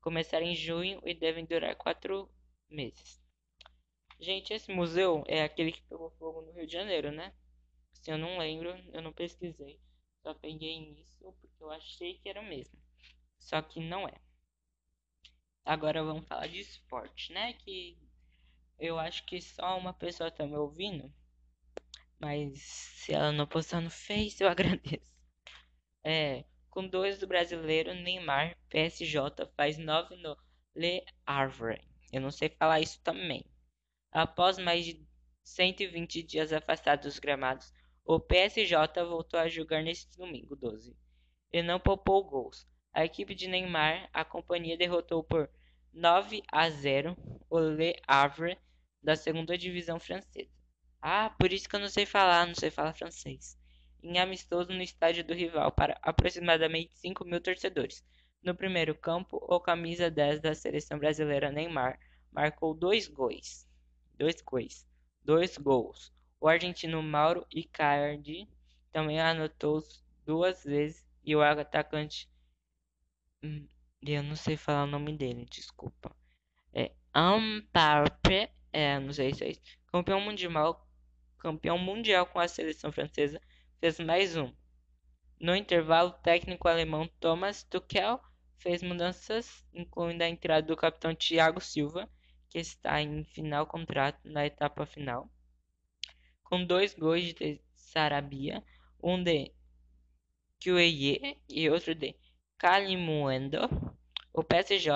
começar 0.00 0.42
em 0.42 0.54
junho 0.54 1.00
e 1.04 1.14
devem 1.14 1.44
durar 1.44 1.74
quatro 1.74 2.30
meses. 2.68 3.25
Gente, 4.18 4.52
esse 4.52 4.72
museu 4.72 5.22
é 5.26 5.42
aquele 5.42 5.72
que 5.72 5.82
pegou 5.82 6.10
fogo 6.12 6.42
no 6.42 6.52
Rio 6.52 6.66
de 6.66 6.72
Janeiro, 6.72 7.10
né? 7.10 7.32
Se 7.92 8.10
eu 8.10 8.18
não 8.18 8.38
lembro, 8.38 8.70
eu 8.92 9.02
não 9.02 9.12
pesquisei. 9.12 9.80
Só 10.22 10.32
peguei 10.34 10.80
nisso 10.80 11.16
porque 11.20 11.62
eu 11.62 11.70
achei 11.70 12.14
que 12.18 12.28
era 12.28 12.40
o 12.40 12.44
mesmo. 12.44 12.78
Só 13.38 13.60
que 13.60 13.80
não 13.80 14.08
é. 14.08 14.14
Agora 15.64 16.02
vamos 16.02 16.26
falar 16.26 16.46
de 16.46 16.60
esporte, 16.60 17.32
né? 17.32 17.52
Que 17.52 17.98
eu 18.78 18.98
acho 18.98 19.24
que 19.26 19.40
só 19.40 19.76
uma 19.78 19.92
pessoa 19.92 20.30
tá 20.30 20.46
me 20.46 20.56
ouvindo. 20.56 21.12
Mas 22.18 22.60
se 22.62 23.12
ela 23.12 23.32
não 23.32 23.46
postar 23.46 23.80
no 23.80 23.90
Face, 23.90 24.42
eu 24.42 24.48
agradeço. 24.48 25.06
É, 26.02 26.44
com 26.70 26.86
dois 26.86 27.18
do 27.18 27.26
brasileiro, 27.26 27.94
Neymar, 27.94 28.56
PSJ, 28.68 29.46
faz 29.56 29.76
9 29.76 30.16
no 30.16 30.36
Le 30.74 31.04
Havre. 31.26 31.82
Eu 32.12 32.20
não 32.20 32.30
sei 32.30 32.48
falar 32.48 32.80
isso 32.80 33.00
também. 33.02 33.44
Após 34.16 34.56
mais 34.56 34.86
de 34.86 35.06
120 35.44 36.22
dias 36.22 36.50
afastado 36.50 37.02
dos 37.02 37.18
gramados, 37.18 37.70
o 38.02 38.18
PSJ 38.18 38.72
voltou 39.06 39.38
a 39.38 39.46
jogar 39.46 39.82
neste 39.82 40.16
domingo 40.16 40.56
12 40.56 40.96
e 41.52 41.62
não 41.62 41.78
poupou 41.78 42.24
gols. 42.24 42.66
A 42.94 43.04
equipe 43.04 43.34
de 43.34 43.46
Neymar, 43.46 44.08
a 44.14 44.24
companhia 44.24 44.74
derrotou 44.74 45.22
por 45.22 45.50
9 45.92 46.42
a 46.50 46.70
0 46.70 47.14
o 47.50 47.58
Le 47.58 47.94
Havre 48.06 48.56
da 49.02 49.14
segunda 49.16 49.58
divisão 49.58 50.00
francesa. 50.00 50.50
Ah, 51.02 51.28
por 51.38 51.52
isso 51.52 51.68
que 51.68 51.76
eu 51.76 51.80
não 51.80 51.90
sei 51.90 52.06
falar, 52.06 52.46
não 52.46 52.54
sei 52.54 52.70
falar 52.70 52.94
francês. 52.94 53.58
Em 54.02 54.18
amistoso 54.18 54.72
no 54.72 54.80
estádio 54.80 55.24
do 55.24 55.34
rival 55.34 55.70
para 55.72 55.98
aproximadamente 56.00 56.96
5 57.00 57.22
mil 57.26 57.42
torcedores. 57.42 58.02
No 58.42 58.54
primeiro 58.54 58.94
campo, 58.94 59.36
o 59.46 59.60
camisa 59.60 60.10
10 60.10 60.40
da 60.40 60.54
seleção 60.54 60.98
brasileira 60.98 61.52
Neymar 61.52 62.00
marcou 62.32 62.72
dois 62.72 63.08
gols. 63.08 63.66
Dois 64.16 64.40
gols. 64.40 64.86
Dois 65.22 65.56
gols. 65.58 66.12
O 66.40 66.48
argentino 66.48 67.02
Mauro 67.02 67.46
Icardi 67.50 68.48
também 68.92 69.20
anotou 69.20 69.82
duas 70.24 70.64
vezes 70.64 71.06
e 71.24 71.34
o 71.34 71.42
atacante 71.42 72.28
hum, 73.42 73.66
eu 74.02 74.22
não 74.22 74.36
sei 74.36 74.56
falar 74.56 74.84
o 74.84 74.86
nome 74.86 75.16
dele, 75.16 75.46
desculpa. 75.50 76.14
É 76.72 76.92
Amparpe, 77.14 78.50
é, 78.72 78.98
não 78.98 79.12
sei 79.12 79.34
se 79.34 79.44
é 79.44 79.50
isso. 79.50 79.60
Campeão 79.86 80.20
mundial, 80.20 80.86
campeão 81.38 81.78
mundial 81.78 82.26
com 82.26 82.38
a 82.38 82.48
seleção 82.48 82.92
francesa, 82.92 83.40
fez 83.80 83.98
mais 83.98 84.36
um. 84.36 84.52
No 85.40 85.54
intervalo, 85.54 86.10
o 86.10 86.22
técnico 86.22 86.68
alemão 86.68 87.08
Thomas 87.20 87.62
Tuchel 87.64 88.20
fez 88.58 88.82
mudanças, 88.82 89.64
incluindo 89.74 90.24
a 90.24 90.28
entrada 90.28 90.66
do 90.66 90.76
capitão 90.76 91.14
Thiago 91.14 91.60
Silva, 91.60 92.08
que 92.56 92.60
está 92.60 93.02
em 93.02 93.22
final 93.22 93.66
contrato 93.66 94.18
na 94.24 94.46
etapa 94.46 94.86
final, 94.86 95.30
com 96.42 96.64
dois 96.64 96.94
gols 96.94 97.34
de 97.34 97.60
Sarabia, 97.74 98.64
um 98.98 99.22
de 99.22 99.52
Kyueye 100.58 101.38
e 101.50 101.68
outro 101.68 101.94
de 101.94 102.16
Kalimuendo. 102.56 103.58
O 104.32 104.42
PSJ 104.42 104.88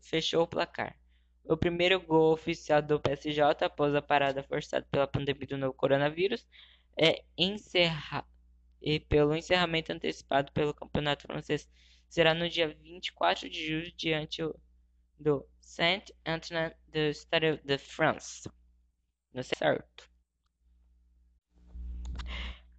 fechou 0.00 0.44
o 0.44 0.46
placar. 0.46 0.96
O 1.42 1.56
primeiro 1.56 2.00
gol 2.00 2.34
oficial 2.34 2.80
do 2.80 3.00
PSJ 3.00 3.64
após 3.64 3.96
a 3.96 4.00
parada 4.00 4.44
forçada 4.44 4.86
pela 4.88 5.08
pandemia 5.08 5.48
do 5.48 5.58
novo 5.58 5.74
coronavírus 5.74 6.46
é 6.96 7.24
e 8.80 9.00
pelo 9.00 9.34
encerramento 9.34 9.92
antecipado 9.92 10.52
pelo 10.52 10.72
Campeonato 10.72 11.22
Francês 11.26 11.68
será 12.08 12.32
no 12.32 12.48
dia 12.48 12.68
24 12.68 13.50
de 13.50 13.66
julho 13.66 13.92
diante 13.96 14.40
do 15.18 15.44
Saint-Antoine 15.62 16.74
do 16.88 17.08
Stade 17.14 17.60
de 17.64 17.78
France. 17.78 18.50
Não 19.32 19.42
sei 19.42 19.56
certo. 19.56 20.10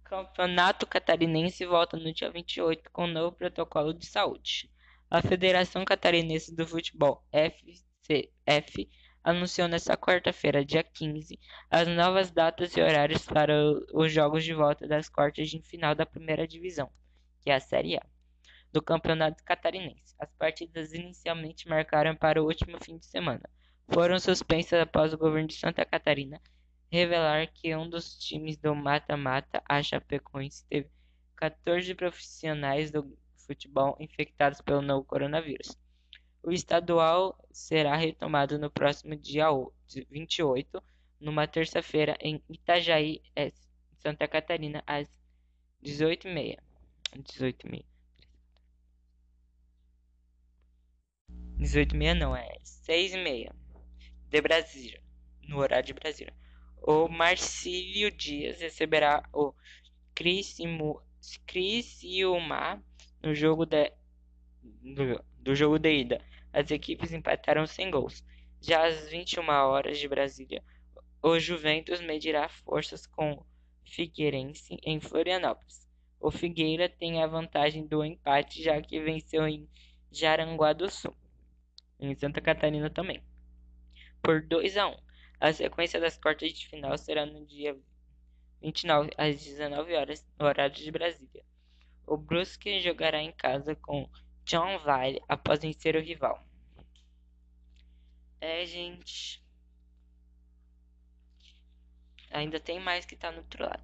Campeonato 0.04 0.86
Catarinense 0.86 1.66
volta 1.66 1.96
no 1.96 2.12
dia 2.12 2.30
28 2.30 2.88
com 2.92 3.06
novo 3.08 3.34
protocolo 3.34 3.92
de 3.92 4.06
saúde. 4.06 4.70
A 5.10 5.20
Federação 5.20 5.84
Catarinense 5.84 6.54
do 6.54 6.66
Futebol, 6.66 7.26
FCF, 7.32 8.88
anunciou 9.24 9.66
nesta 9.66 9.96
quarta-feira, 9.96 10.64
dia 10.64 10.84
15, 10.84 11.40
as 11.70 11.88
novas 11.88 12.30
datas 12.30 12.76
e 12.76 12.80
horários 12.80 13.24
para 13.24 13.54
os 13.92 14.12
jogos 14.12 14.44
de 14.44 14.52
volta 14.52 14.86
das 14.86 15.08
quartas 15.08 15.48
de 15.48 15.60
final 15.62 15.94
da 15.94 16.06
primeira 16.06 16.46
divisão, 16.46 16.92
que 17.40 17.50
é 17.50 17.54
a 17.54 17.60
Série 17.60 17.96
A, 17.96 18.06
do 18.74 18.82
Campeonato 18.82 19.44
Catarinense. 19.44 20.16
As 20.18 20.28
partidas 20.32 20.92
inicialmente 20.92 21.68
marcaram 21.68 22.16
para 22.16 22.42
o 22.42 22.46
último 22.46 22.76
fim 22.82 22.98
de 22.98 23.06
semana. 23.06 23.48
Foram 23.86 24.18
suspensas 24.18 24.80
após 24.80 25.12
o 25.14 25.18
governo 25.18 25.46
de 25.46 25.54
Santa 25.54 25.84
Catarina 25.84 26.40
revelar 26.90 27.46
que 27.46 27.74
um 27.76 27.88
dos 27.88 28.18
times 28.18 28.56
do 28.56 28.74
mata-mata, 28.74 29.62
a 29.68 29.80
Chapecoense, 29.80 30.66
teve 30.66 30.90
14 31.36 31.94
profissionais 31.94 32.90
do 32.90 33.16
futebol 33.46 33.96
infectados 34.00 34.60
pelo 34.60 34.82
novo 34.82 35.04
coronavírus. 35.04 35.78
O 36.42 36.50
estadual 36.50 37.38
será 37.52 37.94
retomado 37.94 38.58
no 38.58 38.70
próximo 38.70 39.14
dia 39.14 39.46
28, 40.10 40.82
numa 41.20 41.46
terça-feira, 41.46 42.16
em 42.20 42.42
Itajaí, 42.48 43.22
Santa 43.98 44.26
Catarina, 44.26 44.82
às 44.84 45.06
18 45.80 46.26
e 46.26 46.34
meia. 51.64 51.84
18 51.84 51.94
e 51.94 51.94
meia. 51.94 51.94
18 51.94 51.94
e 51.94 51.96
meia 51.96 52.14
não, 52.14 52.36
é 52.36 52.58
6 52.62 53.14
e 53.14 53.18
meia. 53.18 53.54
De 54.28 54.40
Brasília. 54.40 55.02
No 55.48 55.58
horário 55.58 55.86
de 55.86 55.94
Brasília. 55.94 56.34
O 56.82 57.08
Marcílio 57.08 58.10
Dias 58.10 58.60
receberá 58.60 59.22
o 59.32 59.54
Criciúma 61.44 62.84
no 63.22 63.34
jogo 63.34 63.64
de, 63.64 63.90
do, 64.62 65.24
do 65.38 65.54
jogo 65.54 65.78
de 65.78 65.92
ida. 65.92 66.20
As 66.52 66.70
equipes 66.70 67.12
empataram 67.12 67.66
sem 67.66 67.90
gols. 67.90 68.22
Já 68.60 68.86
às 68.86 69.08
21 69.08 69.48
horas 69.48 69.98
de 69.98 70.08
Brasília, 70.08 70.62
o 71.22 71.38
Juventus 71.38 72.00
medirá 72.00 72.48
forças 72.48 73.06
com 73.06 73.32
o 73.32 73.46
Figueirense 73.84 74.76
em 74.82 75.00
Florianópolis. 75.00 75.86
O 76.20 76.30
Figueira 76.30 76.88
tem 76.88 77.22
a 77.22 77.26
vantagem 77.26 77.86
do 77.86 78.04
empate, 78.04 78.62
já 78.62 78.80
que 78.80 79.00
venceu 79.00 79.46
em 79.46 79.68
Jaranguá 80.10 80.72
do 80.72 80.90
Sul, 80.90 81.14
em 82.10 82.14
Santa 82.14 82.40
Catarina 82.40 82.90
também, 82.90 83.22
por 84.22 84.42
2 84.42 84.76
a 84.76 84.88
1. 84.88 84.96
A 85.40 85.52
sequência 85.52 86.00
das 86.00 86.16
quartas 86.16 86.52
de 86.52 86.68
final 86.68 86.96
será 86.96 87.26
no 87.26 87.44
dia 87.44 87.76
29 88.62 89.10
às 89.16 89.42
19 89.42 89.94
horas, 89.94 90.26
no 90.38 90.46
horário 90.46 90.74
de 90.74 90.90
Brasília. 90.90 91.44
O 92.06 92.16
Brusque 92.16 92.80
jogará 92.80 93.22
em 93.22 93.32
casa 93.32 93.74
com 93.74 94.08
John 94.44 94.78
Vale 94.78 95.22
após 95.28 95.60
vencer 95.60 95.96
o 95.96 96.00
rival. 96.00 96.42
É, 98.40 98.64
gente. 98.66 99.42
Ainda 102.30 102.60
tem 102.60 102.80
mais 102.80 103.04
que 103.06 103.16
tá 103.16 103.30
no 103.30 103.38
outro 103.38 103.64
lado. 103.64 103.82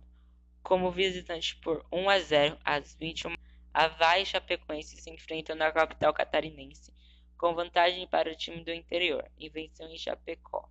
Como 0.62 0.90
visitante 0.90 1.56
por 1.56 1.86
1 1.90 2.10
a 2.10 2.18
0 2.18 2.58
às 2.64 2.94
21 2.94 3.34
Havaí 3.72 4.22
e 4.22 4.26
Chapecoense 4.26 4.96
se 4.96 5.10
enfrentam 5.10 5.54
na 5.54 5.70
capital 5.70 6.12
catarinense, 6.12 6.92
com 7.40 7.54
vantagem 7.54 8.06
para 8.06 8.30
o 8.30 8.36
time 8.36 8.62
do 8.62 8.70
interior, 8.70 9.26
e 9.38 9.48
venceu 9.48 9.88
em 9.88 9.96
Chapecó. 9.96 10.70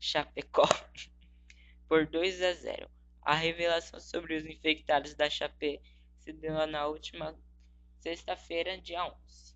Chapecó 0.00 0.64
por 1.88 2.04
2 2.04 2.42
a 2.42 2.52
0. 2.52 2.90
A 3.22 3.32
revelação 3.36 4.00
sobre 4.00 4.34
os 4.34 4.44
infectados 4.44 5.14
da 5.14 5.30
Chape 5.30 5.80
se 6.18 6.32
deu 6.32 6.66
na 6.66 6.88
última 6.88 7.38
sexta-feira, 8.00 8.76
dia 8.76 9.06
11. 9.06 9.54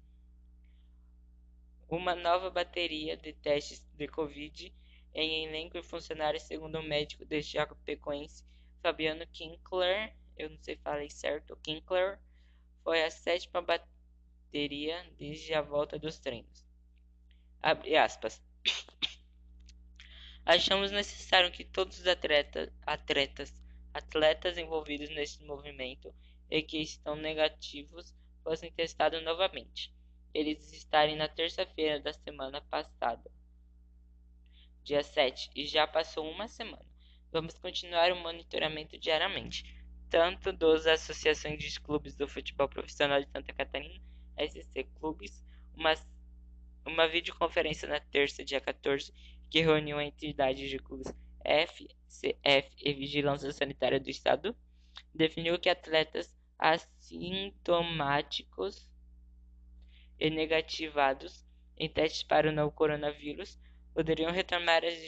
Uma 1.88 2.14
nova 2.14 2.50
bateria 2.50 3.16
de 3.16 3.32
testes 3.32 3.84
de 3.96 4.06
Covid 4.06 4.72
em 5.12 5.44
elenco 5.44 5.76
e 5.76 5.82
funcionários, 5.82 6.44
segundo 6.44 6.78
o 6.78 6.84
médico 6.84 7.24
de 7.24 7.42
Chapecoense, 7.42 8.44
Fabiano 8.80 9.26
Kinkler, 9.26 10.14
eu 10.36 10.50
não 10.50 10.58
sei 10.58 10.76
falar 10.76 11.10
certo, 11.10 11.56
Kinkler, 11.64 12.20
foi 12.84 13.02
a 13.02 13.10
sétima 13.10 13.60
bateria 13.60 13.97
desde 14.50 15.54
a 15.54 15.62
volta 15.62 15.98
dos 15.98 16.18
treinos. 16.18 16.66
Abre 17.62 17.96
aspas. 17.96 18.42
Achamos 20.44 20.90
necessário 20.90 21.52
que 21.52 21.64
todos 21.64 21.98
os 21.98 22.06
atletas, 22.06 22.70
atletas, 22.86 23.52
atletas 23.92 24.56
envolvidos 24.56 25.10
neste 25.10 25.44
movimento 25.44 26.14
e 26.50 26.62
que 26.62 26.78
estão 26.78 27.16
negativos 27.16 28.14
fossem 28.42 28.72
testados 28.72 29.22
novamente. 29.22 29.92
Eles 30.32 30.72
estarem 30.72 31.16
na 31.16 31.28
terça-feira 31.28 32.00
da 32.00 32.12
semana 32.12 32.60
passada, 32.62 33.30
dia 34.84 35.02
7, 35.02 35.50
e 35.54 35.66
já 35.66 35.86
passou 35.86 36.30
uma 36.30 36.48
semana. 36.48 36.86
Vamos 37.30 37.58
continuar 37.58 38.10
o 38.12 38.16
monitoramento 38.16 38.98
diariamente, 38.98 39.64
tanto 40.08 40.52
das 40.52 40.86
associações 40.86 41.62
de 41.62 41.80
clubes 41.80 42.14
do 42.14 42.26
futebol 42.26 42.68
profissional 42.68 43.20
de 43.20 43.28
Santa 43.30 43.52
Catarina, 43.52 44.00
SC 44.38 44.84
Clubes, 44.98 45.44
uma, 45.74 45.94
uma 46.86 47.08
videoconferência 47.08 47.88
na 47.88 48.00
terça, 48.00 48.44
dia 48.44 48.60
14, 48.60 49.12
que 49.50 49.60
reuniu 49.60 50.00
entidades 50.00 50.68
de 50.68 50.78
clubes 50.78 51.12
FCF 51.44 52.70
e 52.78 52.92
Vigilância 52.92 53.52
Sanitária 53.52 53.98
do 53.98 54.10
Estado, 54.10 54.54
definiu 55.14 55.58
que 55.58 55.68
atletas 55.68 56.32
assintomáticos 56.58 58.88
e 60.18 60.30
negativados 60.30 61.46
em 61.76 61.88
testes 61.88 62.24
para 62.24 62.48
o 62.48 62.52
novo 62.52 62.72
coronavírus 62.72 63.56
poderiam 63.94 64.32
retomar 64.32 64.82
as 64.84 64.98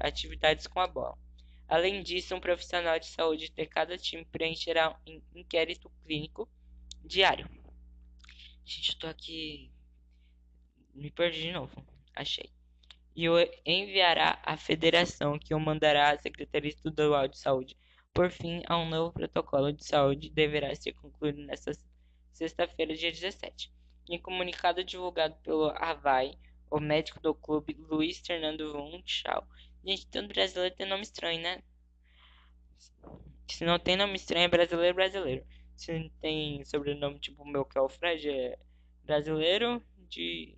atividades 0.00 0.66
com 0.66 0.80
a 0.80 0.86
bola. 0.86 1.16
Além 1.68 2.02
disso, 2.02 2.34
um 2.34 2.40
profissional 2.40 2.98
de 2.98 3.06
saúde 3.06 3.48
de 3.48 3.66
cada 3.66 3.96
time 3.96 4.26
preencherá 4.26 4.98
um 5.06 5.22
inquérito 5.34 5.90
clínico 6.04 6.46
diário. 7.04 7.48
Gente, 8.64 8.92
eu 8.92 8.98
tô 8.98 9.06
aqui. 9.06 9.70
Me 10.94 11.10
perdi 11.10 11.42
de 11.42 11.52
novo. 11.52 11.84
Achei 12.14 12.50
e 13.14 13.28
o 13.28 13.34
enviará 13.64 14.40
à 14.42 14.56
federação, 14.56 15.38
que 15.38 15.54
o 15.54 15.60
mandará 15.60 16.10
à 16.10 16.18
Secretaria 16.18 16.70
Estadual 16.70 17.28
de 17.28 17.38
Saúde. 17.38 17.76
Por 18.12 18.30
fim, 18.30 18.62
um 18.70 18.88
novo 18.88 19.12
protocolo 19.12 19.72
de 19.72 19.84
saúde 19.84 20.30
deverá 20.30 20.74
ser 20.74 20.92
concluído 20.92 21.42
nesta 21.42 21.72
sexta-feira, 22.32 22.94
dia 22.94 23.10
17. 23.10 23.72
Em 24.08 24.18
comunicado 24.18 24.84
divulgado 24.84 25.34
pelo 25.42 25.70
Havaí, 25.70 26.38
o 26.70 26.80
médico 26.80 27.20
do 27.20 27.34
clube, 27.34 27.76
Luiz 27.88 28.18
Fernando 28.18 28.74
Wunschau. 28.74 29.46
Gente, 29.84 30.06
tanto 30.08 30.28
brasileiro 30.28 30.74
tem 30.74 30.86
nome 30.86 31.02
estranho, 31.02 31.40
né? 31.40 31.62
Se 33.48 33.64
não 33.64 33.78
tem 33.78 33.96
nome 33.96 34.16
estranho, 34.16 34.44
é 34.44 34.48
brasileiro, 34.48 34.94
brasileiro. 34.94 35.46
Se 35.76 36.10
tem 36.20 36.64
sobrenome 36.64 37.18
tipo 37.18 37.44
meu, 37.44 37.64
que 37.64 37.76
é 37.76 37.80
o 37.80 37.88
Fred, 37.88 38.28
é 38.28 38.58
brasileiro 39.04 39.82
de, 40.08 40.56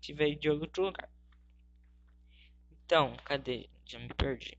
de 0.00 0.12
veio 0.12 0.38
de 0.38 0.50
outro 0.50 0.84
lugar. 0.84 1.10
Então, 2.70 3.16
cadê? 3.24 3.68
Já 3.84 3.98
me 3.98 4.08
perdi. 4.14 4.58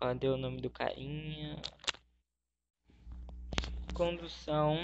Cadê 0.00 0.28
o 0.28 0.36
nome 0.36 0.60
do 0.60 0.68
carinha? 0.68 1.56
Condução. 3.94 4.76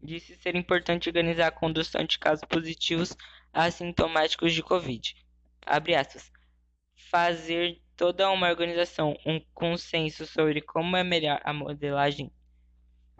Disse 0.00 0.36
ser 0.36 0.54
importante 0.54 1.08
organizar 1.08 1.48
a 1.48 1.52
condução 1.52 2.04
de 2.04 2.18
casos 2.18 2.44
positivos 2.44 3.16
assintomáticos 3.52 4.52
de 4.52 4.62
Covid. 4.62 5.16
Abre 5.66 5.96
aspas. 5.96 6.30
Fazer 6.94 7.81
toda 7.96 8.30
uma 8.30 8.48
organização, 8.48 9.16
um 9.24 9.40
consenso 9.54 10.26
sobre 10.26 10.60
como 10.60 10.96
é 10.96 11.04
melhor 11.04 11.40
a 11.44 11.52
modelagem. 11.52 12.30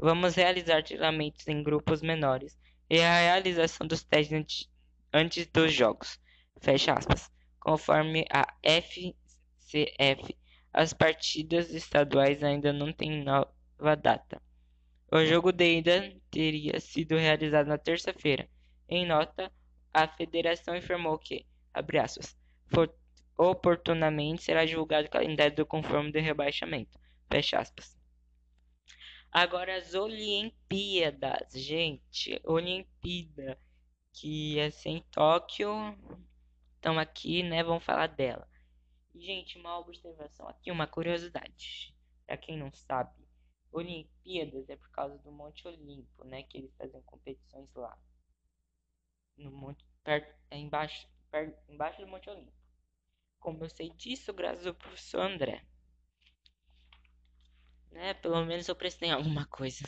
Vamos 0.00 0.34
realizar 0.34 0.82
treinamentos 0.82 1.46
em 1.46 1.62
grupos 1.62 2.02
menores 2.02 2.58
e 2.90 3.00
a 3.00 3.20
realização 3.20 3.86
dos 3.86 4.02
testes 4.02 4.68
antes, 5.12 5.46
dos 5.46 5.72
jogos. 5.72 6.18
Fecha 6.60 6.94
aspas. 6.94 7.30
Conforme 7.60 8.24
a 8.30 8.46
FCF, 8.62 10.36
as 10.72 10.92
partidas 10.92 11.70
estaduais 11.70 12.42
ainda 12.42 12.72
não 12.72 12.92
têm 12.92 13.22
nova 13.22 13.96
data. 13.96 14.42
O 15.10 15.24
jogo 15.24 15.52
de 15.52 15.78
ida 15.78 16.16
teria 16.30 16.80
sido 16.80 17.16
realizado 17.16 17.66
na 17.66 17.78
terça-feira. 17.78 18.48
Em 18.88 19.06
nota, 19.06 19.52
a 19.92 20.08
federação 20.08 20.74
informou 20.74 21.18
que, 21.18 21.46
abre 21.72 21.98
aspas, 21.98 22.36
oportunamente 23.36 24.42
será 24.42 24.64
divulgado 24.64 25.06
o 25.06 25.10
calendário 25.10 25.54
do 25.56 25.66
conforme 25.66 26.12
de 26.12 26.20
rebaixamento. 26.20 26.98
Fecha 27.30 27.58
aspas. 27.58 27.98
Agora 29.30 29.76
as 29.76 29.94
Olimpíadas, 29.94 31.52
gente. 31.54 32.40
Olimpíada 32.44 33.58
que 34.12 34.56
ia 34.56 34.70
ser 34.70 34.90
em 34.90 35.02
Tóquio 35.10 35.70
estão 36.74 36.98
aqui, 36.98 37.42
né? 37.42 37.62
Vamos 37.62 37.84
falar 37.84 38.08
dela. 38.08 38.46
gente, 39.14 39.58
uma 39.58 39.78
observação 39.78 40.48
aqui, 40.48 40.70
uma 40.70 40.86
curiosidade. 40.86 41.96
Para 42.26 42.36
quem 42.36 42.58
não 42.58 42.72
sabe, 42.72 43.14
Olimpíadas 43.70 44.68
é 44.68 44.76
por 44.76 44.90
causa 44.90 45.18
do 45.18 45.32
Monte 45.32 45.66
Olimpo, 45.66 46.24
né? 46.24 46.42
Que 46.42 46.58
eles 46.58 46.74
fazem 46.76 47.00
competições 47.02 47.68
lá. 47.74 47.96
No 49.36 49.50
monte, 49.50 49.84
perto, 50.04 50.34
é 50.50 50.58
embaixo, 50.58 51.08
perto, 51.30 51.58
embaixo 51.70 52.00
do 52.00 52.06
Monte 52.06 52.28
Olimpo. 52.28 52.61
Como 53.42 53.64
eu 53.64 53.68
sei 53.68 53.90
disso, 53.90 54.32
graças 54.32 54.66
ao 54.66 54.74
professor 54.74 55.20
André. 55.20 55.64
Né? 57.90 58.14
Pelo 58.14 58.44
menos 58.46 58.68
eu 58.68 58.76
prestei 58.76 59.10
alguma 59.10 59.44
coisa. 59.46 59.84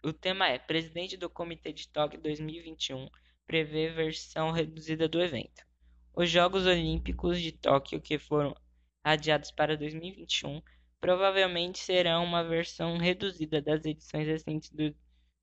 O 0.00 0.12
tema 0.12 0.48
é 0.48 0.58
Presidente 0.58 1.16
do 1.16 1.28
Comitê 1.28 1.72
de 1.72 1.88
Tóquio 1.88 2.20
2021 2.20 3.08
prevê 3.46 3.90
versão 3.90 4.52
reduzida 4.52 5.08
do 5.08 5.20
evento. 5.20 5.66
Os 6.14 6.30
Jogos 6.30 6.66
Olímpicos 6.66 7.40
de 7.40 7.50
Tóquio, 7.50 8.00
que 8.00 8.16
foram 8.16 8.54
adiados 9.02 9.50
para 9.50 9.76
2021, 9.76 10.62
provavelmente 11.00 11.80
serão 11.80 12.24
uma 12.24 12.44
versão 12.44 12.96
reduzida 12.96 13.60
das 13.60 13.84
edições 13.84 14.26
recentes 14.26 14.70
do 14.70 14.94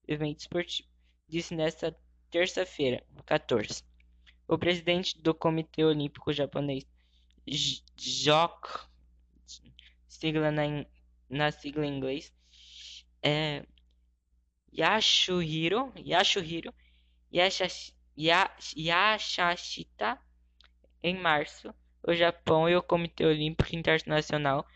evento 0.08 0.40
esportivo, 0.40 0.88
disse 1.28 1.54
nesta 1.54 1.96
terça-feira, 2.30 3.06
14. 3.26 3.91
O 4.52 4.58
presidente 4.58 5.18
do 5.22 5.34
Comitê 5.34 5.82
Olímpico 5.86 6.34
Japonês, 6.34 6.86
JOC, 7.96 8.86
sigla 10.10 10.52
na 10.52 10.64
na 11.30 11.52
sigla 11.54 11.86
em 11.86 11.96
inglês, 11.96 12.34
é 13.24 13.66
Yashuhiro, 14.78 15.94
Yashuhiro 15.98 16.74
Yashashi, 17.34 17.96
Yashashita 18.76 20.20
em 21.02 21.18
março. 21.18 21.74
O 22.06 22.14
Japão 22.14 22.68
e 22.68 22.76
o 22.76 22.84
Comitê 22.84 23.26
Olímpico 23.26 23.74
Internacional 23.74 24.68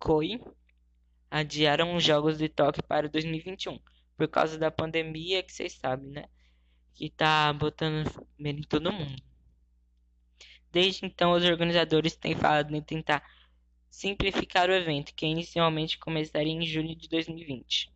COI 0.00 0.40
adiaram 1.30 1.94
os 1.94 2.02
Jogos 2.02 2.38
de 2.38 2.48
Tóquio 2.48 2.82
para 2.82 3.08
2021 3.08 3.78
por 4.16 4.26
causa 4.26 4.58
da 4.58 4.72
pandemia 4.72 5.44
que 5.44 5.52
vocês 5.52 5.74
sabem, 5.74 6.10
né? 6.10 6.28
Que 6.94 7.10
tá 7.10 7.52
botando 7.52 8.10
medo 8.38 8.60
em 8.60 8.64
todo 8.64 8.92
mundo. 8.92 9.22
Desde 10.70 11.04
então, 11.04 11.32
os 11.32 11.44
organizadores 11.44 12.16
têm 12.16 12.34
falado 12.34 12.74
em 12.74 12.80
tentar 12.80 13.22
simplificar 13.90 14.70
o 14.70 14.72
evento, 14.72 15.14
que 15.14 15.26
inicialmente 15.26 15.98
começaria 15.98 16.52
em 16.52 16.64
julho 16.64 16.96
de 16.96 17.08
2020. 17.08 17.92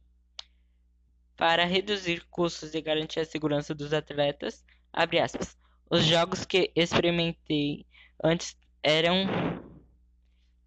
Para 1.35 1.65
reduzir 1.65 2.27
custos 2.31 2.75
e 2.75 2.81
garantir 2.83 3.21
a 3.21 3.25
segurança 3.25 3.75
dos 3.75 3.95
atletas, 3.95 4.63
aspas, 4.93 5.57
os 5.91 6.05
jogos 6.05 6.45
que 6.45 6.71
experimentei 6.75 7.87
antes 8.23 8.57
eram 8.83 9.27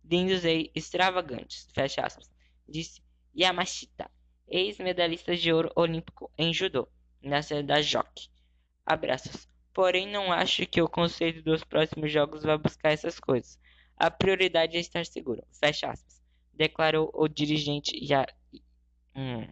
lindos 0.03 0.43
e 0.43 0.71
extravagantes, 0.73 1.67
fecha 1.73 2.01
aspas, 2.01 2.32
disse 2.67 3.01
Yamashita, 3.38 4.09
ex-medalhista 4.47 5.36
de 5.36 5.53
ouro 5.53 5.71
olímpico 5.75 6.32
em 6.38 6.51
judô, 6.51 6.88
na 7.22 7.41
sede 7.41 7.63
da 7.63 7.82
JOC. 7.82 8.30
Abraços. 8.86 9.47
Porém, 9.74 10.07
não 10.07 10.32
acho 10.32 10.65
que 10.65 10.82
o 10.82 10.89
conceito 10.89 11.41
dos 11.41 11.63
próximos 11.63 12.11
jogos 12.11 12.43
vá 12.43 12.57
buscar 12.57 12.91
essas 12.91 13.20
coisas. 13.20 13.59
A 13.95 14.09
prioridade 14.09 14.78
é 14.78 14.80
estar 14.80 15.05
seguro. 15.05 15.43
Fecha 15.51 15.89
aspas. 15.89 16.22
Declarou 16.53 17.11
o 17.13 17.28
dirigente 17.28 17.91
Ya... 18.01 18.26
Hum. 19.15 19.47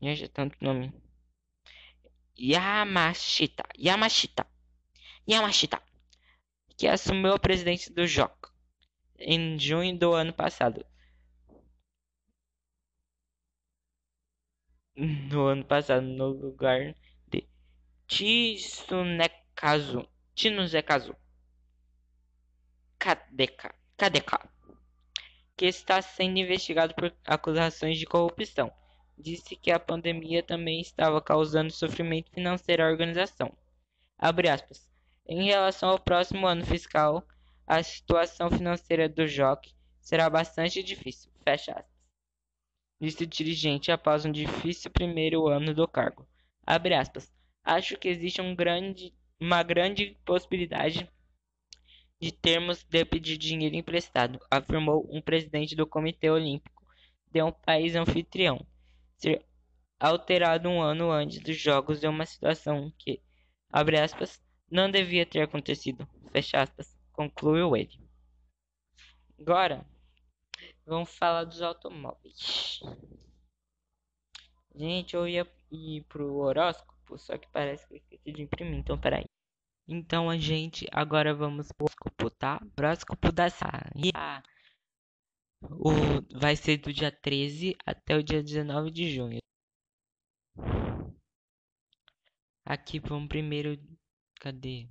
Gente, 0.00 0.28
tanto 0.28 0.56
nome. 0.60 0.92
Yamashita. 2.38 3.64
Yamashita. 3.78 4.46
Yamashita. 5.28 5.82
Que 6.76 6.86
assumiu 6.86 7.32
a 7.32 7.38
presidência 7.38 7.92
do 7.92 8.06
JOC 8.06 8.50
em 9.18 9.58
junho 9.58 9.96
do 9.98 10.12
ano 10.12 10.32
passado. 10.32 10.84
No 14.96 15.46
ano 15.46 15.64
passado, 15.64 16.06
no 16.06 16.28
lugar 16.28 16.94
Tsunekazu. 18.08 20.08
Tsunekazu. 20.34 21.14
Kadeka. 22.98 23.74
Kadeka. 23.96 24.48
Que 25.56 25.66
está 25.66 26.00
sendo 26.00 26.38
investigado 26.38 26.94
por 26.94 27.12
acusações 27.26 27.98
de 27.98 28.06
corrupção. 28.06 28.72
Disse 29.18 29.56
que 29.56 29.70
a 29.70 29.80
pandemia 29.80 30.42
também 30.42 30.80
estava 30.80 31.20
causando 31.20 31.72
sofrimento 31.72 32.30
financeiro 32.30 32.82
à 32.82 32.86
organização. 32.86 33.52
Abre 34.16 34.48
aspas. 34.48 34.88
Em 35.26 35.44
relação 35.44 35.90
ao 35.90 35.98
próximo 35.98 36.46
ano 36.46 36.64
fiscal, 36.64 37.26
a 37.66 37.82
situação 37.82 38.50
financeira 38.50 39.08
do 39.08 39.26
JOC 39.26 39.74
será 40.00 40.30
bastante 40.30 40.82
difícil. 40.82 41.30
Fecha 41.42 41.72
aspas. 41.72 41.95
Disse 43.00 43.24
o 43.24 43.26
dirigente 43.26 43.92
após 43.92 44.24
um 44.24 44.32
difícil 44.32 44.90
primeiro 44.90 45.46
ano 45.48 45.74
do 45.74 45.86
cargo. 45.86 46.26
Acho 47.62 47.98
que 47.98 48.08
existe 48.08 48.40
um 48.40 48.54
grande, 48.54 49.12
uma 49.40 49.62
grande 49.62 50.16
possibilidade 50.24 51.08
de 52.20 52.32
termos 52.32 52.82
de 52.82 53.04
pedir 53.04 53.36
dinheiro 53.36 53.76
emprestado, 53.76 54.40
afirmou 54.50 55.06
um 55.10 55.20
presidente 55.20 55.76
do 55.76 55.86
Comitê 55.86 56.30
Olímpico 56.30 56.82
de 57.30 57.42
um 57.42 57.52
país 57.52 57.94
anfitrião. 57.94 58.64
Ser 59.18 59.44
alterado 60.00 60.68
um 60.68 60.80
ano 60.80 61.10
antes 61.10 61.40
dos 61.40 61.56
Jogos 61.56 62.02
é 62.02 62.08
uma 62.08 62.24
situação 62.24 62.92
que, 62.98 63.20
aspas, 63.70 64.42
não 64.70 64.90
devia 64.90 65.26
ter 65.26 65.42
acontecido, 65.42 66.08
fecha 66.32 66.62
aspas, 66.62 66.96
concluiu 67.12 67.76
ele. 67.76 68.00
Agora, 69.38 69.86
vamos 70.86 71.10
falar 71.16 71.44
dos 71.44 71.60
automóveis. 71.60 72.80
Gente, 74.74 75.14
eu 75.14 75.26
ia 75.26 75.46
ir 75.70 76.04
pro 76.04 76.36
horóscopo 76.36 77.18
só 77.18 77.36
que 77.36 77.48
parece 77.50 77.86
que 77.86 77.94
eu 77.94 77.98
esqueci 77.98 78.32
de 78.32 78.42
imprimir, 78.42 78.78
então 78.78 78.98
peraí. 78.98 79.24
Então 79.88 80.28
a 80.30 80.36
gente 80.36 80.86
agora 80.92 81.34
vamos 81.34 81.68
pro 81.72 81.86
horóscopo, 81.86 82.30
tá? 82.30 82.60
Horóscopo 82.78 83.32
da 83.32 83.48
Saia. 83.48 84.42
O, 85.62 86.38
vai 86.38 86.54
ser 86.56 86.78
do 86.78 86.92
dia 86.92 87.10
13 87.10 87.76
até 87.84 88.16
o 88.16 88.22
dia 88.22 88.42
19 88.42 88.90
de 88.90 89.10
junho. 89.14 89.40
Aqui 92.64 92.98
vamos 93.00 93.28
primeiro. 93.28 93.78
Cadê? 94.40 94.88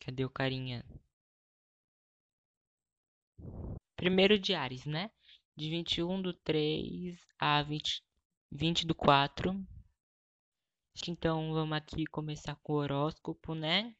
Cadê 0.00 0.24
o 0.24 0.30
carinha? 0.30 0.84
Primeiro 3.96 4.38
de 4.38 4.54
Ares, 4.54 4.84
né? 4.86 5.10
De 5.56 5.70
21 5.70 6.20
do 6.22 6.32
3 6.32 7.18
a 7.38 7.62
20, 7.62 8.02
20 8.50 8.86
do 8.86 8.94
4 8.94 9.66
então 11.08 11.52
vamos 11.52 11.76
aqui 11.76 12.06
começar 12.06 12.54
com 12.62 12.74
o 12.74 12.76
horóscopo, 12.76 13.54
né? 13.54 13.94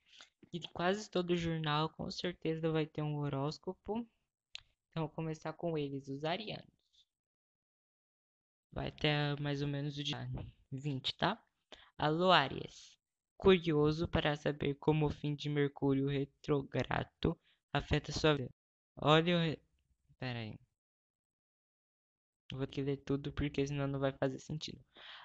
E 0.53 0.61
quase 0.69 1.11
todo 1.11 1.37
jornal 1.37 1.91
com 1.91 2.11
certeza 2.11 2.71
vai 2.71 2.87
ter 2.87 3.03
um 3.03 3.17
horóscopo. 3.17 4.07
Então 4.89 5.03
vou 5.03 5.09
começar 5.09 5.53
com 5.53 5.77
eles, 5.77 6.09
os 6.09 6.25
arianos. 6.25 6.65
Vai 8.73 8.89
até 8.89 9.35
mais 9.41 9.61
ou 9.61 9.69
menos 9.69 9.99
o 9.99 10.05
dia 10.05 10.27
20, 10.71 11.15
tá? 11.17 11.43
Alô, 11.99 12.31
Arias. 12.31 12.97
Curioso 13.37 14.09
para 14.09 14.37
saber 14.37 14.75
como 14.77 15.07
o 15.07 15.11
fim 15.11 15.35
de 15.35 15.51
Mercúrio 15.51 16.07
retrogrado 16.07 17.37
afeta 17.73 18.13
sua 18.13 18.35
vida. 18.35 18.55
Olha. 18.97 19.59
Pera 20.19 20.39
aí. 20.41 20.59
Vou 22.53 22.67
ter 22.67 22.73
que 22.73 22.83
ler 22.83 22.97
tudo 22.99 23.33
porque 23.33 23.67
senão 23.67 23.87
não 23.87 23.99
vai 23.99 24.13
fazer 24.13 24.39
sentido. 24.39 24.79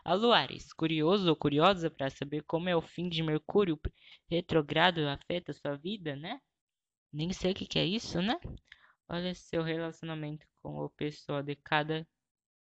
Alô, 0.03 0.31
Ares, 0.31 0.73
curioso 0.73 1.29
ou 1.29 1.35
curiosa 1.35 1.89
para 1.89 2.09
saber 2.09 2.43
como 2.43 2.69
é 2.69 2.75
o 2.75 2.81
fim 2.81 3.07
de 3.09 3.21
Mercúrio 3.21 3.79
retrogrado 4.29 5.07
afeta 5.07 5.53
sua 5.53 5.75
vida, 5.75 6.15
né? 6.15 6.39
Nem 7.13 7.33
sei 7.33 7.51
o 7.51 7.55
que, 7.55 7.65
que 7.67 7.79
é 7.79 7.85
isso, 7.85 8.21
né? 8.21 8.39
Olha, 9.07 9.33
seu 9.35 9.63
relacionamento 9.63 10.47
com 10.61 10.85
o 10.85 10.89
pessoal 10.89 11.43
de 11.43 11.55
cada, 11.55 12.07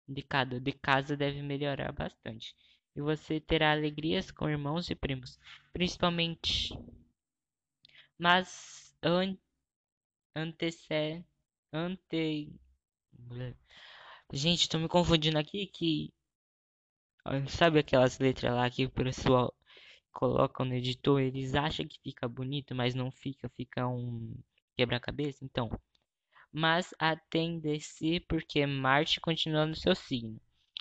de 0.07 0.21
cada, 0.23 0.59
de 0.59 0.71
casa 0.73 1.15
deve 1.17 1.41
melhorar 1.41 1.91
bastante. 1.91 2.55
E 2.95 3.01
você 3.01 3.39
terá 3.39 3.71
alegrias 3.71 4.31
com 4.31 4.49
irmãos 4.49 4.89
e 4.89 4.95
primos, 4.95 5.39
principalmente. 5.73 6.73
Mas 8.17 8.95
an 9.03 9.37
antecede, 10.35 11.25
ante 11.71 12.51
Gente, 14.31 14.69
tô 14.69 14.77
me 14.77 14.87
confundindo 14.87 15.37
aqui 15.37 15.67
que. 15.67 16.13
Sabe 17.47 17.79
aquelas 17.79 18.17
letras 18.19 18.53
lá 18.53 18.69
que 18.69 18.85
o 18.85 18.89
pessoal 18.89 19.53
coloca 20.11 20.63
no 20.65 20.73
editor? 20.73 21.21
Eles 21.21 21.55
acham 21.55 21.87
que 21.87 21.99
fica 22.01 22.27
bonito, 22.27 22.75
mas 22.75 22.95
não 22.95 23.11
fica, 23.11 23.49
fica 23.49 23.87
um 23.87 24.35
quebra-cabeça. 24.75 25.43
Então. 25.43 25.69
Mas 26.51 26.93
atende-se 26.97 28.19
porque 28.21 28.65
Marte 28.65 29.19
continua 29.21 29.65
no 29.65 29.75
seu 29.75 29.95
signo. 29.95 30.39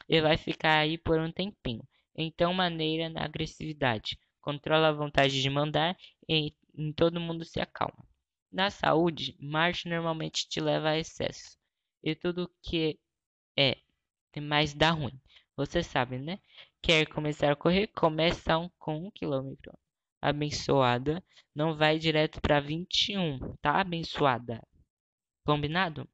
E 0.09 0.21
vai 0.21 0.37
ficar 0.39 0.79
aí 0.79 0.97
por 0.97 1.21
um 1.21 1.31
tempinho. 1.31 1.87
Então, 2.17 2.55
maneira 2.55 3.09
na 3.11 3.25
agressividade. 3.25 4.19
Controla 4.41 4.89
a 4.89 4.93
vontade 4.93 5.43
de 5.43 5.51
mandar 5.51 5.97
e 6.29 6.55
em 6.75 6.93
todo 6.93 7.21
mundo 7.21 7.45
se 7.45 7.61
acalma. 7.61 8.08
Na 8.51 8.71
saúde, 8.71 9.37
Marte 9.41 9.89
normalmente 9.89 10.49
te 10.49 10.61
leva 10.61 10.91
a 10.91 10.99
excesso. 10.99 11.57
E 12.03 12.15
tudo 12.15 12.51
que 12.63 12.99
é, 13.59 13.77
mas 14.41 14.75
dá 14.75 14.91
ruim. 14.91 15.21
Você 15.57 15.83
sabe, 15.83 16.19
né? 16.19 16.39
Quer 16.81 17.07
começar 17.09 17.51
a 17.53 17.57
correr? 17.57 17.89
Começa 17.89 18.55
com 18.79 19.07
um 19.07 19.11
quilômetro. 19.11 19.73
Abençoada, 20.21 21.23
não 21.55 21.77
vai 21.77 21.99
direto 21.99 22.41
para 22.41 22.61
21, 22.61 23.39
tá? 23.57 23.81
Abençoada. 23.81 24.63
Combinado? 25.45 26.09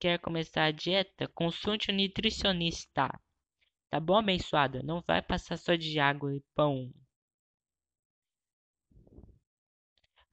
Quer 0.00 0.18
começar 0.18 0.64
a 0.64 0.70
dieta? 0.70 1.28
Consulte 1.28 1.90
um 1.90 1.96
nutricionista. 1.96 3.08
Tá 3.90 4.00
bom, 4.00 4.18
abençoada? 4.18 4.82
Não 4.82 5.02
vai 5.06 5.22
passar 5.22 5.56
só 5.56 5.74
de 5.74 5.98
água 5.98 6.34
e 6.34 6.42
pão. 6.54 6.92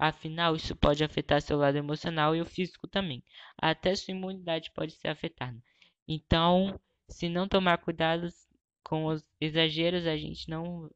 Afinal, 0.07 0.55
isso 0.55 0.75
pode 0.75 1.03
afetar 1.03 1.41
seu 1.41 1.57
lado 1.57 1.77
emocional 1.77 2.35
e 2.35 2.41
o 2.41 2.45
físico 2.45 2.87
também. 2.87 3.23
Até 3.57 3.95
sua 3.95 4.13
imunidade 4.13 4.71
pode 4.71 4.93
ser 4.93 5.07
afetada. 5.07 5.57
Então, 6.07 6.79
se 7.09 7.27
não 7.29 7.47
tomar 7.47 7.77
cuidado 7.79 8.27
com 8.83 9.05
os 9.07 9.23
exageros, 9.41 10.05
a 10.05 10.15
gente 10.15 10.49
não 10.49 10.89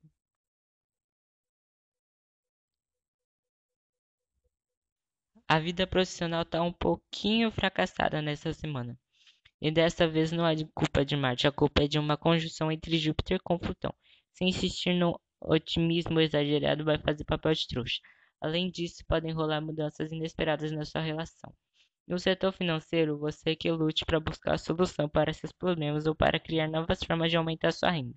A 5.47 5.60
vida 5.60 5.88
profissional 5.88 6.43
está 6.43 6.62
um 6.62 6.72
pouquinho 6.72 7.49
fracassada 7.51 8.22
nessa 8.22 8.53
semana. 8.53 8.95
E 9.60 9.72
dessa 9.72 10.07
vez 10.07 10.32
não 10.32 10.45
é 10.45 10.53
de 10.53 10.66
culpa 10.66 11.03
de 11.03 11.16
Marte, 11.18 11.47
a 11.47 11.51
culpa 11.51 11.84
é 11.84 11.88
de 11.88 11.97
uma 11.97 12.16
conjunção 12.16 12.72
entre 12.72 12.97
Júpiter 12.99 13.41
com 13.43 13.57
Plutão. 13.57 13.91
Se 14.34 14.45
insistir 14.45 14.93
no 14.93 15.20
otimismo 15.41 16.20
exagerado, 16.22 16.86
vai 16.86 16.99
fazer 16.99 17.24
papel 17.24 17.53
de 17.53 17.68
trouxa. 17.68 17.99
Além 18.42 18.70
disso, 18.72 19.04
podem 19.08 19.32
rolar 19.32 19.62
mudanças 19.62 20.12
inesperadas 20.12 20.72
na 20.72 20.86
sua 20.86 21.02
relação. 21.02 21.54
No 22.08 22.18
setor 22.18 22.52
financeiro, 22.54 23.18
você 23.18 23.56
que 23.56 23.72
lute 23.72 24.06
para 24.06 24.20
buscar 24.20 24.56
a 24.56 24.58
solução 24.58 25.08
para 25.08 25.34
seus 25.34 25.52
problemas 25.52 26.06
ou 26.08 26.16
para 26.16 26.40
criar 26.40 26.68
novas 26.68 27.00
formas 27.04 27.30
de 27.30 27.38
aumentar 27.38 27.72
sua 27.72 27.92
renda. 27.92 28.16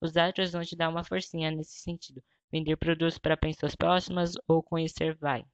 Os 0.00 0.16
astros 0.16 0.52
vão 0.52 0.62
te 0.62 0.76
dar 0.76 0.88
uma 0.88 1.04
forcinha 1.04 1.50
nesse 1.50 1.80
sentido. 1.80 2.22
Vender 2.52 2.76
produtos 2.76 3.18
para 3.18 3.36
pessoas 3.36 3.74
próximas 3.76 4.32
ou 4.48 4.62
conhecer 4.62 5.14
vai 5.16 5.44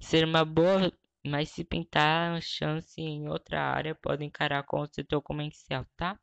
ser 0.00 0.24
uma 0.24 0.44
boa, 0.44 0.92
mas 1.26 1.50
se 1.50 1.64
pintar 1.64 2.40
chance 2.42 3.00
em 3.00 3.28
outra 3.28 3.60
área, 3.60 3.94
pode 3.94 4.24
encarar 4.24 4.62
com 4.64 4.80
o 4.80 4.86
setor 4.86 5.22
comercial, 5.22 5.86
tá? 5.96 6.18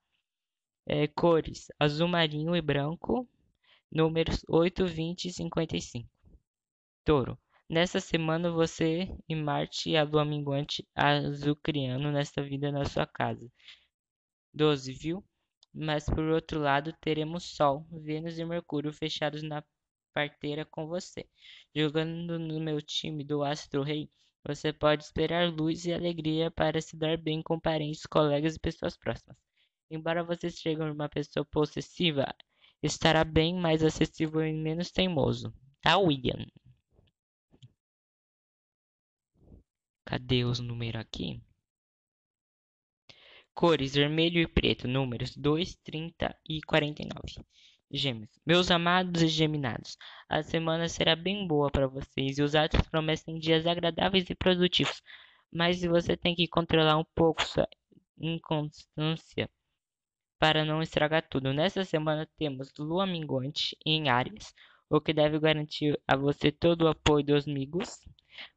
É, 0.86 1.08
cores: 1.08 1.68
azul 1.80 2.08
marinho 2.08 2.56
e 2.56 2.62
branco, 2.62 3.28
números 3.91 4.43
8, 4.47 4.86
20 4.86 5.26
e 5.26 5.34
55. 5.34 6.10
Touro. 7.06 7.38
Nessa 7.70 7.99
semana 7.99 8.49
você 8.49 9.10
e 9.28 9.36
Marte 9.36 9.89
e 9.89 9.97
a 9.97 10.04
lua 10.04 10.24
minguante 10.24 10.88
azucriano 10.95 12.12
nesta 12.14 12.41
vida 12.41 12.72
na 12.72 12.86
sua 12.86 13.06
casa. 13.06 13.51
12, 14.54 14.93
viu? 14.93 15.22
Mas 15.74 16.06
por 16.06 16.24
outro 16.24 16.60
lado, 16.62 16.93
teremos 17.01 17.43
Sol, 17.43 17.86
Vênus 17.91 18.39
e 18.39 18.45
Mercúrio 18.45 18.93
fechados 18.93 19.43
na 19.43 19.62
parteira 20.14 20.64
com 20.64 20.88
você. 20.88 21.28
Jogando 21.76 22.39
no 22.39 22.60
meu 22.62 22.82
time 22.82 23.24
do 23.24 23.43
Astro 23.43 23.84
Rei, 23.84 24.10
você 24.45 24.72
pode 24.72 25.04
esperar 25.04 25.51
luz 25.51 25.86
e 25.86 25.91
alegria 25.91 26.49
para 26.49 26.80
se 26.80 26.95
dar 26.95 27.18
bem 27.18 27.41
com 27.41 27.60
parentes, 27.60 28.06
colegas 28.06 28.56
e 28.56 28.60
pessoas 28.60 28.95
próximas. 28.95 29.36
Embora 29.91 30.24
você 30.24 30.49
seja 30.49 30.89
uma 30.89 31.10
pessoa 31.10 31.43
possessiva, 31.43 32.34
estará 32.82 33.26
bem 33.26 33.56
mais 33.56 33.84
acessível 33.84 34.45
e 34.45 34.54
menos 34.54 34.89
teimoso. 34.89 35.54
Tá, 35.82 35.97
William? 35.97 36.45
Cadê 40.06 40.43
os 40.43 40.60
números 40.60 41.01
aqui? 41.01 41.41
Cores 43.54 43.93
vermelho 43.93 44.41
e 44.41 44.47
preto, 44.47 44.88
números 44.88 45.36
2, 45.38 45.76
30 45.84 46.36
e 46.49 46.62
49. 46.62 47.45
Gêmeos. 47.91 48.30
Meus 48.45 48.72
amados 48.72 49.22
e 49.22 49.28
geminados, 49.28 49.97
a 50.28 50.41
semana 50.41 50.89
será 50.89 51.16
bem 51.16 51.47
boa 51.47 51.70
para 51.70 51.88
vocês 51.88 52.39
e 52.39 52.41
os 52.41 52.56
atos 52.56 52.82
prometem 52.89 53.38
dias 53.38 53.68
agradáveis 53.68 54.28
e 54.30 54.36
produtivos, 54.36 55.01
mas 55.51 55.82
você 55.84 56.18
tem 56.18 56.34
que 56.34 56.47
controlar 56.47 56.97
um 56.97 57.06
pouco 57.16 57.43
sua 57.43 57.68
inconstância 58.18 59.49
para 60.39 60.66
não 60.66 60.82
estragar 60.82 61.26
tudo. 61.30 61.54
Nessa 61.54 61.86
semana 61.86 62.28
temos 62.38 62.74
lua 62.78 63.06
minguante 63.06 63.78
em 63.86 64.10
Áries, 64.10 64.54
o 64.89 64.99
que 64.99 65.14
deve 65.14 65.39
garantir 65.39 65.97
a 66.08 66.18
você 66.18 66.51
todo 66.51 66.82
o 66.82 66.88
apoio 66.88 67.24
dos 67.24 67.47
amigos. 67.47 67.99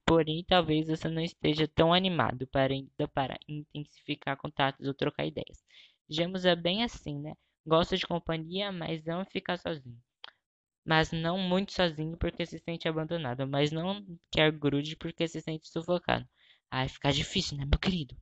Porém, 0.07 0.45
talvez 0.45 0.89
você 0.89 1.09
não 1.09 1.22
esteja 1.22 1.68
tão 1.68 1.93
animado 1.93 2.47
para 2.47 2.72
ainda 2.74 3.09
para 3.09 3.39
intensificar 3.49 4.37
contatos 4.37 4.87
ou 4.87 4.95
trocar 4.95 5.27
ideias. 5.27 5.64
Gêmeos 6.09 6.45
é 6.45 6.57
bem 6.57 6.85
assim, 6.85 7.18
né? 7.20 7.35
Gosta 7.66 7.97
de 7.97 8.07
companhia, 8.07 8.72
mas 8.72 9.07
ama 9.09 9.24
ficar 9.24 9.59
sozinho. 9.59 10.01
Mas 10.85 11.12
não 11.12 11.39
muito 11.39 11.72
sozinho 11.72 12.16
porque 12.16 12.47
se 12.47 12.59
sente 12.61 12.89
abandonado, 12.89 13.47
mas 13.47 13.70
não 13.72 14.05
quer 14.33 14.51
grude 14.53 14.97
porque 14.97 15.29
se 15.29 15.41
sente 15.43 15.68
sufocado. 15.68 16.27
Ai, 16.70 16.89
fica 16.89 17.12
difícil, 17.12 17.59
né, 17.59 17.64
meu 17.66 17.79
querido? 17.79 18.16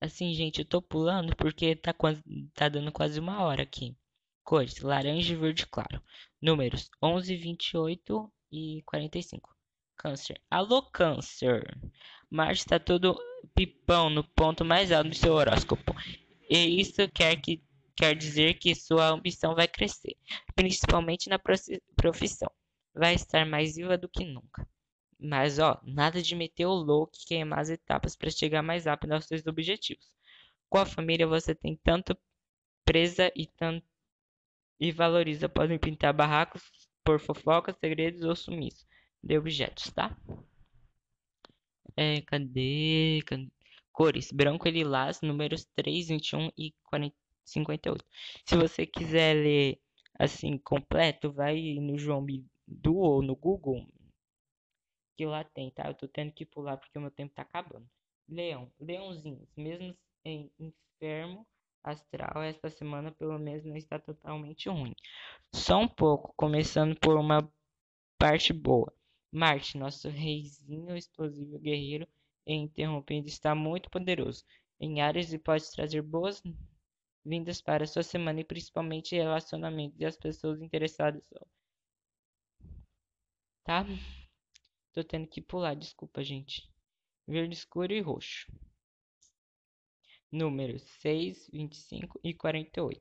Assim, 0.00 0.32
gente, 0.34 0.60
eu 0.60 0.64
tô 0.64 0.80
pulando 0.80 1.36
porque 1.36 1.76
tá, 1.76 1.92
quase, 1.92 2.22
tá 2.54 2.66
dando 2.68 2.90
quase 2.92 3.20
uma 3.20 3.42
hora 3.42 3.62
aqui. 3.62 3.94
Cores: 4.42 4.80
laranja 4.80 5.32
e 5.34 5.36
verde 5.36 5.66
claro. 5.66 6.02
Números: 6.40 6.88
11, 7.02 7.36
28 7.36 8.32
e 8.56 8.82
45. 8.82 9.54
Câncer. 9.96 10.40
Alô, 10.50 10.82
Câncer. 10.82 11.76
Marte 12.30 12.60
está 12.60 12.78
todo 12.78 13.18
pipão 13.54 14.08
no 14.08 14.24
ponto 14.24 14.64
mais 14.64 14.90
alto 14.90 15.10
do 15.10 15.14
seu 15.14 15.34
horóscopo. 15.34 15.94
E 16.48 16.80
isso 16.80 17.06
quer, 17.10 17.36
que, 17.36 17.62
quer 17.94 18.14
dizer 18.14 18.54
que 18.54 18.74
sua 18.74 19.08
ambição 19.08 19.54
vai 19.54 19.68
crescer, 19.68 20.16
principalmente 20.54 21.28
na 21.28 21.38
profissão. 21.96 22.50
Vai 22.94 23.14
estar 23.14 23.44
mais 23.44 23.76
viva 23.76 23.98
do 23.98 24.08
que 24.08 24.24
nunca. 24.24 24.66
Mas, 25.18 25.58
ó, 25.58 25.78
nada 25.82 26.22
de 26.22 26.34
meter 26.34 26.66
o 26.66 26.74
louco 26.74 27.12
e 27.16 27.26
queimar 27.26 27.60
as 27.60 27.70
etapas 27.70 28.16
para 28.16 28.30
chegar 28.30 28.62
mais 28.62 28.86
rápido 28.86 29.12
aos 29.12 29.26
seus 29.26 29.46
objetivos. 29.46 30.06
Com 30.68 30.78
a 30.78 30.86
família 30.86 31.26
você 31.26 31.54
tem 31.54 31.76
tanto 31.76 32.16
presa 32.84 33.30
e 33.34 33.46
tanto 33.46 33.86
e 34.80 34.92
valoriza. 34.92 35.48
Podem 35.48 35.78
pintar 35.78 36.12
barracos 36.12 36.62
por 37.06 37.20
fofocas, 37.20 37.78
segredos 37.78 38.22
ou 38.22 38.34
sumiço 38.34 38.84
de 39.22 39.38
objetos, 39.38 39.92
tá? 39.92 40.14
É, 41.96 42.20
cadê? 42.22 43.20
Cores: 43.92 44.32
branco 44.32 44.66
e 44.66 44.72
lilás, 44.72 45.20
números 45.22 45.64
3, 45.76 46.08
21 46.08 46.50
e 46.58 46.74
40, 46.82 47.16
58. 47.44 48.04
Se 48.44 48.56
você 48.56 48.84
quiser 48.84 49.34
ler 49.34 49.80
assim 50.18 50.58
completo, 50.58 51.32
vai 51.32 51.74
no 51.80 51.96
João 51.96 52.24
Bidu 52.24 52.96
ou 52.96 53.22
no 53.22 53.36
Google, 53.36 53.86
que 55.16 55.24
lá 55.24 55.44
tem, 55.44 55.70
tá? 55.70 55.86
Eu 55.86 55.94
tô 55.94 56.08
tendo 56.08 56.32
que 56.32 56.44
pular 56.44 56.76
porque 56.76 56.98
o 56.98 57.00
meu 57.00 57.10
tempo 57.10 57.32
tá 57.34 57.42
acabando. 57.42 57.88
Leão, 58.28 58.70
leãozinhos, 58.80 59.48
mesmo 59.56 59.96
em 60.24 60.50
enfermo 60.58 61.45
astral, 61.90 62.42
esta 62.42 62.68
semana 62.68 63.12
pelo 63.12 63.38
menos 63.38 63.64
não 63.64 63.76
está 63.76 63.98
totalmente 63.98 64.68
ruim. 64.68 64.94
Só 65.54 65.78
um 65.78 65.88
pouco, 65.88 66.34
começando 66.36 66.98
por 66.98 67.16
uma 67.16 67.48
parte 68.18 68.52
boa. 68.52 68.92
Marte, 69.32 69.78
nosso 69.78 70.08
reizinho 70.08 70.96
explosivo 70.96 71.58
guerreiro, 71.58 72.06
interrompendo 72.46 73.28
está 73.28 73.54
muito 73.54 73.90
poderoso 73.90 74.44
em 74.80 75.00
áreas 75.00 75.32
e 75.32 75.38
pode 75.38 75.70
trazer 75.72 76.02
boas 76.02 76.42
vindas 77.24 77.60
para 77.60 77.86
sua 77.86 78.02
semana 78.02 78.40
e 78.40 78.44
principalmente 78.44 79.16
relacionamentos 79.16 80.00
e 80.00 80.04
as 80.04 80.16
pessoas 80.16 80.60
interessadas. 80.62 81.28
Tá? 83.64 83.84
Tô 84.92 85.02
tendo 85.02 85.26
que 85.26 85.40
pular, 85.40 85.74
desculpa, 85.74 86.22
gente. 86.22 86.70
Verde 87.26 87.54
escuro 87.54 87.92
e 87.92 88.00
roxo. 88.00 88.46
Números 90.32 90.82
6, 91.00 91.50
25 91.52 92.20
e 92.22 92.34
48. 92.34 93.00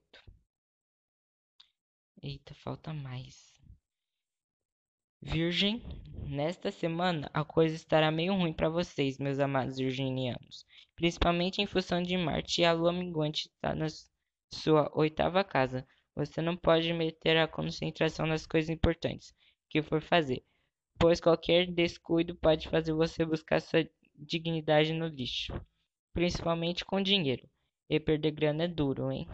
Eita, 2.22 2.54
falta 2.54 2.94
mais. 2.94 3.56
Virgem, 5.20 5.82
nesta 6.28 6.70
semana 6.70 7.30
a 7.34 7.44
coisa 7.44 7.76
estará 7.76 8.12
meio 8.12 8.36
ruim 8.36 8.54
para 8.54 8.70
vocês, 8.70 9.18
meus 9.18 9.40
amados 9.40 9.78
virginianos, 9.78 10.64
principalmente 10.96 11.62
em 11.64 11.66
função 11.66 12.02
de 12.04 12.16
Marte 12.16 12.62
e 12.62 12.66
a 12.66 12.72
lua 12.72 12.94
minguante 12.94 13.48
está 13.48 13.74
na 13.74 13.88
sua 14.54 14.92
oitava 14.94 15.44
casa. 15.44 15.86
Você 16.16 16.44
não 16.44 16.56
pode 16.56 16.94
meter 16.94 17.38
a 17.38 17.48
concentração 17.48 18.28
nas 18.28 18.46
coisas 18.46 18.70
importantes 18.70 19.34
que 19.68 19.82
for 19.82 20.00
fazer, 20.00 20.46
pois 21.00 21.20
qualquer 21.20 21.66
descuido 21.72 22.36
pode 22.36 22.70
fazer 22.70 22.94
você 22.94 23.26
buscar 23.26 23.60
sua 23.60 23.90
dignidade 24.16 24.94
no 24.94 25.08
lixo, 25.08 25.54
principalmente 26.16 26.86
com 26.86 27.02
dinheiro. 27.02 27.48
E 27.90 28.00
perder 28.00 28.32
grana 28.32 28.64
é 28.64 28.68
duro, 28.68 29.12
hein? 29.12 29.28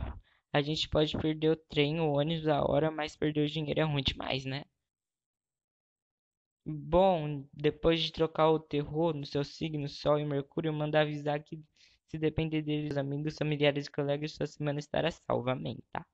A 0.51 0.61
gente 0.61 0.89
pode 0.89 1.17
perder 1.17 1.51
o 1.51 1.55
trem, 1.55 2.01
o 2.01 2.13
ônibus, 2.13 2.47
a 2.47 2.61
hora, 2.63 2.91
mas 2.91 3.15
perder 3.15 3.45
o 3.45 3.49
dinheiro 3.49 3.79
é 3.79 3.83
ruim 3.83 4.03
demais, 4.03 4.43
né? 4.45 4.65
Bom, 6.65 7.45
depois 7.53 8.01
de 8.01 8.11
trocar 8.11 8.49
o 8.49 8.59
terror 8.59 9.13
no 9.13 9.25
seu 9.25 9.43
signo, 9.43 9.87
Sol 9.87 10.17
e 10.19 10.25
Mercúrio, 10.25 10.73
manda 10.73 10.99
avisar 11.01 11.41
que 11.43 11.63
se 12.07 12.17
depender 12.17 12.61
deles, 12.63 12.97
amigos, 12.97 13.37
familiares 13.37 13.85
e 13.87 13.91
colegas, 13.91 14.33
sua 14.33 14.47
semana 14.47 14.79
estará 14.79 15.11
salva. 15.11 15.51
Amém, 15.53 15.77
tá? 15.91 16.05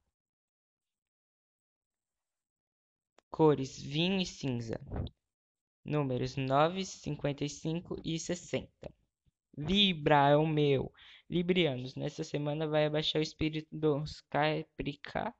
Cores: 3.31 3.81
vinho 3.81 4.19
e 4.19 4.25
cinza. 4.25 4.79
Números 5.85 6.35
9, 6.35 6.83
55 6.85 7.95
e 8.03 8.19
60. 8.19 8.69
Libra 9.57 10.29
é 10.29 10.37
o 10.37 10.45
meu. 10.45 10.91
Librianos, 11.29 11.95
nessa 11.95 12.23
semana 12.23 12.67
vai 12.67 12.85
abaixar 12.85 13.19
o 13.19 13.23
espírito 13.23 13.67
dos 13.71 14.21
Caprica. 14.29 15.33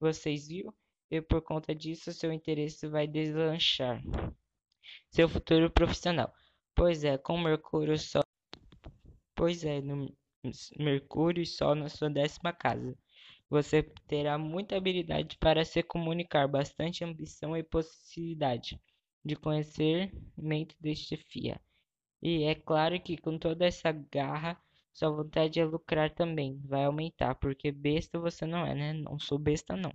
Vocês 0.00 0.48
viram? 0.48 0.74
E 1.10 1.20
por 1.20 1.42
conta 1.42 1.74
disso, 1.74 2.12
seu 2.12 2.32
interesse 2.32 2.88
vai 2.88 3.06
deslanchar 3.06 4.02
seu 5.10 5.28
futuro 5.28 5.70
profissional. 5.70 6.32
Pois 6.74 7.04
é, 7.04 7.18
com 7.18 7.38
Mercúrio 7.38 7.98
Sol. 7.98 8.22
Pois 9.34 9.64
é, 9.64 9.80
no 9.80 10.14
Mercúrio 10.78 11.42
e 11.42 11.46
Sol 11.46 11.74
na 11.74 11.88
sua 11.88 12.08
décima 12.08 12.52
casa. 12.52 12.96
Você 13.48 13.82
terá 14.06 14.38
muita 14.38 14.76
habilidade 14.76 15.36
para 15.38 15.64
se 15.64 15.82
comunicar, 15.82 16.46
bastante 16.46 17.04
ambição 17.04 17.56
e 17.56 17.62
possibilidade 17.62 18.80
de 19.24 19.34
conhecimento 19.36 20.76
de 20.80 20.94
chefia. 20.94 21.60
E 22.22 22.44
é 22.44 22.54
claro 22.54 23.00
que 23.00 23.16
com 23.16 23.38
toda 23.38 23.66
essa 23.66 23.90
garra, 23.92 24.60
sua 24.92 25.10
vontade 25.10 25.54
de 25.54 25.64
lucrar 25.64 26.10
também 26.14 26.60
vai 26.64 26.84
aumentar, 26.84 27.34
porque 27.36 27.72
besta 27.72 28.18
você 28.18 28.44
não 28.46 28.66
é, 28.66 28.74
né? 28.74 28.92
Não 28.92 29.18
sou 29.18 29.38
besta, 29.38 29.76
não. 29.76 29.92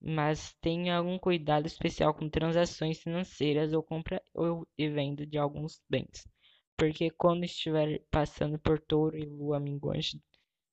Mas 0.00 0.52
tenha 0.60 0.96
algum 0.96 1.18
cuidado 1.18 1.66
especial 1.66 2.14
com 2.14 2.28
transações 2.28 2.98
financeiras 3.00 3.72
ou 3.72 3.82
compra 3.82 4.22
ou 4.32 4.66
e 4.78 4.88
venda 4.88 5.26
de 5.26 5.38
alguns 5.38 5.82
bens. 5.88 6.28
Porque 6.76 7.10
quando 7.10 7.44
estiver 7.44 8.00
passando 8.10 8.58
por 8.58 8.78
touro 8.78 9.18
e 9.18 9.24
lua 9.24 9.58
minguante, 9.58 10.22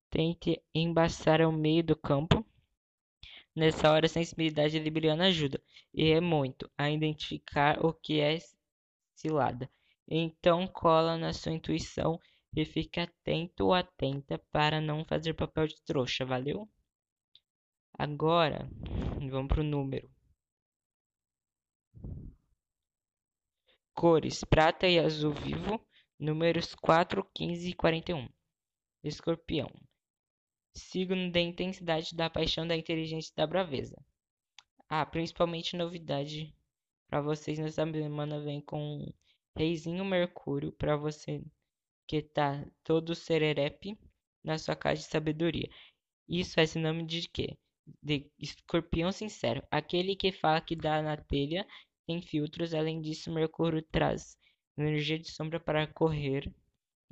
tente 0.10 0.62
embaçar 0.76 1.42
ao 1.42 1.52
meio 1.52 1.84
do 1.84 1.96
campo. 1.96 2.46
Nessa 3.56 3.92
hora, 3.92 4.06
a 4.06 4.10
sensibilidade 4.10 4.78
libriana 4.78 5.28
ajuda, 5.28 5.62
e 5.94 6.12
é 6.12 6.20
muito, 6.20 6.70
a 6.78 6.92
identificar 6.92 7.84
o 7.84 7.94
que 7.94 8.20
é 8.20 8.36
cilada. 9.24 9.70
Então 10.08 10.68
cola 10.68 11.18
na 11.18 11.32
sua 11.32 11.54
intuição 11.54 12.20
e 12.56 12.66
fique 12.66 13.00
atento 13.00 13.66
ou 13.66 13.74
atenta 13.74 14.38
para 14.52 14.82
não 14.82 15.06
fazer 15.06 15.34
papel 15.34 15.68
de 15.68 15.82
trouxa, 15.84 16.26
valeu? 16.26 16.70
Agora, 17.98 18.70
vamos 19.32 19.48
pro 19.48 19.64
número. 19.64 20.12
Cores: 23.94 24.44
prata 24.44 24.88
e 24.88 25.00
azul 25.00 25.34
vivo, 25.34 25.80
números 26.20 26.76
4, 26.76 27.24
15 27.34 27.70
e 27.70 27.74
41. 27.74 28.28
Escorpião. 29.04 29.70
Signo 30.76 31.32
da 31.32 31.40
intensidade 31.40 32.16
da 32.16 32.30
paixão, 32.30 32.68
da 32.68 32.76
inteligência 32.76 33.32
e 33.32 33.36
da 33.36 33.48
braveza. 33.48 33.96
Ah, 34.90 35.06
principalmente 35.06 35.78
novidade 35.78 36.54
para 37.14 37.22
vocês 37.22 37.60
nessa 37.60 37.86
semana 37.86 38.40
vem 38.40 38.60
com 38.60 39.14
Reizinho 39.56 40.04
Mercúrio 40.04 40.72
para 40.72 40.98
você 40.98 41.44
que 42.08 42.24
tá 42.24 42.66
todo 42.84 43.14
sererepe 43.14 43.96
na 44.44 44.58
sua 44.58 44.76
casa 44.76 45.00
de 45.00 45.08
sabedoria. 45.08 45.70
Isso 46.28 46.60
é 46.60 46.66
sinônimo 46.66 47.06
de 47.06 47.30
quê? 47.30 47.56
De 48.02 48.32
escorpião 48.40 49.12
sincero, 49.12 49.62
aquele 49.70 50.16
que 50.16 50.32
fala 50.32 50.60
que 50.60 50.76
dá 50.76 51.04
na 51.04 51.16
telha, 51.16 51.68
tem 52.08 52.20
filtros. 52.20 52.74
Além 52.74 53.00
disso, 53.00 53.32
Mercúrio 53.32 53.84
traz 53.84 54.36
energia 54.76 55.20
de 55.20 55.30
sombra 55.30 55.60
para 55.60 55.86
correr 55.86 56.52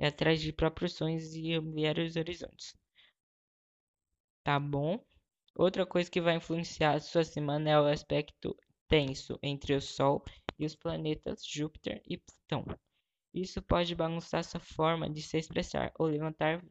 atrás 0.00 0.42
de 0.42 0.52
próprios 0.52 0.94
sonhos 0.94 1.32
e 1.36 1.52
ampliar 1.52 1.96
os 2.00 2.16
horizontes. 2.16 2.74
Tá 4.42 4.58
bom? 4.58 4.98
Outra 5.54 5.86
coisa 5.86 6.10
que 6.10 6.20
vai 6.20 6.34
influenciar 6.34 6.96
a 6.96 7.00
sua 7.00 7.22
semana 7.22 7.70
é 7.70 7.80
o 7.80 7.86
aspecto 7.86 8.56
tenso 8.88 9.38
entre 9.42 9.74
o 9.74 9.80
Sol 9.80 10.24
e 10.58 10.64
os 10.64 10.74
planetas 10.74 11.44
Júpiter 11.46 12.02
e 12.06 12.18
Plutão. 12.18 12.64
Isso 13.34 13.62
pode 13.62 13.94
bagunçar 13.94 14.44
sua 14.44 14.60
forma 14.60 15.08
de 15.08 15.22
se 15.22 15.38
expressar 15.38 15.92
ou 15.98 16.06
levantar 16.06 16.62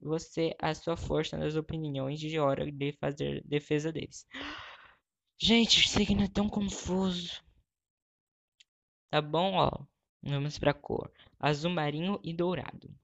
você 0.00 0.54
a 0.58 0.74
sua 0.74 0.96
força 0.96 1.36
nas 1.36 1.56
opiniões 1.56 2.20
de 2.20 2.38
hora 2.38 2.70
de 2.70 2.92
fazer 2.92 3.42
defesa 3.44 3.90
deles. 3.90 4.26
Gente, 5.38 6.14
não 6.14 6.24
é 6.24 6.28
tão 6.28 6.48
confuso. 6.48 7.42
Tá 9.10 9.22
bom, 9.22 9.54
ó. 9.54 9.70
Vamos 10.22 10.58
pra 10.58 10.74
cor. 10.74 11.12
Azul 11.38 11.70
marinho 11.70 12.20
e 12.22 12.32
dourado. 12.32 12.94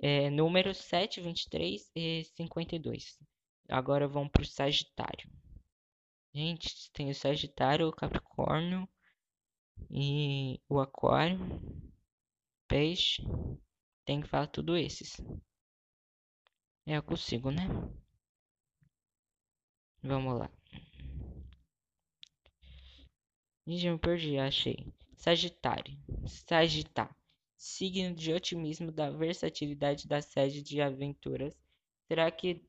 É, 0.00 0.30
números 0.30 0.78
7, 0.78 1.20
23 1.20 1.90
e 1.94 2.24
52. 2.24 3.18
Agora 3.68 4.06
vamos 4.06 4.30
pro 4.30 4.44
Sagitário. 4.44 5.30
Gente, 6.34 6.90
tem 6.92 7.10
o 7.10 7.14
Sagitário, 7.14 7.86
o 7.86 7.92
Capricórnio 7.92 8.88
e 9.88 10.60
o 10.68 10.80
Aquário, 10.80 11.38
Peixe. 12.66 13.22
Tem 14.04 14.20
que 14.20 14.26
falar 14.26 14.48
tudo 14.48 14.76
esses. 14.76 15.16
Eu 16.84 17.02
consigo, 17.04 17.52
né? 17.52 17.62
Vamos 20.02 20.38
lá. 20.40 20.50
Gente, 23.64 23.86
eu 23.86 23.98
perdi, 23.98 24.36
achei. 24.36 24.92
Sagitário. 25.16 25.96
Sagitário. 26.26 27.14
Signo 27.56 28.12
de 28.12 28.32
otimismo, 28.32 28.90
da 28.90 29.08
versatilidade 29.08 30.08
da 30.08 30.20
sede 30.20 30.62
de 30.62 30.80
aventuras. 30.82 31.56
Será 32.08 32.28
que 32.32 32.60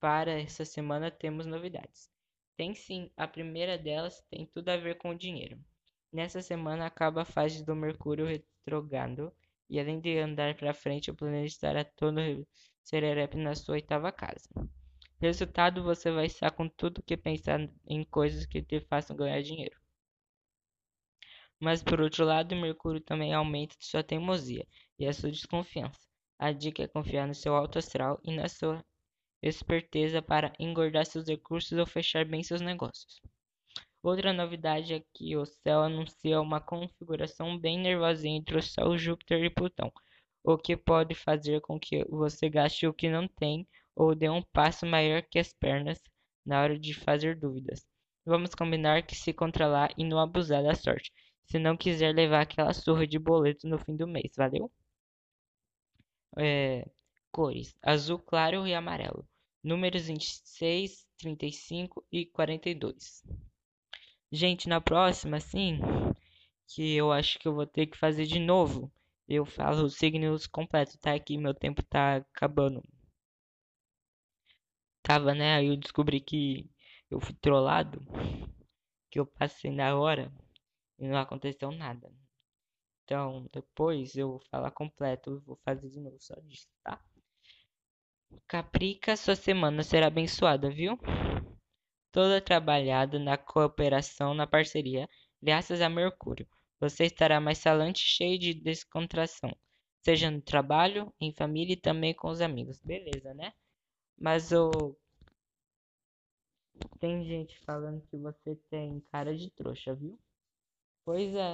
para 0.00 0.32
essa 0.32 0.64
semana 0.64 1.12
temos 1.12 1.46
novidades? 1.46 2.13
Tem 2.56 2.74
sim, 2.74 3.10
a 3.16 3.26
primeira 3.26 3.76
delas 3.76 4.22
tem 4.30 4.46
tudo 4.46 4.68
a 4.68 4.76
ver 4.76 4.96
com 4.98 5.10
o 5.10 5.18
dinheiro. 5.18 5.58
Nessa 6.12 6.40
semana 6.40 6.86
acaba 6.86 7.22
a 7.22 7.24
fase 7.24 7.64
do 7.64 7.74
Mercúrio 7.74 8.26
retrogrado 8.26 9.32
e 9.68 9.80
além 9.80 10.00
de 10.00 10.18
andar 10.18 10.54
para 10.54 10.72
frente, 10.72 11.10
o 11.10 11.14
planeta 11.14 11.46
estará 11.46 11.84
todo 11.84 12.20
serelepe 12.82 13.36
na 13.36 13.54
sua 13.54 13.74
oitava 13.74 14.12
casa. 14.12 14.48
Resultado, 15.20 15.82
você 15.82 16.10
vai 16.12 16.26
estar 16.26 16.50
com 16.50 16.68
tudo 16.68 17.02
que 17.02 17.16
pensar 17.16 17.58
em 17.86 18.04
coisas 18.04 18.46
que 18.46 18.62
te 18.62 18.80
façam 18.80 19.16
ganhar 19.16 19.42
dinheiro. 19.42 19.76
Mas 21.58 21.82
por 21.82 22.00
outro 22.00 22.24
lado, 22.24 22.54
Mercúrio 22.54 23.00
também 23.00 23.32
aumenta 23.32 23.74
sua 23.80 24.04
teimosia 24.04 24.66
e 24.98 25.06
a 25.06 25.12
sua 25.12 25.30
desconfiança. 25.30 26.00
A 26.38 26.52
dica 26.52 26.82
é 26.82 26.88
confiar 26.88 27.26
no 27.26 27.34
seu 27.34 27.56
alto 27.56 27.78
astral 27.78 28.20
e 28.22 28.36
na 28.36 28.48
sua 28.48 28.84
esperteza 29.48 30.22
para 30.22 30.52
engordar 30.58 31.04
seus 31.04 31.28
recursos 31.28 31.78
ou 31.78 31.86
fechar 31.86 32.24
bem 32.24 32.42
seus 32.42 32.62
negócios. 32.62 33.20
Outra 34.02 34.32
novidade 34.32 34.94
é 34.94 35.02
que 35.12 35.36
o 35.36 35.44
céu 35.44 35.82
anuncia 35.82 36.40
uma 36.40 36.60
configuração 36.60 37.58
bem 37.58 37.78
nervosinha 37.78 38.38
entre 38.38 38.56
o 38.56 38.62
Sol, 38.62 38.96
Júpiter 38.96 39.42
e 39.44 39.50
Plutão, 39.50 39.92
o 40.42 40.56
que 40.56 40.76
pode 40.76 41.14
fazer 41.14 41.60
com 41.60 41.78
que 41.78 42.04
você 42.06 42.48
gaste 42.48 42.86
o 42.86 42.94
que 42.94 43.10
não 43.10 43.28
tem 43.28 43.66
ou 43.94 44.14
dê 44.14 44.28
um 44.30 44.42
passo 44.42 44.86
maior 44.86 45.22
que 45.22 45.38
as 45.38 45.52
pernas 45.52 46.02
na 46.44 46.62
hora 46.62 46.78
de 46.78 46.94
fazer 46.94 47.36
dúvidas. 47.38 47.86
Vamos 48.24 48.54
combinar 48.54 49.06
que 49.06 49.14
se 49.14 49.32
controlar 49.32 49.92
e 49.96 50.04
não 50.04 50.18
abusar 50.18 50.62
da 50.62 50.74
sorte, 50.74 51.12
se 51.44 51.58
não 51.58 51.76
quiser 51.76 52.14
levar 52.14 52.42
aquela 52.42 52.72
surra 52.72 53.06
de 53.06 53.18
boleto 53.18 53.66
no 53.68 53.78
fim 53.78 53.96
do 53.96 54.06
mês, 54.06 54.32
valeu? 54.36 54.70
É, 56.36 56.86
cores: 57.30 57.76
azul 57.82 58.18
claro 58.18 58.66
e 58.66 58.74
amarelo 58.74 59.26
números 59.64 60.06
26, 60.06 61.06
35 61.18 62.04
e 62.12 62.26
42. 62.26 63.24
Gente, 64.30 64.68
na 64.68 64.80
próxima, 64.80 65.40
sim, 65.40 65.80
que 66.68 66.94
eu 66.94 67.10
acho 67.10 67.38
que 67.38 67.48
eu 67.48 67.54
vou 67.54 67.66
ter 67.66 67.86
que 67.86 67.96
fazer 67.96 68.26
de 68.26 68.38
novo. 68.38 68.92
Eu 69.26 69.46
falo 69.46 69.84
os 69.84 69.96
signos 69.96 70.46
completos, 70.46 70.96
tá? 70.96 71.14
Aqui 71.14 71.38
meu 71.38 71.54
tempo 71.54 71.82
tá 71.82 72.16
acabando. 72.16 72.82
Tava, 75.02 75.34
né? 75.34 75.54
Aí 75.56 75.68
eu 75.68 75.76
descobri 75.76 76.20
que 76.20 76.68
eu 77.10 77.20
fui 77.20 77.34
trollado, 77.34 78.00
que 79.10 79.18
eu 79.18 79.24
passei 79.26 79.70
na 79.70 79.96
hora 79.96 80.30
e 80.98 81.08
não 81.08 81.16
aconteceu 81.16 81.70
nada. 81.70 82.12
Então, 83.04 83.48
depois 83.52 84.16
eu 84.16 84.30
vou 84.32 84.40
falar 84.50 84.70
completo, 84.70 85.30
eu 85.30 85.40
vou 85.40 85.56
fazer 85.64 85.90
de 85.90 86.00
novo 86.00 86.18
só 86.20 86.34
disso, 86.40 86.68
tá? 86.82 87.00
Caprica, 88.46 89.16
sua 89.16 89.36
semana 89.36 89.82
será 89.82 90.06
abençoada, 90.06 90.70
viu? 90.70 90.98
Toda 92.12 92.40
trabalhada 92.40 93.18
na 93.18 93.36
cooperação, 93.36 94.34
na 94.34 94.46
parceria, 94.46 95.08
graças 95.42 95.80
a 95.80 95.88
Mercúrio. 95.88 96.46
Você 96.80 97.04
estará 97.04 97.40
mais 97.40 97.58
salante 97.58 98.00
cheio 98.00 98.38
de 98.38 98.54
descontração, 98.54 99.50
seja 100.00 100.30
no 100.30 100.40
trabalho, 100.40 101.12
em 101.20 101.32
família 101.32 101.72
e 101.72 101.80
também 101.80 102.14
com 102.14 102.28
os 102.28 102.40
amigos. 102.40 102.80
Beleza, 102.80 103.32
né? 103.34 103.52
Mas 104.18 104.52
o 104.52 104.70
tem 106.98 107.24
gente 107.24 107.58
falando 107.60 108.02
que 108.08 108.16
você 108.16 108.56
tem 108.70 109.00
cara 109.12 109.36
de 109.36 109.50
trouxa, 109.50 109.94
viu? 109.94 110.18
Pois 111.04 111.34
é. 111.34 111.50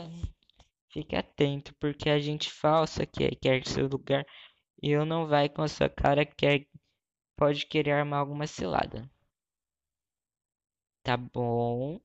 Fique 0.89 1.15
atento, 1.15 1.75
porque 1.77 2.09
a 2.09 2.19
gente 2.19 2.51
falsa 2.51 3.07
que 3.07 3.29
quer 3.37 3.65
seu 3.67 3.87
lugar 3.87 4.27
e 4.83 4.91
eu 4.91 5.05
não 5.05 5.27
vai 5.27 5.49
com 5.49 5.63
a 5.63 5.69
sua 5.69 5.89
cara 5.89 6.25
que 6.25 6.67
pode 7.41 7.65
querer 7.67 7.93
armar 7.93 8.21
alguma 8.21 8.47
cilada. 8.47 9.11
Tá 11.03 11.17
bom. 11.17 11.99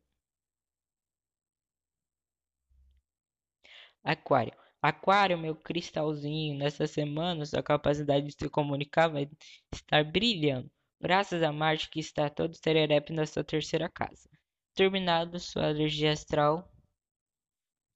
Aquário. 4.03 4.53
Aquário, 4.81 5.37
meu 5.37 5.55
cristalzinho, 5.55 6.57
nessa 6.57 6.87
semana 6.87 7.45
sua 7.45 7.61
capacidade 7.61 8.27
de 8.27 8.33
se 8.33 8.49
comunicar 8.49 9.09
vai 9.09 9.29
estar 9.73 10.03
brilhando, 10.05 10.71
graças 11.01 11.43
a 11.43 11.51
Marte 11.51 11.89
que 11.89 11.99
está 11.99 12.29
todo 12.29 12.55
sererepe 12.55 13.11
na 13.11 13.25
sua 13.25 13.43
terceira 13.43 13.89
casa. 13.89 14.29
Terminado 14.73 15.39
sua 15.39 15.71
energia 15.71 16.11
astral, 16.13 16.71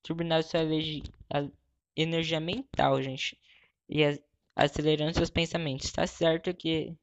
terminado 0.04 0.44
sua 0.44 0.62
energia 1.96 2.40
mental, 2.42 3.02
gente, 3.02 3.40
e 3.88 4.02
acelerando 4.56 5.14
seus 5.14 5.30
pensamentos. 5.30 5.86
Está 5.86 6.08
certo 6.08 6.54
que 6.54 6.98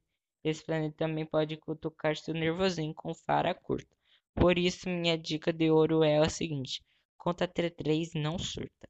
esse 0.49 0.65
planeta 0.65 0.97
também 0.97 1.27
pode 1.27 1.57
cutucar 1.57 2.17
seu 2.17 2.33
nervosinho 2.33 2.95
com 2.95 3.13
fara 3.13 3.53
curta. 3.53 3.97
Por 4.33 4.57
isso, 4.57 4.89
minha 4.89 5.19
dica 5.19 5.53
de 5.53 5.71
ouro 5.71 6.05
é 6.05 6.19
a 6.19 6.29
seguinte: 6.29 6.85
Conta 7.19 7.47
até 7.47 7.69
3 7.69 8.15
não 8.15 8.39
surta. 8.39 8.89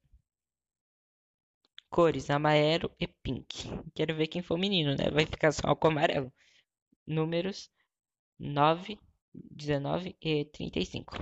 Cores: 1.89 2.29
amarelo 2.29 2.95
e 3.01 3.07
pink. 3.07 3.71
Quero 3.95 4.15
ver 4.15 4.27
quem 4.27 4.43
for 4.43 4.59
menino, 4.59 4.95
né? 4.95 5.11
Vai 5.11 5.25
ficar 5.25 5.51
só 5.51 5.75
com 5.75 5.89
amarelo. 5.89 6.31
Números: 7.07 7.71
9, 8.39 8.99
19 9.33 10.15
e 10.21 10.45
35. 10.45 11.17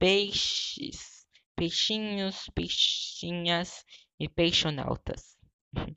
Peixes: 0.00 1.24
peixinhos, 1.54 2.50
peixinhas 2.54 3.84
e 4.18 4.28
peixonautas. 4.28 5.38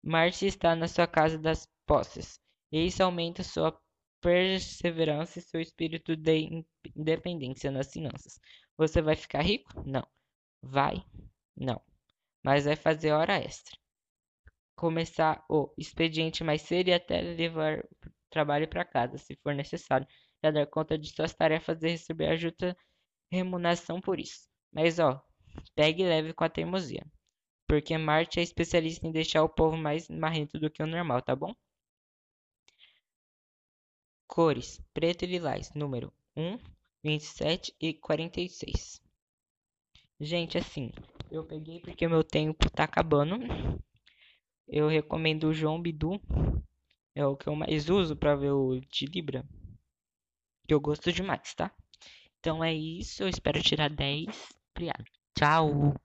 Marte 0.00 0.46
está 0.46 0.76
na 0.76 0.86
sua 0.86 1.08
casa 1.08 1.36
das 1.36 1.66
posses. 1.88 2.38
E 2.70 2.86
isso 2.86 3.02
aumenta 3.02 3.42
sua 3.42 3.76
perseverança 4.20 5.38
e 5.38 5.42
seu 5.42 5.60
espírito 5.60 6.14
de 6.14 6.64
independência 6.94 7.70
nas 7.70 7.90
finanças. 7.90 8.38
Você 8.76 9.00
vai 9.00 9.16
ficar 9.16 9.42
rico? 9.42 9.70
Não. 9.86 10.06
Vai? 10.62 11.02
Não. 11.56 11.80
Mas 12.44 12.66
vai 12.66 12.76
fazer 12.76 13.12
hora 13.12 13.38
extra. 13.38 13.76
Começar 14.76 15.44
o 15.48 15.72
expediente 15.76 16.44
mais 16.44 16.62
cedo 16.62 16.88
e 16.88 16.92
até 16.92 17.20
levar 17.20 17.78
o 17.80 18.10
trabalho 18.30 18.68
para 18.68 18.84
casa, 18.84 19.18
se 19.18 19.34
for 19.42 19.54
necessário, 19.54 20.06
para 20.40 20.52
dar 20.52 20.66
conta 20.66 20.96
de 20.98 21.08
suas 21.10 21.34
tarefas 21.34 21.82
e 21.82 21.88
receber 21.88 22.28
a 22.28 22.36
justa 22.36 22.76
remuneração 23.32 24.00
por 24.00 24.20
isso. 24.20 24.46
Mas 24.72 24.98
ó, 24.98 25.20
pegue 25.74 26.04
leve 26.04 26.32
com 26.32 26.44
a 26.44 26.48
teimosia. 26.48 27.04
Porque 27.66 27.96
Marte 27.98 28.40
é 28.40 28.42
especialista 28.42 29.06
em 29.06 29.12
deixar 29.12 29.42
o 29.42 29.48
povo 29.48 29.76
mais 29.76 30.08
marrento 30.08 30.58
do 30.58 30.70
que 30.70 30.82
o 30.82 30.86
normal, 30.86 31.22
tá 31.22 31.34
bom? 31.36 31.54
Cores: 34.28 34.80
preto 34.92 35.24
e 35.24 35.26
lilás, 35.26 35.72
número 35.74 36.12
1, 36.36 36.58
27 37.02 37.74
e 37.80 37.94
46. 37.94 39.02
Gente, 40.20 40.58
assim, 40.58 40.92
eu 41.30 41.44
peguei 41.44 41.80
porque 41.80 42.06
meu 42.06 42.22
tempo 42.22 42.70
tá 42.70 42.84
acabando. 42.84 43.36
Eu 44.68 44.86
recomendo 44.86 45.48
o 45.48 45.54
João 45.54 45.80
Bidu. 45.80 46.20
É 47.14 47.26
o 47.26 47.36
que 47.36 47.48
eu 47.48 47.56
mais 47.56 47.88
uso 47.88 48.14
para 48.14 48.36
ver 48.36 48.52
o 48.52 48.78
de 48.80 49.06
Libra. 49.06 49.44
Que 50.66 50.74
eu 50.74 50.80
gosto 50.80 51.10
demais, 51.10 51.54
tá? 51.54 51.74
Então 52.38 52.62
é 52.62 52.72
isso. 52.72 53.22
Eu 53.22 53.28
espero 53.28 53.62
tirar 53.62 53.88
10. 53.88 54.26
Obrigado. 54.70 55.04
Tchau. 55.34 55.96